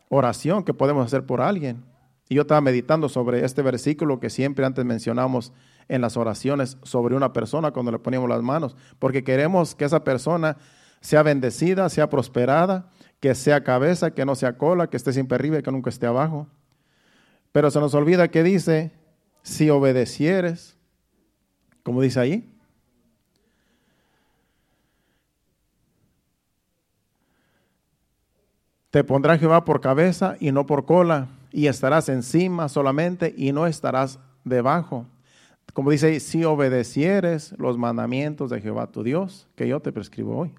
oración 0.10 0.64
que 0.64 0.74
podemos 0.74 1.06
hacer 1.06 1.26
por 1.26 1.42
alguien. 1.42 1.84
Y 2.28 2.36
yo 2.36 2.44
estaba 2.44 2.62
meditando 2.62 3.10
sobre 3.10 3.44
este 3.44 3.62
versículo 3.62 4.20
que 4.20 4.30
siempre 4.30 4.66
antes 4.66 4.86
mencionamos 4.86 5.52
en 5.88 6.02
las 6.02 6.16
oraciones 6.16 6.78
sobre 6.84 7.16
una 7.16 7.34
persona 7.34 7.72
cuando 7.72 7.92
le 7.92 8.00
poníamos 8.00 8.30
las 8.30 8.44
manos, 8.44 8.76
porque 9.00 9.24
queremos 9.24 9.74
que 9.74 9.86
esa 9.86 10.04
persona 10.04 10.58
sea 11.02 11.24
bendecida, 11.24 11.90
sea 11.90 12.10
prosperada, 12.10 12.90
que 13.20 13.36
sea 13.36 13.64
cabeza, 13.64 14.12
que 14.12 14.26
no 14.26 14.36
sea 14.36 14.58
cola, 14.58 14.90
que 14.90 14.98
esté 14.98 15.14
siempre 15.14 15.36
arriba 15.36 15.60
y 15.60 15.64
que 15.64 15.72
nunca 15.72 15.90
esté 15.90 16.06
abajo. 16.06 16.48
Pero 17.52 17.72
se 17.72 17.80
nos 17.80 17.94
olvida 17.94 18.30
que 18.30 18.44
dice, 18.44 18.92
si 19.44 19.70
obedecieres, 19.70 20.78
como 21.84 22.02
dice 22.02 22.20
ahí, 22.20 22.54
te 28.92 29.04
pondrá 29.04 29.38
Jehová 29.38 29.66
por 29.66 29.82
cabeza 29.82 30.36
y 30.40 30.52
no 30.52 30.66
por 30.66 30.86
cola, 30.86 31.28
y 31.52 31.68
estarás 31.68 32.10
encima 32.10 32.70
solamente 32.70 33.34
y 33.36 33.52
no 33.52 33.68
estarás 33.68 34.20
debajo. 34.44 35.06
Como 35.74 35.92
dice, 35.92 36.20
si 36.20 36.44
obedecieres 36.44 37.54
los 37.58 37.78
mandamientos 37.78 38.50
de 38.50 38.62
Jehová 38.62 38.88
tu 38.88 39.04
Dios, 39.04 39.48
que 39.56 39.68
yo 39.68 39.80
te 39.80 39.92
prescribo 39.92 40.38
hoy. 40.38 40.54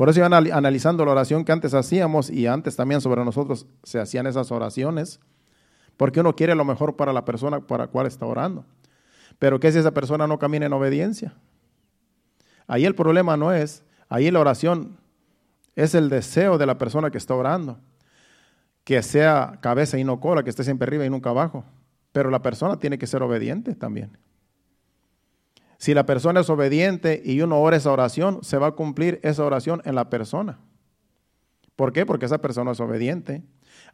Por 0.00 0.08
eso 0.08 0.20
iban 0.20 0.32
analizando 0.32 1.04
la 1.04 1.12
oración 1.12 1.44
que 1.44 1.52
antes 1.52 1.74
hacíamos 1.74 2.30
y 2.30 2.46
antes 2.46 2.74
también 2.74 3.02
sobre 3.02 3.22
nosotros 3.22 3.66
se 3.82 4.00
hacían 4.00 4.26
esas 4.26 4.50
oraciones, 4.50 5.20
porque 5.98 6.20
uno 6.20 6.34
quiere 6.34 6.54
lo 6.54 6.64
mejor 6.64 6.96
para 6.96 7.12
la 7.12 7.26
persona 7.26 7.60
para 7.60 7.84
la 7.84 7.90
cual 7.90 8.06
está 8.06 8.24
orando. 8.24 8.64
Pero 9.38 9.60
¿qué 9.60 9.70
si 9.70 9.76
esa 9.76 9.90
persona 9.90 10.26
no 10.26 10.38
camina 10.38 10.64
en 10.64 10.72
obediencia? 10.72 11.34
Ahí 12.66 12.86
el 12.86 12.94
problema 12.94 13.36
no 13.36 13.52
es, 13.52 13.84
ahí 14.08 14.30
la 14.30 14.40
oración 14.40 14.96
es 15.76 15.94
el 15.94 16.08
deseo 16.08 16.56
de 16.56 16.64
la 16.64 16.78
persona 16.78 17.10
que 17.10 17.18
está 17.18 17.34
orando, 17.34 17.78
que 18.84 19.02
sea 19.02 19.58
cabeza 19.60 19.98
y 19.98 20.04
no 20.04 20.18
cola, 20.18 20.42
que 20.42 20.48
esté 20.48 20.64
siempre 20.64 20.86
arriba 20.86 21.04
y 21.04 21.10
nunca 21.10 21.28
abajo. 21.28 21.62
Pero 22.12 22.30
la 22.30 22.40
persona 22.40 22.78
tiene 22.78 22.96
que 22.96 23.06
ser 23.06 23.22
obediente 23.22 23.74
también. 23.74 24.16
Si 25.80 25.94
la 25.94 26.04
persona 26.04 26.40
es 26.40 26.50
obediente 26.50 27.22
y 27.24 27.40
uno 27.40 27.58
ora 27.58 27.78
esa 27.78 27.90
oración, 27.90 28.40
se 28.42 28.58
va 28.58 28.66
a 28.66 28.72
cumplir 28.72 29.18
esa 29.22 29.46
oración 29.46 29.80
en 29.86 29.94
la 29.94 30.10
persona. 30.10 30.58
¿Por 31.74 31.94
qué? 31.94 32.04
Porque 32.04 32.26
esa 32.26 32.36
persona 32.36 32.72
es 32.72 32.80
obediente. 32.80 33.42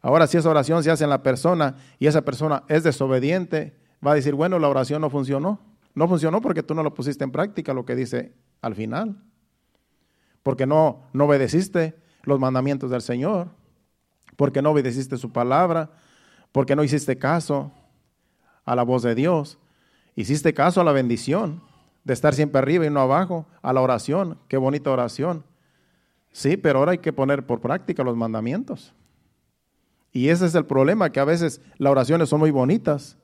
Ahora, 0.01 0.27
si 0.27 0.35
esa 0.35 0.49
oración 0.49 0.83
se 0.83 0.91
hace 0.91 1.05
en 1.05 1.09
la 1.09 1.23
persona 1.23 1.77
y 1.97 2.07
esa 2.07 2.23
persona 2.23 2.63
es 2.67 2.83
desobediente, 2.83 3.79
va 4.05 4.11
a 4.11 4.15
decir, 4.15 4.35
bueno, 4.35 4.59
la 4.59 4.67
oración 4.67 4.99
no 4.99 5.09
funcionó. 5.09 5.61
No 5.95 6.09
funcionó 6.09 6.41
porque 6.41 6.61
tú 6.61 6.75
no 6.75 6.83
lo 6.83 6.93
pusiste 6.93 7.23
en 7.23 7.31
práctica, 7.31 7.73
lo 7.73 7.85
que 7.85 7.95
dice 7.95 8.33
al 8.61 8.75
final. 8.75 9.23
Porque 10.43 10.65
no, 10.65 11.03
no 11.13 11.23
obedeciste 11.23 11.95
los 12.23 12.37
mandamientos 12.37 12.91
del 12.91 13.01
Señor. 13.01 13.47
Porque 14.35 14.61
no 14.61 14.71
obedeciste 14.71 15.15
su 15.15 15.31
palabra. 15.31 15.91
Porque 16.51 16.75
no 16.75 16.83
hiciste 16.83 17.17
caso 17.17 17.71
a 18.65 18.75
la 18.75 18.83
voz 18.83 19.03
de 19.03 19.15
Dios. 19.15 19.57
Hiciste 20.17 20.53
caso 20.53 20.81
a 20.81 20.83
la 20.83 20.91
bendición 20.91 21.61
de 22.07 22.13
estar 22.13 22.33
siempre 22.33 22.59
arriba 22.59 22.85
y 22.85 22.89
no 22.89 23.01
abajo, 23.01 23.45
a 23.61 23.73
la 23.73 23.81
oración, 23.81 24.37
qué 24.47 24.55
bonita 24.55 24.89
oración. 24.89 25.43
Sí, 26.31 26.55
pero 26.55 26.79
ahora 26.79 26.93
hay 26.93 26.99
que 26.99 27.11
poner 27.11 27.45
por 27.45 27.59
práctica 27.59 28.01
los 28.01 28.15
mandamientos. 28.15 28.93
Y 30.13 30.29
ese 30.29 30.45
es 30.45 30.55
el 30.55 30.65
problema, 30.65 31.11
que 31.11 31.19
a 31.19 31.25
veces 31.25 31.59
las 31.77 31.91
oraciones 31.91 32.29
son 32.29 32.39
muy 32.39 32.49
bonitas 32.49 33.17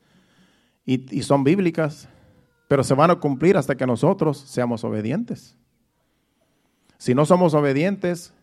y, 0.85 1.17
y 1.17 1.23
son 1.23 1.45
bíblicas, 1.45 2.09
pero 2.67 2.83
se 2.83 2.93
van 2.93 3.09
a 3.09 3.15
cumplir 3.15 3.55
hasta 3.55 3.75
que 3.75 3.87
nosotros 3.87 4.37
seamos 4.37 4.83
obedientes. 4.83 5.55
Si 6.97 7.15
no 7.15 7.25
somos 7.25 7.53
obedientes, 7.53 8.33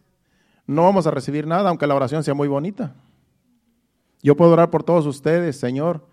no 0.67 0.85
vamos 0.85 1.07
a 1.07 1.11
recibir 1.11 1.47
nada, 1.47 1.69
aunque 1.69 1.87
la 1.87 1.95
oración 1.95 2.25
sea 2.25 2.33
muy 2.33 2.49
bonita. 2.49 2.95
Yo 4.23 4.39
puedo 4.39 4.53
orar 4.53 4.71
por 4.71 4.85
todos 4.85 5.05
ustedes, 5.05 5.61
Señor, 5.61 6.07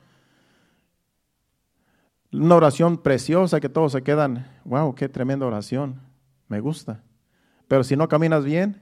una 2.31 2.55
oración 2.55 2.97
preciosa 2.97 3.59
que 3.59 3.69
todos 3.69 3.91
se 3.93 4.03
quedan, 4.03 4.47
wow, 4.65 4.93
qué 4.95 5.09
tremenda 5.09 5.45
oración, 5.45 6.01
me 6.47 6.59
gusta. 6.59 7.03
Pero 7.67 7.83
si 7.83 7.95
no 7.95 8.07
caminas 8.07 8.43
bien, 8.43 8.81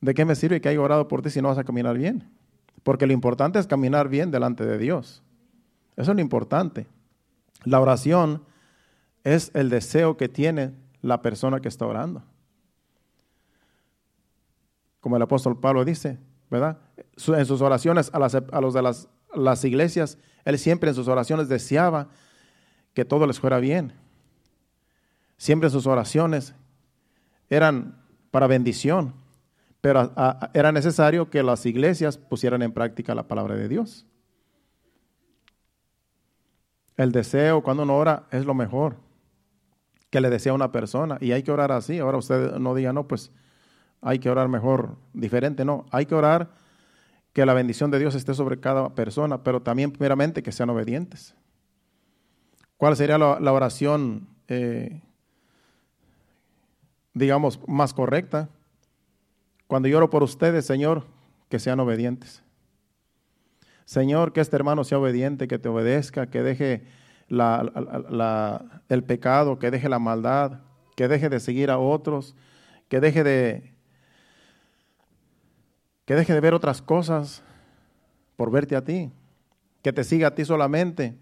¿de 0.00 0.14
qué 0.14 0.24
me 0.24 0.34
sirve 0.34 0.60
que 0.60 0.68
haya 0.68 0.80
orado 0.80 1.08
por 1.08 1.22
ti 1.22 1.30
si 1.30 1.40
no 1.42 1.48
vas 1.48 1.58
a 1.58 1.64
caminar 1.64 1.96
bien? 1.96 2.30
Porque 2.82 3.06
lo 3.06 3.12
importante 3.12 3.58
es 3.58 3.66
caminar 3.66 4.08
bien 4.08 4.30
delante 4.30 4.64
de 4.64 4.78
Dios. 4.78 5.22
Eso 5.96 6.10
es 6.10 6.16
lo 6.16 6.20
importante. 6.20 6.86
La 7.64 7.80
oración 7.80 8.44
es 9.22 9.50
el 9.54 9.70
deseo 9.70 10.16
que 10.16 10.28
tiene 10.28 10.72
la 11.00 11.22
persona 11.22 11.60
que 11.60 11.68
está 11.68 11.86
orando. 11.86 12.22
Como 15.00 15.16
el 15.16 15.22
apóstol 15.22 15.58
Pablo 15.58 15.84
dice, 15.84 16.18
¿verdad? 16.50 16.78
En 17.28 17.46
sus 17.46 17.60
oraciones 17.60 18.10
a, 18.12 18.16
a 18.16 18.60
los 18.60 18.74
de 18.74 18.82
las 18.82 19.08
las 19.36 19.64
iglesias, 19.64 20.18
él 20.44 20.58
siempre 20.58 20.90
en 20.90 20.94
sus 20.94 21.08
oraciones 21.08 21.48
deseaba 21.48 22.08
que 22.92 23.04
todo 23.04 23.26
les 23.26 23.40
fuera 23.40 23.58
bien. 23.58 23.92
Siempre 25.36 25.70
sus 25.70 25.86
oraciones 25.86 26.54
eran 27.48 28.02
para 28.30 28.46
bendición, 28.46 29.14
pero 29.80 30.12
era 30.54 30.72
necesario 30.72 31.28
que 31.28 31.42
las 31.42 31.66
iglesias 31.66 32.16
pusieran 32.16 32.62
en 32.62 32.72
práctica 32.72 33.14
la 33.14 33.28
palabra 33.28 33.54
de 33.54 33.68
Dios. 33.68 34.06
El 36.96 37.12
deseo 37.12 37.62
cuando 37.62 37.82
uno 37.82 37.96
ora 37.96 38.26
es 38.30 38.44
lo 38.44 38.54
mejor 38.54 38.96
que 40.10 40.20
le 40.20 40.30
desea 40.30 40.52
a 40.52 40.54
una 40.54 40.70
persona 40.70 41.18
y 41.20 41.32
hay 41.32 41.42
que 41.42 41.50
orar 41.50 41.72
así. 41.72 41.98
Ahora 41.98 42.18
usted 42.18 42.52
no 42.58 42.74
diga, 42.74 42.92
no, 42.92 43.08
pues 43.08 43.32
hay 44.00 44.18
que 44.20 44.30
orar 44.30 44.48
mejor, 44.48 44.96
diferente, 45.12 45.64
no, 45.64 45.86
hay 45.90 46.06
que 46.06 46.14
orar 46.14 46.50
que 47.34 47.44
la 47.44 47.52
bendición 47.52 47.90
de 47.90 47.98
Dios 47.98 48.14
esté 48.14 48.32
sobre 48.32 48.60
cada 48.60 48.94
persona, 48.94 49.42
pero 49.42 49.60
también 49.60 49.90
primeramente 49.90 50.42
que 50.42 50.52
sean 50.52 50.70
obedientes. 50.70 51.34
¿Cuál 52.76 52.96
sería 52.96 53.18
la, 53.18 53.52
oración, 53.52 54.28
eh, 54.46 55.02
digamos, 57.12 57.60
más 57.66 57.92
correcta? 57.92 58.50
Cuando 59.66 59.88
lloro 59.88 60.10
por 60.10 60.22
ustedes, 60.22 60.64
Señor, 60.64 61.06
que 61.48 61.58
sean 61.58 61.80
obedientes. 61.80 62.44
Señor, 63.84 64.32
que 64.32 64.40
este 64.40 64.54
hermano 64.54 64.84
sea 64.84 64.98
obediente, 64.98 65.48
que 65.48 65.58
te 65.58 65.68
obedezca, 65.68 66.30
que 66.30 66.42
deje 66.42 66.86
el 67.28 69.04
pecado, 69.04 69.58
que 69.58 69.72
deje 69.72 69.88
la 69.88 69.98
maldad, 69.98 70.60
que 70.94 71.08
deje 71.08 71.28
de 71.28 71.40
seguir 71.40 71.72
a 71.72 71.78
otros, 71.78 72.36
que 72.88 73.00
deje 73.00 73.24
de, 73.24 73.73
que 76.04 76.14
deje 76.14 76.32
de 76.32 76.40
ver 76.40 76.54
otras 76.54 76.82
cosas 76.82 77.42
por 78.36 78.50
verte 78.50 78.76
a 78.76 78.84
ti, 78.84 79.10
que 79.82 79.92
te 79.92 80.04
siga 80.04 80.28
a 80.28 80.34
ti 80.34 80.44
solamente, 80.44 81.16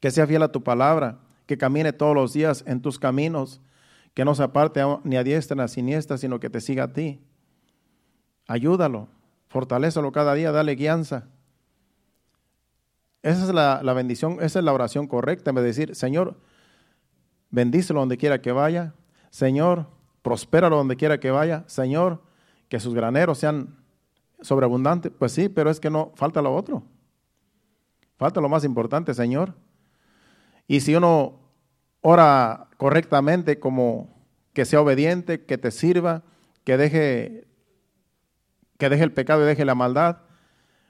que 0.00 0.10
sea 0.10 0.26
fiel 0.26 0.42
a 0.42 0.52
tu 0.52 0.62
palabra, 0.62 1.18
que 1.46 1.58
camine 1.58 1.92
todos 1.92 2.14
los 2.14 2.32
días 2.32 2.64
en 2.66 2.80
tus 2.80 2.98
caminos, 2.98 3.60
que 4.12 4.24
no 4.24 4.34
se 4.34 4.42
aparte 4.42 4.80
ni 5.02 5.16
a 5.16 5.24
diestra 5.24 5.56
ni 5.56 5.62
a 5.62 5.68
siniestra, 5.68 6.18
sino 6.18 6.40
que 6.40 6.50
te 6.50 6.60
siga 6.60 6.84
a 6.84 6.92
ti. 6.92 7.20
Ayúdalo, 8.46 9.08
fortalecelo 9.48 10.12
cada 10.12 10.34
día, 10.34 10.52
dale 10.52 10.74
guianza. 10.74 11.28
Esa 13.22 13.44
es 13.44 13.54
la, 13.54 13.94
bendición, 13.94 14.38
esa 14.42 14.58
es 14.58 14.64
la 14.64 14.72
oración 14.72 15.06
correcta, 15.06 15.50
en 15.50 15.56
decir, 15.56 15.96
Señor, 15.96 16.36
bendícelo 17.50 18.00
donde 18.00 18.18
quiera 18.18 18.42
que 18.42 18.52
vaya, 18.52 18.94
Señor, 19.30 19.86
prospéralo 20.20 20.76
donde 20.76 20.96
quiera 20.96 21.18
que 21.18 21.30
vaya, 21.30 21.64
Señor, 21.66 22.20
que 22.74 22.80
sus 22.80 22.92
graneros 22.92 23.38
sean 23.38 23.76
sobreabundantes. 24.40 25.12
Pues 25.16 25.30
sí, 25.30 25.48
pero 25.48 25.70
es 25.70 25.78
que 25.78 25.90
no, 25.90 26.10
falta 26.16 26.42
lo 26.42 26.52
otro. 26.52 26.82
Falta 28.16 28.40
lo 28.40 28.48
más 28.48 28.64
importante, 28.64 29.14
Señor. 29.14 29.54
Y 30.66 30.80
si 30.80 30.96
uno 30.96 31.38
ora 32.00 32.66
correctamente, 32.76 33.60
como 33.60 34.12
que 34.52 34.64
sea 34.64 34.80
obediente, 34.80 35.44
que 35.44 35.56
te 35.56 35.70
sirva, 35.70 36.24
que 36.64 36.76
deje, 36.76 37.46
que 38.76 38.88
deje 38.88 39.04
el 39.04 39.12
pecado 39.12 39.44
y 39.44 39.46
deje 39.46 39.64
la 39.64 39.76
maldad, 39.76 40.22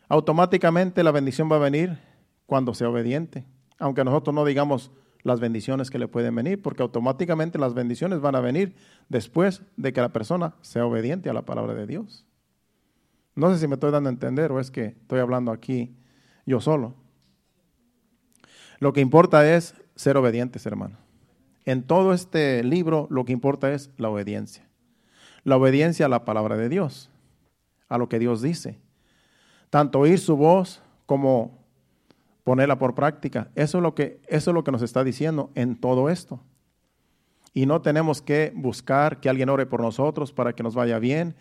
automáticamente 0.09 1.05
la 1.05 1.11
bendición 1.11 1.53
va 1.53 1.57
a 1.57 1.59
venir 1.59 1.99
cuando 2.47 2.73
sea 2.73 2.89
obediente. 2.89 3.45
Aunque 3.79 4.05
nosotros 4.05 4.35
no 4.35 4.47
digamos 4.47 4.91
las 5.25 5.41
bendiciones 5.41 5.91
que 5.91 5.99
le 5.99 6.07
pueden 6.07 6.35
venir, 6.35 6.63
porque 6.63 6.83
automáticamente 6.83 7.59
las 7.59 7.75
bendiciones 7.75 8.21
van 8.21 8.37
a 8.37 8.41
venir 8.41 8.77
después 9.09 9.63
de 9.77 9.93
que 9.93 10.03
la 10.03 10.13
persona 10.13 10.55
sea 10.61 10.87
obediente 10.87 11.31
a 11.31 11.33
la 11.33 11.47
palabra 11.47 11.75
de 11.75 11.87
Dios. 11.87 12.27
No 13.35 13.53
sé 13.53 13.59
si 13.59 13.67
me 13.67 13.75
estoy 13.75 13.91
dando 13.91 14.11
a 14.11 14.13
entender 14.13 14.53
o 14.53 14.61
es 14.61 14.71
que 14.71 14.85
estoy 14.85 15.19
hablando 15.19 15.51
aquí 15.51 15.97
yo 16.47 16.61
solo. 16.61 16.95
Lo 18.79 18.93
que 18.93 19.01
importa 19.01 19.51
es 19.51 19.75
ser 19.97 20.19
obedientes, 20.19 20.67
hermano. 20.67 20.99
En 21.65 21.83
todo 21.83 22.13
este 22.13 22.63
libro 22.63 23.07
lo 23.11 23.25
que 23.25 23.33
importa 23.33 23.73
es 23.73 23.91
la 23.97 24.11
obediencia. 24.11 24.69
La 25.43 25.57
obediencia 25.57 26.07
a 26.07 26.11
la 26.11 26.27
palabra 26.27 26.57
de 26.59 26.69
Dios, 26.69 27.11
a 27.89 27.97
lo 27.97 28.11
que 28.11 28.19
Dios 28.19 28.43
dice. 28.43 28.79
Tanto 29.71 30.01
oír 30.01 30.19
su 30.19 30.37
voz 30.37 30.83
como 31.07 31.64
ponerla 32.45 32.79
por 32.79 32.95
práctica. 32.95 33.51
Eso 33.55 33.79
es 33.79 33.83
lo 33.83 33.95
que, 33.95 34.21
eso 34.29 34.51
es 34.51 34.55
lo 34.55 34.63
que 34.63 34.73
nos 34.73 34.83
está 34.83 35.03
diciendo 35.03 35.51
en 35.55 35.77
todo 35.77 36.09
esto. 36.09 36.41
Y 37.53 37.67
no 37.67 37.83
tenemos 37.83 38.21
que 38.21 38.53
buscar 38.55 39.21
que 39.21 39.29
alguien 39.29 39.49
ore 39.49 39.67
por 39.67 39.81
nosotros 39.81 40.33
para 40.33 40.55
que 40.55 40.63
nos 40.63 40.75
vaya 40.75 40.99
bien, 40.99 41.35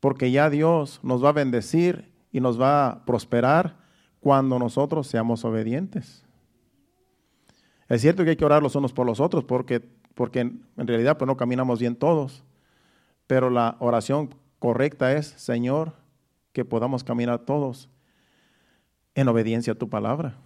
porque 0.00 0.30
ya 0.30 0.50
Dios 0.50 1.00
nos 1.02 1.24
va 1.24 1.30
a 1.30 1.32
bendecir 1.32 2.12
y 2.32 2.40
nos 2.40 2.60
va 2.60 2.86
a 2.86 3.04
prosperar 3.04 3.76
cuando 4.20 4.58
nosotros 4.58 5.06
seamos 5.06 5.44
obedientes. 5.44 6.24
Es 7.88 8.00
cierto 8.00 8.24
que 8.24 8.30
hay 8.30 8.36
que 8.36 8.44
orar 8.44 8.62
los 8.62 8.74
unos 8.74 8.92
por 8.92 9.06
los 9.06 9.20
otros 9.20 9.44
porque, 9.44 9.80
porque 10.14 10.40
en 10.40 10.66
realidad 10.76 11.18
pues 11.18 11.26
no 11.26 11.36
caminamos 11.36 11.78
bien 11.80 11.96
todos, 11.96 12.44
pero 13.26 13.50
la 13.50 13.76
oración 13.78 14.34
correcta 14.58 15.12
es, 15.12 15.26
Señor, 15.26 15.94
que 16.52 16.64
podamos 16.64 17.04
caminar 17.04 17.40
todos 17.40 17.88
en 19.14 19.28
obediencia 19.28 19.74
a 19.74 19.76
tu 19.76 19.88
palabra, 19.88 20.36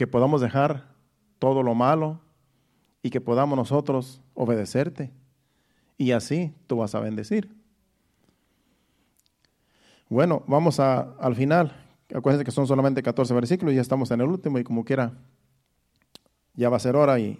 que 0.00 0.06
podamos 0.06 0.40
dejar 0.40 0.86
todo 1.38 1.62
lo 1.62 1.74
malo 1.74 2.20
y 3.02 3.10
que 3.10 3.20
podamos 3.20 3.54
nosotros 3.54 4.22
obedecerte 4.32 5.10
y 5.98 6.12
así 6.12 6.54
tú 6.66 6.78
vas 6.78 6.94
a 6.94 7.00
bendecir. 7.00 7.54
Bueno, 10.08 10.42
vamos 10.46 10.80
a, 10.80 11.00
al 11.20 11.34
final. 11.34 11.76
Acuérdense 12.14 12.46
que 12.46 12.50
son 12.50 12.66
solamente 12.66 13.02
14 13.02 13.34
versículos 13.34 13.74
y 13.74 13.76
ya 13.76 13.82
estamos 13.82 14.10
en 14.10 14.22
el 14.22 14.28
último 14.28 14.58
y 14.58 14.64
como 14.64 14.86
quiera 14.86 15.12
ya 16.54 16.70
va 16.70 16.78
a 16.78 16.80
ser 16.80 16.96
hora 16.96 17.18
y, 17.20 17.38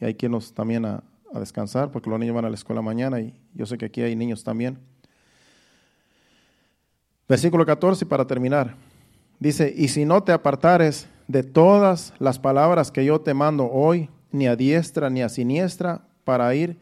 hay 0.00 0.14
que 0.14 0.26
irnos 0.26 0.54
también 0.54 0.84
a, 0.84 1.02
descansar 1.40 1.90
porque 1.90 2.08
los 2.08 2.20
niños 2.20 2.36
van 2.36 2.44
a 2.44 2.50
la 2.50 2.54
escuela 2.54 2.82
mañana 2.82 3.18
y 3.18 3.34
yo 3.52 3.66
sé 3.66 3.76
que 3.76 3.86
aquí 3.86 4.00
hay 4.00 4.14
niños 4.14 4.44
también. 4.44 4.78
Versículo 7.28 7.66
14 7.66 8.06
para 8.06 8.28
terminar. 8.28 8.76
Dice, 9.40 9.74
y 9.76 9.88
si 9.88 10.04
no 10.04 10.22
te 10.22 10.30
apartares 10.30 11.08
de 11.30 11.44
todas 11.44 12.12
las 12.18 12.40
palabras 12.40 12.90
que 12.90 13.04
yo 13.04 13.20
te 13.20 13.34
mando 13.34 13.70
hoy, 13.70 14.10
ni 14.32 14.48
a 14.48 14.56
diestra 14.56 15.10
ni 15.10 15.22
a 15.22 15.28
siniestra, 15.28 16.02
para 16.24 16.52
ir 16.56 16.76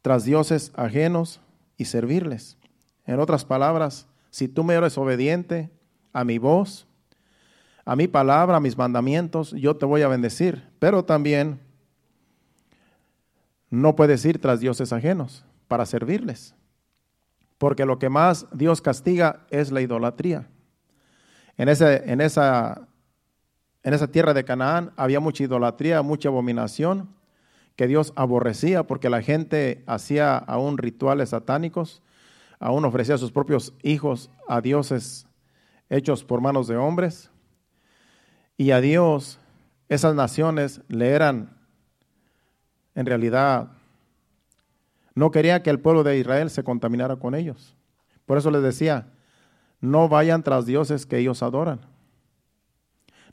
tras 0.00 0.24
dioses 0.24 0.72
ajenos 0.76 1.40
y 1.76 1.84
servirles. 1.84 2.56
En 3.04 3.20
otras 3.20 3.44
palabras, 3.44 4.06
si 4.30 4.48
tú 4.48 4.64
me 4.64 4.74
eres 4.74 4.96
obediente 4.96 5.68
a 6.14 6.24
mi 6.24 6.38
voz, 6.38 6.86
a 7.84 7.96
mi 7.96 8.08
palabra, 8.08 8.56
a 8.56 8.60
mis 8.60 8.78
mandamientos, 8.78 9.50
yo 9.50 9.76
te 9.76 9.84
voy 9.84 10.00
a 10.00 10.08
bendecir. 10.08 10.66
Pero 10.78 11.04
también 11.04 11.60
no 13.68 13.94
puedes 13.94 14.24
ir 14.24 14.40
tras 14.40 14.60
dioses 14.60 14.90
ajenos 14.94 15.44
para 15.68 15.84
servirles. 15.84 16.54
Porque 17.58 17.84
lo 17.84 17.98
que 17.98 18.08
más 18.08 18.46
Dios 18.52 18.80
castiga 18.80 19.44
es 19.50 19.70
la 19.70 19.82
idolatría. 19.82 20.48
En, 21.58 21.68
ese, 21.68 22.10
en, 22.10 22.22
esa, 22.22 22.88
en 23.82 23.94
esa 23.94 24.08
tierra 24.08 24.34
de 24.34 24.44
Canaán 24.44 24.92
había 24.96 25.20
mucha 25.20 25.44
idolatría, 25.44 26.02
mucha 26.02 26.28
abominación 26.28 27.08
que 27.76 27.86
Dios 27.86 28.12
aborrecía 28.16 28.86
porque 28.86 29.08
la 29.08 29.22
gente 29.22 29.82
hacía 29.86 30.36
aún 30.36 30.76
rituales 30.76 31.30
satánicos, 31.30 32.02
aún 32.58 32.84
ofrecía 32.84 33.14
a 33.14 33.18
sus 33.18 33.32
propios 33.32 33.72
hijos 33.82 34.30
a 34.48 34.60
dioses 34.60 35.26
hechos 35.88 36.24
por 36.24 36.40
manos 36.40 36.68
de 36.68 36.76
hombres. 36.76 37.30
Y 38.58 38.72
a 38.72 38.80
Dios 38.80 39.38
esas 39.88 40.14
naciones 40.14 40.82
le 40.88 41.08
eran, 41.08 41.56
en 42.94 43.06
realidad, 43.06 43.68
no 45.14 45.30
quería 45.30 45.62
que 45.62 45.70
el 45.70 45.80
pueblo 45.80 46.04
de 46.04 46.18
Israel 46.18 46.50
se 46.50 46.62
contaminara 46.62 47.16
con 47.16 47.34
ellos. 47.34 47.74
Por 48.26 48.38
eso 48.38 48.50
les 48.50 48.62
decía, 48.62 49.08
no 49.80 50.08
vayan 50.08 50.42
tras 50.42 50.66
dioses 50.66 51.06
que 51.06 51.18
ellos 51.18 51.42
adoran. 51.42 51.80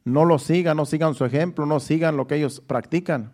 No 0.08 0.24
los 0.24 0.44
sigan, 0.44 0.78
no 0.78 0.86
sigan 0.86 1.16
su 1.16 1.26
ejemplo, 1.26 1.66
no 1.66 1.82
sigan 1.82 2.16
lo 2.16 2.28
que 2.28 2.36
ellos 2.36 2.62
practican, 2.62 3.34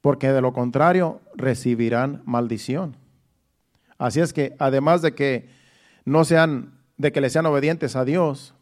porque 0.00 0.32
de 0.32 0.40
lo 0.40 0.54
contrario 0.54 1.20
recibirán 1.34 2.22
maldición. 2.24 2.96
Así 3.98 4.20
es 4.20 4.32
que 4.32 4.56
además 4.58 5.02
de 5.02 5.14
que 5.14 5.50
no 6.06 6.24
sean, 6.24 6.78
de 6.96 7.12
que 7.12 7.20
le 7.20 7.28
sean 7.28 7.44
obedientes 7.44 7.94
a 7.94 8.06
Dios, 8.06 8.54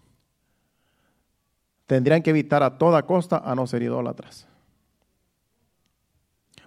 tendrían 1.86 2.20
que 2.20 2.30
evitar 2.30 2.64
a 2.64 2.78
toda 2.78 3.07
costa 3.07 3.40
a 3.44 3.55
no 3.55 3.68
ser 3.68 3.84
idólatras. 3.84 4.49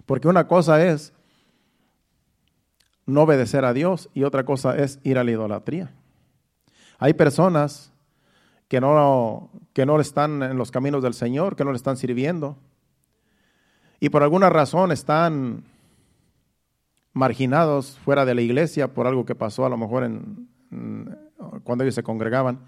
Porque 0.06 0.28
una 0.28 0.48
cosa 0.48 0.82
es 0.82 1.12
no 3.04 3.24
obedecer 3.24 3.66
a 3.66 3.74
Dios 3.74 4.08
y 4.14 4.22
otra 4.22 4.46
cosa 4.46 4.78
es 4.78 4.98
ir 5.02 5.18
a 5.18 5.24
la 5.24 5.30
idolatría. 5.30 5.92
Hay 6.98 7.12
personas 7.12 7.92
que 8.68 8.80
no, 8.80 9.50
que 9.72 9.86
no 9.86 10.00
están 10.00 10.42
en 10.42 10.56
los 10.56 10.70
caminos 10.70 11.02
del 11.02 11.14
Señor, 11.14 11.56
que 11.56 11.64
no 11.64 11.72
le 11.72 11.76
están 11.76 11.96
sirviendo 11.96 12.56
y 14.00 14.08
por 14.08 14.24
alguna 14.24 14.50
razón 14.50 14.90
están 14.90 15.62
marginados 17.12 17.98
fuera 18.04 18.24
de 18.24 18.34
la 18.34 18.42
iglesia 18.42 18.92
por 18.92 19.06
algo 19.06 19.24
que 19.24 19.36
pasó 19.36 19.64
a 19.64 19.68
lo 19.68 19.76
mejor 19.76 20.10
cuando 21.62 21.84
ellos 21.84 21.94
se 21.94 22.02
congregaban. 22.02 22.58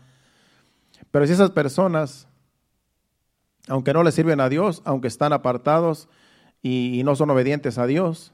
Pero 1.11 1.27
si 1.27 1.33
esas 1.33 1.51
personas 1.51 2.29
aunque 3.69 3.93
no 3.93 4.03
le 4.03 4.13
sirven 4.13 4.41
a 4.41 4.49
Dios, 4.49 4.83
aunque 4.85 5.09
están 5.09 5.33
apartados 5.33 6.09
y, 6.63 7.03
no 7.05 7.17
son 7.17 7.31
obedientes 7.31 7.79
a 7.79 7.87
Dios, 7.87 8.33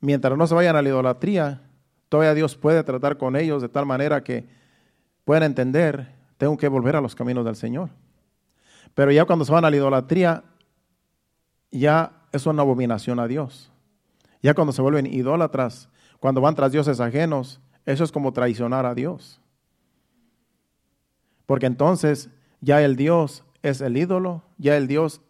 mientras 0.00 0.36
no 0.36 0.46
se 0.46 0.54
vayan 0.54 0.76
a 0.76 0.82
la 0.82 0.88
idolatría, 0.88 1.62
todavía 2.08 2.34
Dios 2.34 2.56
puede 2.56 2.84
tratar 2.84 3.18
con 3.18 3.36
ellos 3.36 3.62
de 3.62 3.68
tal 3.68 3.86
manera 3.86 4.22
que 4.22 4.46
puedan 5.26 5.42
entender, 5.42 6.14
tengo 6.38 6.56
que 6.56 6.68
volver 6.68 6.94
a 6.94 7.00
los 7.00 7.16
caminos 7.16 7.44
del 7.44 7.56
Señor. 7.56 7.90
Pero 8.94 9.10
ya 9.10 9.24
cuando 9.24 9.44
se 9.44 9.50
van 9.50 9.64
a 9.64 9.70
la 9.70 9.76
idolatría, 9.76 10.44
ya 11.72 12.12
es 12.30 12.46
una 12.46 12.62
abominación 12.62 13.18
a 13.18 13.26
Dios. 13.26 13.72
Ya 14.40 14.54
cuando 14.54 14.72
se 14.72 14.80
vuelven 14.80 15.12
idólatras, 15.12 15.88
cuando 16.20 16.40
van 16.40 16.54
tras 16.54 16.70
dioses 16.70 17.00
ajenos, 17.00 17.60
eso 17.84 18.04
es 18.04 18.12
como 18.12 18.32
traicionar 18.32 18.86
a 18.86 18.94
Dios. 18.94 19.40
Porque 21.44 21.66
entonces 21.66 22.30
ya 22.60 22.80
el 22.82 22.94
Dios 22.94 23.42
es 23.62 23.80
el 23.80 23.96
ídolo, 23.96 24.44
ya 24.58 24.76
el 24.76 24.86
Dios 24.86 25.22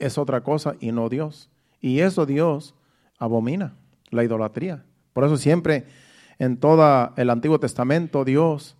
es 0.00 0.18
otra 0.18 0.42
cosa 0.42 0.74
y 0.80 0.90
no 0.90 1.08
Dios. 1.08 1.48
Y 1.80 2.00
eso 2.00 2.26
Dios 2.26 2.74
abomina, 3.20 3.76
la 4.10 4.24
idolatría. 4.24 4.84
Por 5.12 5.22
eso 5.22 5.36
siempre 5.36 5.86
en 6.40 6.56
todo 6.56 7.12
el 7.16 7.30
Antiguo 7.30 7.60
Testamento 7.60 8.24
Dios 8.24 8.75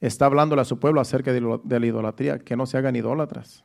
está 0.00 0.26
hablándole 0.26 0.62
a 0.62 0.64
su 0.64 0.78
pueblo 0.78 1.00
acerca 1.00 1.32
de, 1.32 1.40
la 1.40 1.86
idolatría, 1.86 2.38
que 2.38 2.56
no 2.56 2.66
se 2.66 2.78
hagan 2.78 2.96
idólatras. 2.96 3.64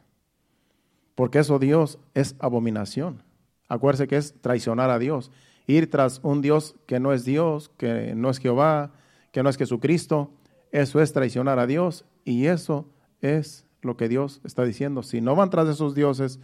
Porque 1.15 1.39
eso 1.39 1.59
Dios 1.59 1.97
es 2.13 2.35
abominación. 2.39 3.23
Acuérdese 3.69 4.07
que 4.07 4.17
es 4.17 4.39
traicionar 4.41 4.89
a 4.89 4.99
Dios. 4.99 5.31
Ir 5.65 5.89
tras 5.89 6.19
un 6.23 6.41
Dios 6.41 6.75
que 6.85 6.99
no 6.99 7.13
es 7.13 7.23
Dios, 7.25 7.71
que 7.77 8.13
no 8.15 8.29
es 8.29 8.39
Jehová, 8.39 8.91
que 9.31 9.41
no 9.43 9.49
es 9.49 9.57
Jesucristo, 9.57 10.31
eso 10.71 11.01
es 11.01 11.13
traicionar 11.13 11.57
a 11.57 11.67
Dios 11.67 12.05
y 12.25 12.45
eso 12.47 12.89
es 13.21 13.65
lo 13.81 13.97
que 13.97 14.09
Dios 14.09 14.41
está 14.43 14.63
diciendo. 14.63 15.03
Si 15.03 15.21
no 15.21 15.35
van 15.35 15.49
tras 15.49 15.67
esos 15.67 15.95
dioses, 15.95 16.39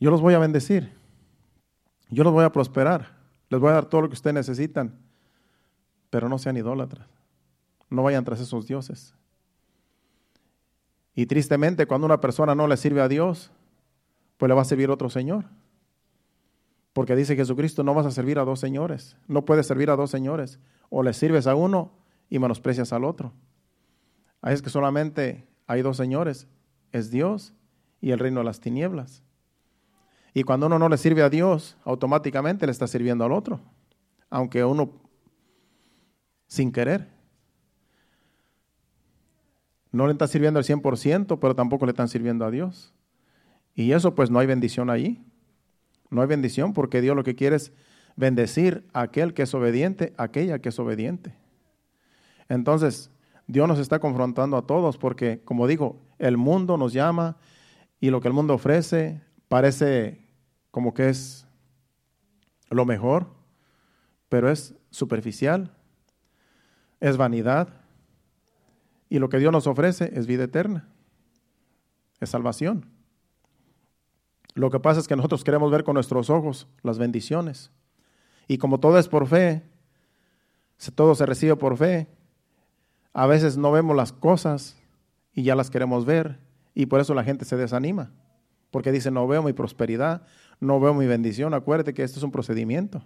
yo 0.00 0.10
los 0.10 0.20
voy 0.20 0.34
a 0.34 0.38
bendecir, 0.38 0.92
yo 2.08 2.24
los 2.24 2.32
voy 2.32 2.44
a 2.44 2.52
prosperar, 2.52 3.16
les 3.48 3.60
voy 3.60 3.70
a 3.70 3.74
dar 3.74 3.86
todo 3.86 4.02
lo 4.02 4.08
que 4.08 4.14
ustedes 4.14 4.34
necesitan, 4.34 4.98
pero 6.10 6.28
no 6.28 6.38
sean 6.38 6.56
idólatras, 6.56 7.08
no 7.88 8.02
vayan 8.02 8.24
tras 8.24 8.40
esos 8.40 8.66
dioses. 8.66 9.14
Y 11.14 11.26
tristemente 11.26 11.86
cuando 11.86 12.06
una 12.06 12.20
persona 12.20 12.54
no 12.54 12.66
le 12.66 12.76
sirve 12.76 13.00
a 13.00 13.08
Dios, 13.08 13.50
pues 14.36 14.48
le 14.48 14.54
va 14.54 14.62
a 14.62 14.66
servir 14.66 14.90
otro 14.90 15.10
Señor. 15.10 15.46
Porque 16.92 17.14
dice 17.14 17.36
Jesucristo, 17.36 17.84
no 17.84 17.94
vas 17.94 18.06
a 18.06 18.10
servir 18.10 18.38
a 18.38 18.44
dos 18.44 18.58
señores, 18.58 19.16
no 19.28 19.44
puedes 19.44 19.66
servir 19.66 19.90
a 19.90 19.96
dos 19.96 20.10
señores. 20.10 20.58
O 20.88 21.02
le 21.02 21.12
sirves 21.12 21.46
a 21.46 21.54
uno 21.54 21.92
y 22.28 22.38
menosprecias 22.38 22.92
al 22.92 23.04
otro. 23.04 23.32
Ahí 24.42 24.54
es 24.54 24.62
que 24.62 24.70
solamente 24.70 25.46
hay 25.66 25.82
dos 25.82 25.96
señores, 25.96 26.48
es 26.90 27.10
Dios 27.10 27.54
y 28.00 28.10
el 28.10 28.18
reino 28.18 28.40
de 28.40 28.44
las 28.44 28.60
tinieblas. 28.60 29.22
Y 30.34 30.42
cuando 30.42 30.66
uno 30.66 30.78
no 30.78 30.88
le 30.88 30.96
sirve 30.96 31.22
a 31.22 31.30
Dios, 31.30 31.76
automáticamente 31.84 32.66
le 32.66 32.72
está 32.72 32.86
sirviendo 32.86 33.24
al 33.24 33.32
otro, 33.32 33.60
aunque 34.30 34.64
uno 34.64 34.92
sin 36.50 36.72
querer. 36.72 37.06
No 39.92 40.06
le 40.06 40.12
está 40.12 40.26
sirviendo 40.26 40.58
al 40.58 40.64
100%, 40.64 41.38
pero 41.38 41.54
tampoco 41.54 41.86
le 41.86 41.90
están 41.90 42.08
sirviendo 42.08 42.44
a 42.44 42.50
Dios. 42.50 42.92
Y 43.74 43.92
eso 43.92 44.16
pues 44.16 44.30
no 44.30 44.40
hay 44.40 44.48
bendición 44.48 44.90
ahí. 44.90 45.24
No 46.10 46.22
hay 46.22 46.26
bendición 46.26 46.74
porque 46.74 47.00
Dios 47.00 47.14
lo 47.14 47.22
que 47.22 47.36
quiere 47.36 47.54
es 47.54 47.72
bendecir 48.16 48.84
a 48.92 49.02
aquel 49.02 49.32
que 49.32 49.42
es 49.42 49.54
obediente, 49.54 50.12
a 50.16 50.24
aquella 50.24 50.58
que 50.58 50.70
es 50.70 50.78
obediente. 50.80 51.36
Entonces, 52.48 53.12
Dios 53.46 53.68
nos 53.68 53.78
está 53.78 54.00
confrontando 54.00 54.56
a 54.56 54.66
todos 54.66 54.98
porque, 54.98 55.40
como 55.44 55.68
digo, 55.68 56.02
el 56.18 56.36
mundo 56.36 56.76
nos 56.76 56.92
llama 56.92 57.36
y 58.00 58.10
lo 58.10 58.20
que 58.20 58.26
el 58.26 58.34
mundo 58.34 58.54
ofrece 58.54 59.22
parece 59.46 60.26
como 60.72 60.94
que 60.94 61.10
es 61.10 61.46
lo 62.70 62.84
mejor, 62.84 63.28
pero 64.28 64.50
es 64.50 64.74
superficial, 64.90 65.76
es 67.00 67.16
vanidad. 67.16 67.68
Y 69.08 69.18
lo 69.18 69.28
que 69.28 69.38
Dios 69.38 69.52
nos 69.52 69.66
ofrece 69.66 70.12
es 70.14 70.26
vida 70.26 70.44
eterna, 70.44 70.88
es 72.20 72.30
salvación. 72.30 72.86
Lo 74.54 74.70
que 74.70 74.80
pasa 74.80 75.00
es 75.00 75.08
que 75.08 75.16
nosotros 75.16 75.42
queremos 75.42 75.70
ver 75.70 75.84
con 75.84 75.94
nuestros 75.94 76.30
ojos 76.30 76.68
las 76.82 76.98
bendiciones. 76.98 77.70
Y 78.46 78.58
como 78.58 78.78
todo 78.78 78.98
es 78.98 79.08
por 79.08 79.26
fe, 79.26 79.62
todo 80.94 81.14
se 81.14 81.26
recibe 81.26 81.56
por 81.56 81.76
fe, 81.76 82.08
a 83.12 83.26
veces 83.26 83.56
no 83.56 83.70
vemos 83.72 83.96
las 83.96 84.12
cosas 84.12 84.76
y 85.32 85.42
ya 85.42 85.54
las 85.54 85.70
queremos 85.70 86.04
ver 86.04 86.38
y 86.74 86.86
por 86.86 87.00
eso 87.00 87.14
la 87.14 87.24
gente 87.24 87.44
se 87.44 87.56
desanima, 87.56 88.10
porque 88.70 88.92
dice, 88.92 89.10
no 89.10 89.26
veo 89.26 89.42
mi 89.42 89.52
prosperidad, 89.52 90.22
no 90.60 90.80
veo 90.80 90.94
mi 90.94 91.06
bendición. 91.06 91.52
Acuérdate 91.54 91.92
que 91.92 92.02
esto 92.02 92.18
es 92.18 92.22
un 92.22 92.30
procedimiento. 92.30 93.02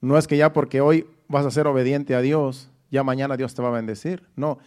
No 0.00 0.16
es 0.16 0.26
que 0.26 0.36
ya 0.36 0.52
porque 0.52 0.80
hoy 0.80 1.06
vas 1.28 1.44
a 1.46 1.50
ser 1.50 1.66
obediente 1.66 2.14
a 2.14 2.20
Dios, 2.20 2.70
ya 2.90 3.02
mañana 3.02 3.36
Dios 3.36 3.54
te 3.54 3.62
va 3.62 3.68
a 3.68 3.72
bendecir. 3.72 4.24
No, 4.36 4.58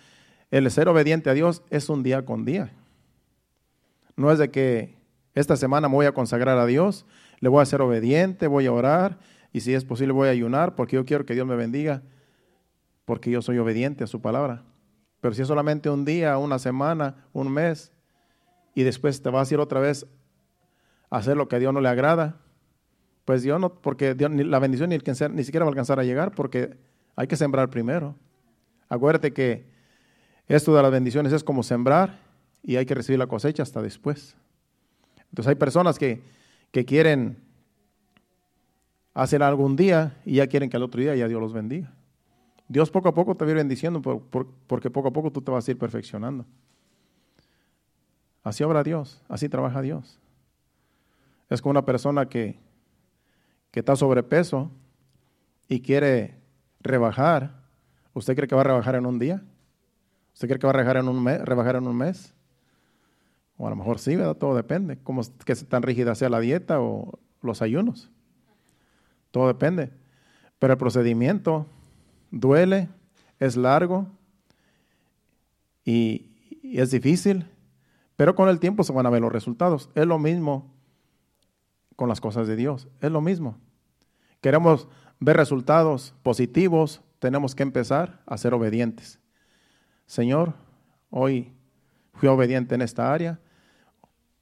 el 0.51 0.69
ser 0.69 0.87
obediente 0.87 1.29
a 1.29 1.33
Dios 1.33 1.63
es 1.69 1.89
un 1.89 2.03
día 2.03 2.25
con 2.25 2.45
día. 2.45 2.71
No 4.15 4.31
es 4.31 4.37
de 4.39 4.51
que 4.51 4.95
esta 5.33 5.57
semana 5.57 5.89
me 5.89 5.95
voy 5.95 6.05
a 6.05 6.13
consagrar 6.13 6.57
a 6.57 6.65
Dios, 6.65 7.05
le 7.39 7.49
voy 7.49 7.61
a 7.61 7.65
ser 7.65 7.81
obediente, 7.81 8.47
voy 8.47 8.67
a 8.67 8.71
orar 8.71 9.17
y 9.51 9.61
si 9.61 9.73
es 9.73 9.83
posible 9.83 10.13
voy 10.13 10.27
a 10.27 10.31
ayunar 10.31 10.75
porque 10.75 10.95
yo 10.95 11.05
quiero 11.05 11.25
que 11.25 11.33
Dios 11.33 11.47
me 11.47 11.55
bendiga 11.55 12.03
porque 13.05 13.31
yo 13.31 13.41
soy 13.41 13.57
obediente 13.57 14.03
a 14.03 14.07
su 14.07 14.21
palabra. 14.21 14.63
Pero 15.19 15.33
si 15.33 15.41
es 15.41 15.47
solamente 15.47 15.89
un 15.89 16.05
día, 16.05 16.37
una 16.37 16.59
semana, 16.59 17.27
un 17.33 17.51
mes, 17.51 17.91
y 18.75 18.83
después 18.83 19.21
te 19.21 19.29
vas 19.29 19.49
a 19.49 19.53
ir 19.53 19.59
otra 19.59 19.79
vez 19.79 20.05
a 21.09 21.17
hacer 21.17 21.37
lo 21.37 21.47
que 21.47 21.55
a 21.55 21.59
Dios 21.59 21.73
no 21.73 21.81
le 21.81 21.89
agrada, 21.89 22.42
pues 23.25 23.43
Dios 23.43 23.59
no, 23.59 23.73
porque 23.73 24.15
la 24.15 24.59
bendición 24.59 24.89
ni, 24.89 24.97
ni 24.97 25.43
siquiera 25.43 25.65
va 25.65 25.69
a 25.69 25.71
alcanzar 25.71 25.99
a 25.99 26.03
llegar 26.03 26.33
porque 26.35 26.77
hay 27.15 27.27
que 27.27 27.35
sembrar 27.35 27.69
primero. 27.69 28.15
Acuérdate 28.89 29.31
que 29.31 29.65
esto 30.47 30.75
de 30.75 30.81
las 30.81 30.91
bendiciones 30.91 31.31
es 31.31 31.43
como 31.43 31.63
sembrar 31.63 32.19
y 32.61 32.75
hay 32.75 32.85
que 32.85 32.95
recibir 32.95 33.19
la 33.19 33.27
cosecha 33.27 33.63
hasta 33.63 33.81
después. 33.81 34.35
Entonces 35.29 35.49
hay 35.49 35.55
personas 35.55 35.97
que, 35.97 36.21
que 36.71 36.85
quieren 36.85 37.37
hacer 39.13 39.41
algún 39.41 39.75
día 39.75 40.17
y 40.25 40.35
ya 40.35 40.47
quieren 40.47 40.69
que 40.69 40.77
al 40.77 40.83
otro 40.83 41.01
día 41.01 41.15
ya 41.15 41.27
Dios 41.27 41.41
los 41.41 41.53
bendiga. 41.53 41.93
Dios 42.67 42.89
poco 42.89 43.09
a 43.09 43.13
poco 43.13 43.35
te 43.35 43.45
va 43.45 43.49
a 43.49 43.51
ir 43.51 43.57
bendiciendo 43.57 44.01
porque 44.01 44.89
poco 44.89 45.07
a 45.07 45.13
poco 45.13 45.31
tú 45.31 45.41
te 45.41 45.51
vas 45.51 45.67
a 45.67 45.71
ir 45.71 45.77
perfeccionando. 45.77 46.45
Así 48.43 48.63
obra 48.63 48.83
Dios, 48.83 49.21
así 49.29 49.47
trabaja 49.47 49.81
Dios. 49.81 50.19
Es 51.49 51.61
como 51.61 51.71
una 51.71 51.85
persona 51.85 52.27
que, 52.27 52.59
que 53.73 53.79
está 53.79 53.95
sobrepeso 53.95 54.69
y 55.67 55.81
quiere 55.81 56.39
rebajar. 56.79 57.63
¿Usted 58.13 58.35
cree 58.35 58.47
que 58.47 58.53
va 58.53 58.61
a 58.61 58.65
rebajar 58.65 58.93
en 58.93 59.07
un 59.07 59.17
día? 59.17 59.43
¿Usted 60.31 60.47
cree 60.47 60.59
que 60.59 60.67
va 60.67 60.71
a 60.71 60.75
rebajar 60.77 60.97
en 60.97 61.07
un 61.07 61.23
mes? 61.23 61.41
Rebajar 61.41 61.77
en 61.77 61.87
un 61.87 61.97
mes? 61.97 62.35
O 63.57 63.65
a 63.65 63.71
lo 63.71 63.75
mejor 63.75 63.97
sí, 63.97 64.15
¿verdad? 64.15 64.35
Todo 64.35 64.55
depende. 64.55 64.99
Cómo 65.01 65.23
que 65.43 65.55
tan 65.55 65.81
rígida 65.81 66.13
sea 66.13 66.29
la 66.29 66.39
dieta 66.39 66.81
o 66.81 67.17
los 67.41 67.63
ayunos. 67.63 68.11
Todo 69.31 69.47
depende. 69.47 69.91
Pero 70.59 70.73
el 70.73 70.77
procedimiento 70.77 71.65
duele, 72.29 72.89
es 73.39 73.57
largo 73.57 74.05
y, 75.83 76.29
es 76.61 76.91
difícil, 76.91 77.47
pero 78.15 78.35
con 78.35 78.49
el 78.49 78.59
tiempo 78.59 78.83
se 78.83 78.93
van 78.93 79.07
a 79.07 79.09
ver 79.09 79.21
los 79.21 79.33
resultados. 79.33 79.89
Es 79.95 80.05
lo 80.05 80.19
mismo 80.19 80.72
con 81.95 82.09
las 82.09 82.21
cosas 82.21 82.47
de 82.47 82.55
Dios, 82.55 82.87
es 83.01 83.11
lo 83.11 83.21
mismo. 83.21 83.57
Queremos 84.41 84.87
ver 85.19 85.37
resultados 85.37 86.13
positivos, 86.23 87.01
tenemos 87.19 87.55
que 87.55 87.63
empezar 87.63 88.21
a 88.25 88.37
ser 88.37 88.53
obedientes. 88.53 89.19
Señor, 90.05 90.53
hoy 91.09 91.53
fui 92.13 92.27
obediente 92.29 92.75
en 92.75 92.81
esta 92.81 93.13
área, 93.13 93.39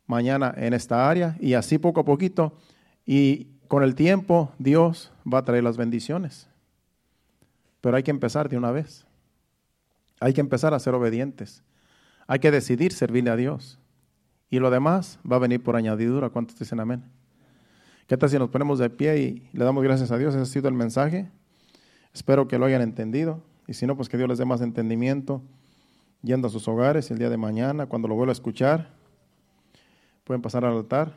mañana 0.07 0.53
en 0.57 0.73
esta 0.73 1.09
área, 1.09 1.37
y 1.39 1.53
así 1.53 1.77
poco 1.77 2.01
a 2.01 2.05
poquito, 2.05 2.57
y 3.05 3.47
con 3.67 3.83
el 3.83 3.95
tiempo 3.95 4.51
Dios 4.57 5.11
va 5.31 5.39
a 5.39 5.45
traer 5.45 5.63
las 5.63 5.77
bendiciones. 5.77 6.49
Pero 7.79 7.97
hay 7.97 8.03
que 8.03 8.11
empezar 8.11 8.49
de 8.49 8.57
una 8.57 8.71
vez. 8.71 9.05
Hay 10.19 10.33
que 10.33 10.41
empezar 10.41 10.73
a 10.73 10.79
ser 10.79 10.93
obedientes. 10.93 11.63
Hay 12.27 12.39
que 12.39 12.51
decidir 12.51 12.93
servirle 12.93 13.31
a 13.31 13.35
Dios. 13.35 13.79
Y 14.49 14.59
lo 14.59 14.69
demás 14.69 15.19
va 15.29 15.37
a 15.37 15.39
venir 15.39 15.63
por 15.63 15.75
añadidura. 15.75 16.29
¿Cuántos 16.29 16.59
dicen 16.59 16.79
amén? 16.79 17.03
¿Qué 18.11 18.17
tal 18.17 18.29
si 18.29 18.37
nos 18.37 18.49
ponemos 18.49 18.77
de 18.77 18.89
pie 18.89 19.17
y 19.19 19.49
le 19.53 19.63
damos 19.63 19.81
gracias 19.85 20.11
a 20.11 20.17
Dios? 20.17 20.35
Ese 20.35 20.43
ha 20.43 20.45
sido 20.45 20.67
el 20.67 20.73
mensaje. 20.73 21.31
Espero 22.13 22.45
que 22.45 22.57
lo 22.57 22.65
hayan 22.65 22.81
entendido. 22.81 23.41
Y 23.67 23.73
si 23.73 23.87
no, 23.87 23.95
pues 23.95 24.09
que 24.09 24.17
Dios 24.17 24.27
les 24.27 24.37
dé 24.37 24.43
más 24.43 24.59
entendimiento 24.59 25.41
yendo 26.21 26.49
a 26.49 26.51
sus 26.51 26.67
hogares 26.67 27.09
el 27.09 27.19
día 27.19 27.29
de 27.29 27.37
mañana, 27.37 27.85
cuando 27.85 28.09
lo 28.09 28.15
vuelva 28.15 28.31
a 28.31 28.33
escuchar. 28.33 28.89
Pueden 30.25 30.41
pasar 30.41 30.65
al 30.65 30.73
altar. 30.75 31.13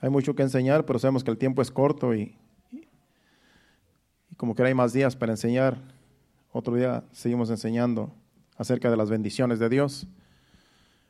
Hay 0.00 0.08
mucho 0.08 0.36
que 0.36 0.44
enseñar, 0.44 0.86
pero 0.86 1.00
sabemos 1.00 1.24
que 1.24 1.32
el 1.32 1.36
tiempo 1.36 1.60
es 1.60 1.72
corto 1.72 2.14
y 2.14 2.36
como 4.36 4.54
que 4.54 4.62
hay 4.62 4.72
más 4.72 4.92
días 4.92 5.16
para 5.16 5.32
enseñar, 5.32 5.78
otro 6.52 6.76
día 6.76 7.02
seguimos 7.10 7.50
enseñando 7.50 8.14
acerca 8.56 8.88
de 8.88 8.96
las 8.96 9.10
bendiciones 9.10 9.58
de 9.58 9.68
Dios. 9.68 10.06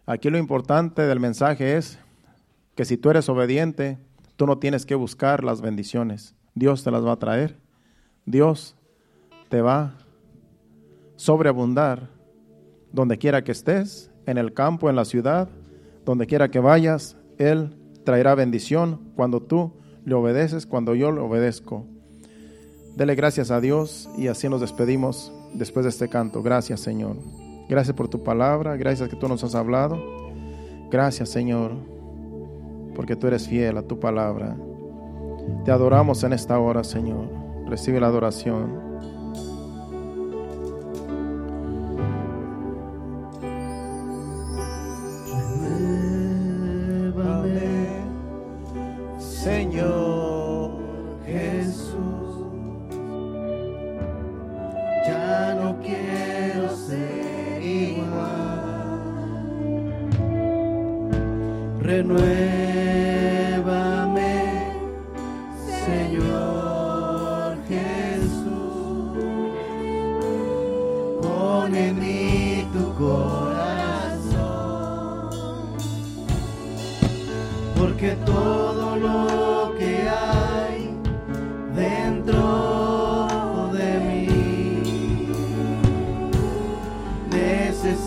Aquí 0.06 0.30
lo 0.30 0.38
importante 0.38 1.02
del 1.02 1.20
mensaje 1.20 1.76
es 1.76 1.98
que 2.78 2.84
si 2.84 2.96
tú 2.96 3.10
eres 3.10 3.28
obediente, 3.28 3.98
tú 4.36 4.46
no 4.46 4.58
tienes 4.58 4.86
que 4.86 4.94
buscar 4.94 5.42
las 5.42 5.60
bendiciones. 5.60 6.36
Dios 6.54 6.84
te 6.84 6.92
las 6.92 7.04
va 7.04 7.14
a 7.14 7.18
traer. 7.18 7.58
Dios 8.24 8.76
te 9.48 9.60
va 9.62 9.96
sobreabundar 11.16 12.08
donde 12.92 13.18
quiera 13.18 13.42
que 13.42 13.50
estés, 13.50 14.12
en 14.26 14.38
el 14.38 14.54
campo, 14.54 14.88
en 14.88 14.94
la 14.94 15.04
ciudad, 15.04 15.48
donde 16.04 16.28
quiera 16.28 16.52
que 16.52 16.60
vayas, 16.60 17.16
Él 17.36 17.76
traerá 18.04 18.36
bendición 18.36 19.10
cuando 19.16 19.42
tú 19.42 19.72
le 20.04 20.14
obedeces, 20.14 20.64
cuando 20.64 20.94
yo 20.94 21.10
le 21.10 21.18
obedezco. 21.18 21.84
Dele 22.94 23.16
gracias 23.16 23.50
a 23.50 23.60
Dios 23.60 24.08
y 24.16 24.28
así 24.28 24.48
nos 24.48 24.60
despedimos 24.60 25.32
después 25.52 25.82
de 25.82 25.90
este 25.90 26.08
canto. 26.08 26.44
Gracias 26.44 26.78
Señor. 26.78 27.16
Gracias 27.68 27.96
por 27.96 28.06
tu 28.06 28.22
palabra, 28.22 28.76
gracias 28.76 29.08
que 29.08 29.16
tú 29.16 29.26
nos 29.26 29.42
has 29.42 29.56
hablado. 29.56 30.00
Gracias 30.92 31.28
Señor, 31.28 31.97
porque 32.98 33.14
tú 33.14 33.28
eres 33.28 33.46
fiel 33.46 33.78
a 33.78 33.82
tu 33.82 34.00
palabra. 34.00 34.56
Te 35.64 35.70
adoramos 35.70 36.24
en 36.24 36.32
esta 36.32 36.58
hora, 36.58 36.82
Señor. 36.82 37.28
Recibe 37.68 38.00
la 38.00 38.08
adoración. 38.08 38.87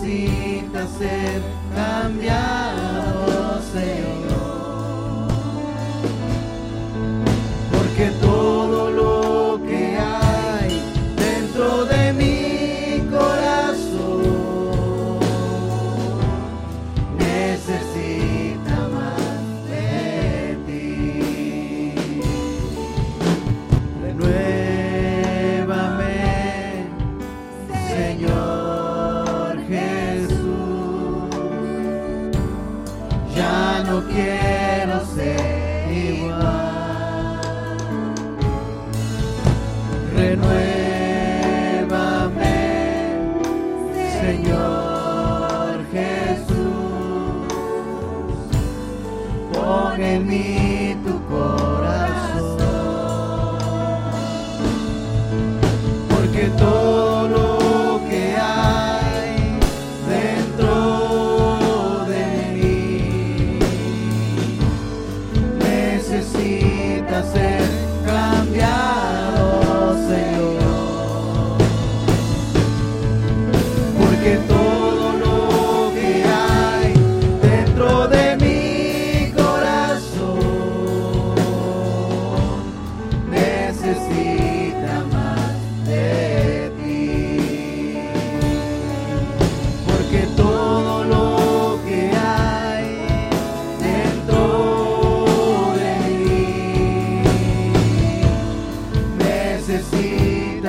Necesita 0.02 0.86
ser 0.98 1.42
cambiado, 1.74 3.60
Señor. 3.72 4.31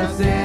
Necesita 0.03 0.17
ser 0.17 0.42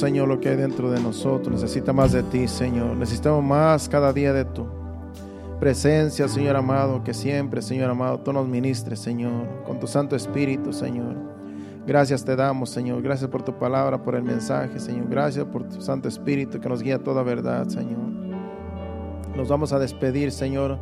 Señor, 0.00 0.28
lo 0.28 0.40
que 0.40 0.48
hay 0.48 0.56
dentro 0.56 0.90
de 0.90 0.98
nosotros 0.98 1.60
necesita 1.60 1.92
más 1.92 2.12
de 2.12 2.22
ti, 2.22 2.48
Señor. 2.48 2.96
Necesitamos 2.96 3.44
más 3.44 3.86
cada 3.86 4.14
día 4.14 4.32
de 4.32 4.46
tu 4.46 4.66
presencia, 5.60 6.26
Señor 6.26 6.56
amado, 6.56 7.04
que 7.04 7.12
siempre, 7.12 7.60
Señor 7.60 7.90
amado, 7.90 8.18
tú 8.20 8.32
nos 8.32 8.48
ministres, 8.48 8.98
Señor, 8.98 9.62
con 9.66 9.78
tu 9.78 9.86
Santo 9.86 10.16
Espíritu, 10.16 10.72
Señor. 10.72 11.16
Gracias 11.86 12.24
te 12.24 12.34
damos, 12.34 12.70
Señor. 12.70 13.02
Gracias 13.02 13.28
por 13.28 13.42
tu 13.42 13.58
palabra, 13.58 14.02
por 14.02 14.14
el 14.14 14.22
mensaje, 14.22 14.80
Señor. 14.80 15.06
Gracias 15.10 15.44
por 15.44 15.64
tu 15.64 15.82
Santo 15.82 16.08
Espíritu 16.08 16.60
que 16.60 16.68
nos 16.70 16.82
guía 16.82 16.96
a 16.96 17.00
toda 17.00 17.22
verdad, 17.22 17.68
Señor. 17.68 17.98
Nos 19.36 19.50
vamos 19.50 19.74
a 19.74 19.78
despedir, 19.78 20.32
Señor, 20.32 20.78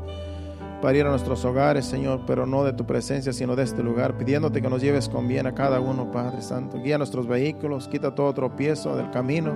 para 0.80 0.96
ir 0.96 1.06
a 1.06 1.10
nuestros 1.10 1.44
hogares, 1.44 1.84
Señor, 1.84 2.20
pero 2.26 2.46
no 2.46 2.64
de 2.64 2.72
tu 2.72 2.86
presencia, 2.86 3.32
sino 3.32 3.56
de 3.56 3.64
este 3.64 3.82
lugar, 3.82 4.16
pidiéndote 4.16 4.62
que 4.62 4.68
nos 4.68 4.80
lleves 4.80 5.08
con 5.08 5.26
bien 5.26 5.46
a 5.46 5.54
cada 5.54 5.80
uno, 5.80 6.10
Padre 6.12 6.42
Santo. 6.42 6.80
Guía 6.80 6.98
nuestros 6.98 7.26
vehículos, 7.26 7.88
quita 7.88 8.14
todo 8.14 8.32
tropiezo 8.32 8.96
del 8.96 9.10
camino, 9.10 9.54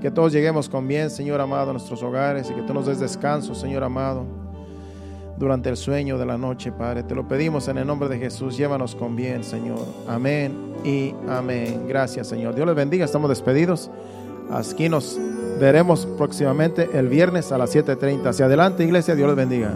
que 0.00 0.10
todos 0.10 0.32
lleguemos 0.32 0.68
con 0.68 0.86
bien, 0.86 1.10
Señor 1.10 1.40
amado, 1.40 1.70
a 1.70 1.72
nuestros 1.72 2.02
hogares 2.02 2.50
y 2.50 2.54
que 2.54 2.62
tú 2.62 2.74
nos 2.74 2.86
des 2.86 3.00
descanso, 3.00 3.54
Señor 3.54 3.82
amado, 3.84 4.24
durante 5.38 5.70
el 5.70 5.76
sueño 5.76 6.18
de 6.18 6.26
la 6.26 6.36
noche, 6.36 6.72
Padre. 6.72 7.02
Te 7.04 7.14
lo 7.14 7.26
pedimos 7.26 7.68
en 7.68 7.78
el 7.78 7.86
nombre 7.86 8.08
de 8.08 8.18
Jesús, 8.18 8.56
llévanos 8.56 8.94
con 8.94 9.16
bien, 9.16 9.42
Señor. 9.42 9.86
Amén 10.06 10.74
y 10.84 11.14
amén. 11.28 11.86
Gracias, 11.88 12.26
Señor. 12.26 12.54
Dios 12.54 12.66
les 12.66 12.76
bendiga, 12.76 13.06
estamos 13.06 13.30
despedidos. 13.30 13.90
Aquí 14.50 14.88
nos 14.88 15.18
veremos 15.58 16.06
próximamente 16.18 16.90
el 16.92 17.08
viernes 17.08 17.52
a 17.52 17.58
las 17.58 17.74
7.30. 17.74 18.26
Hacia 18.26 18.46
adelante, 18.46 18.84
iglesia, 18.84 19.14
Dios 19.14 19.28
les 19.28 19.36
bendiga. 19.36 19.72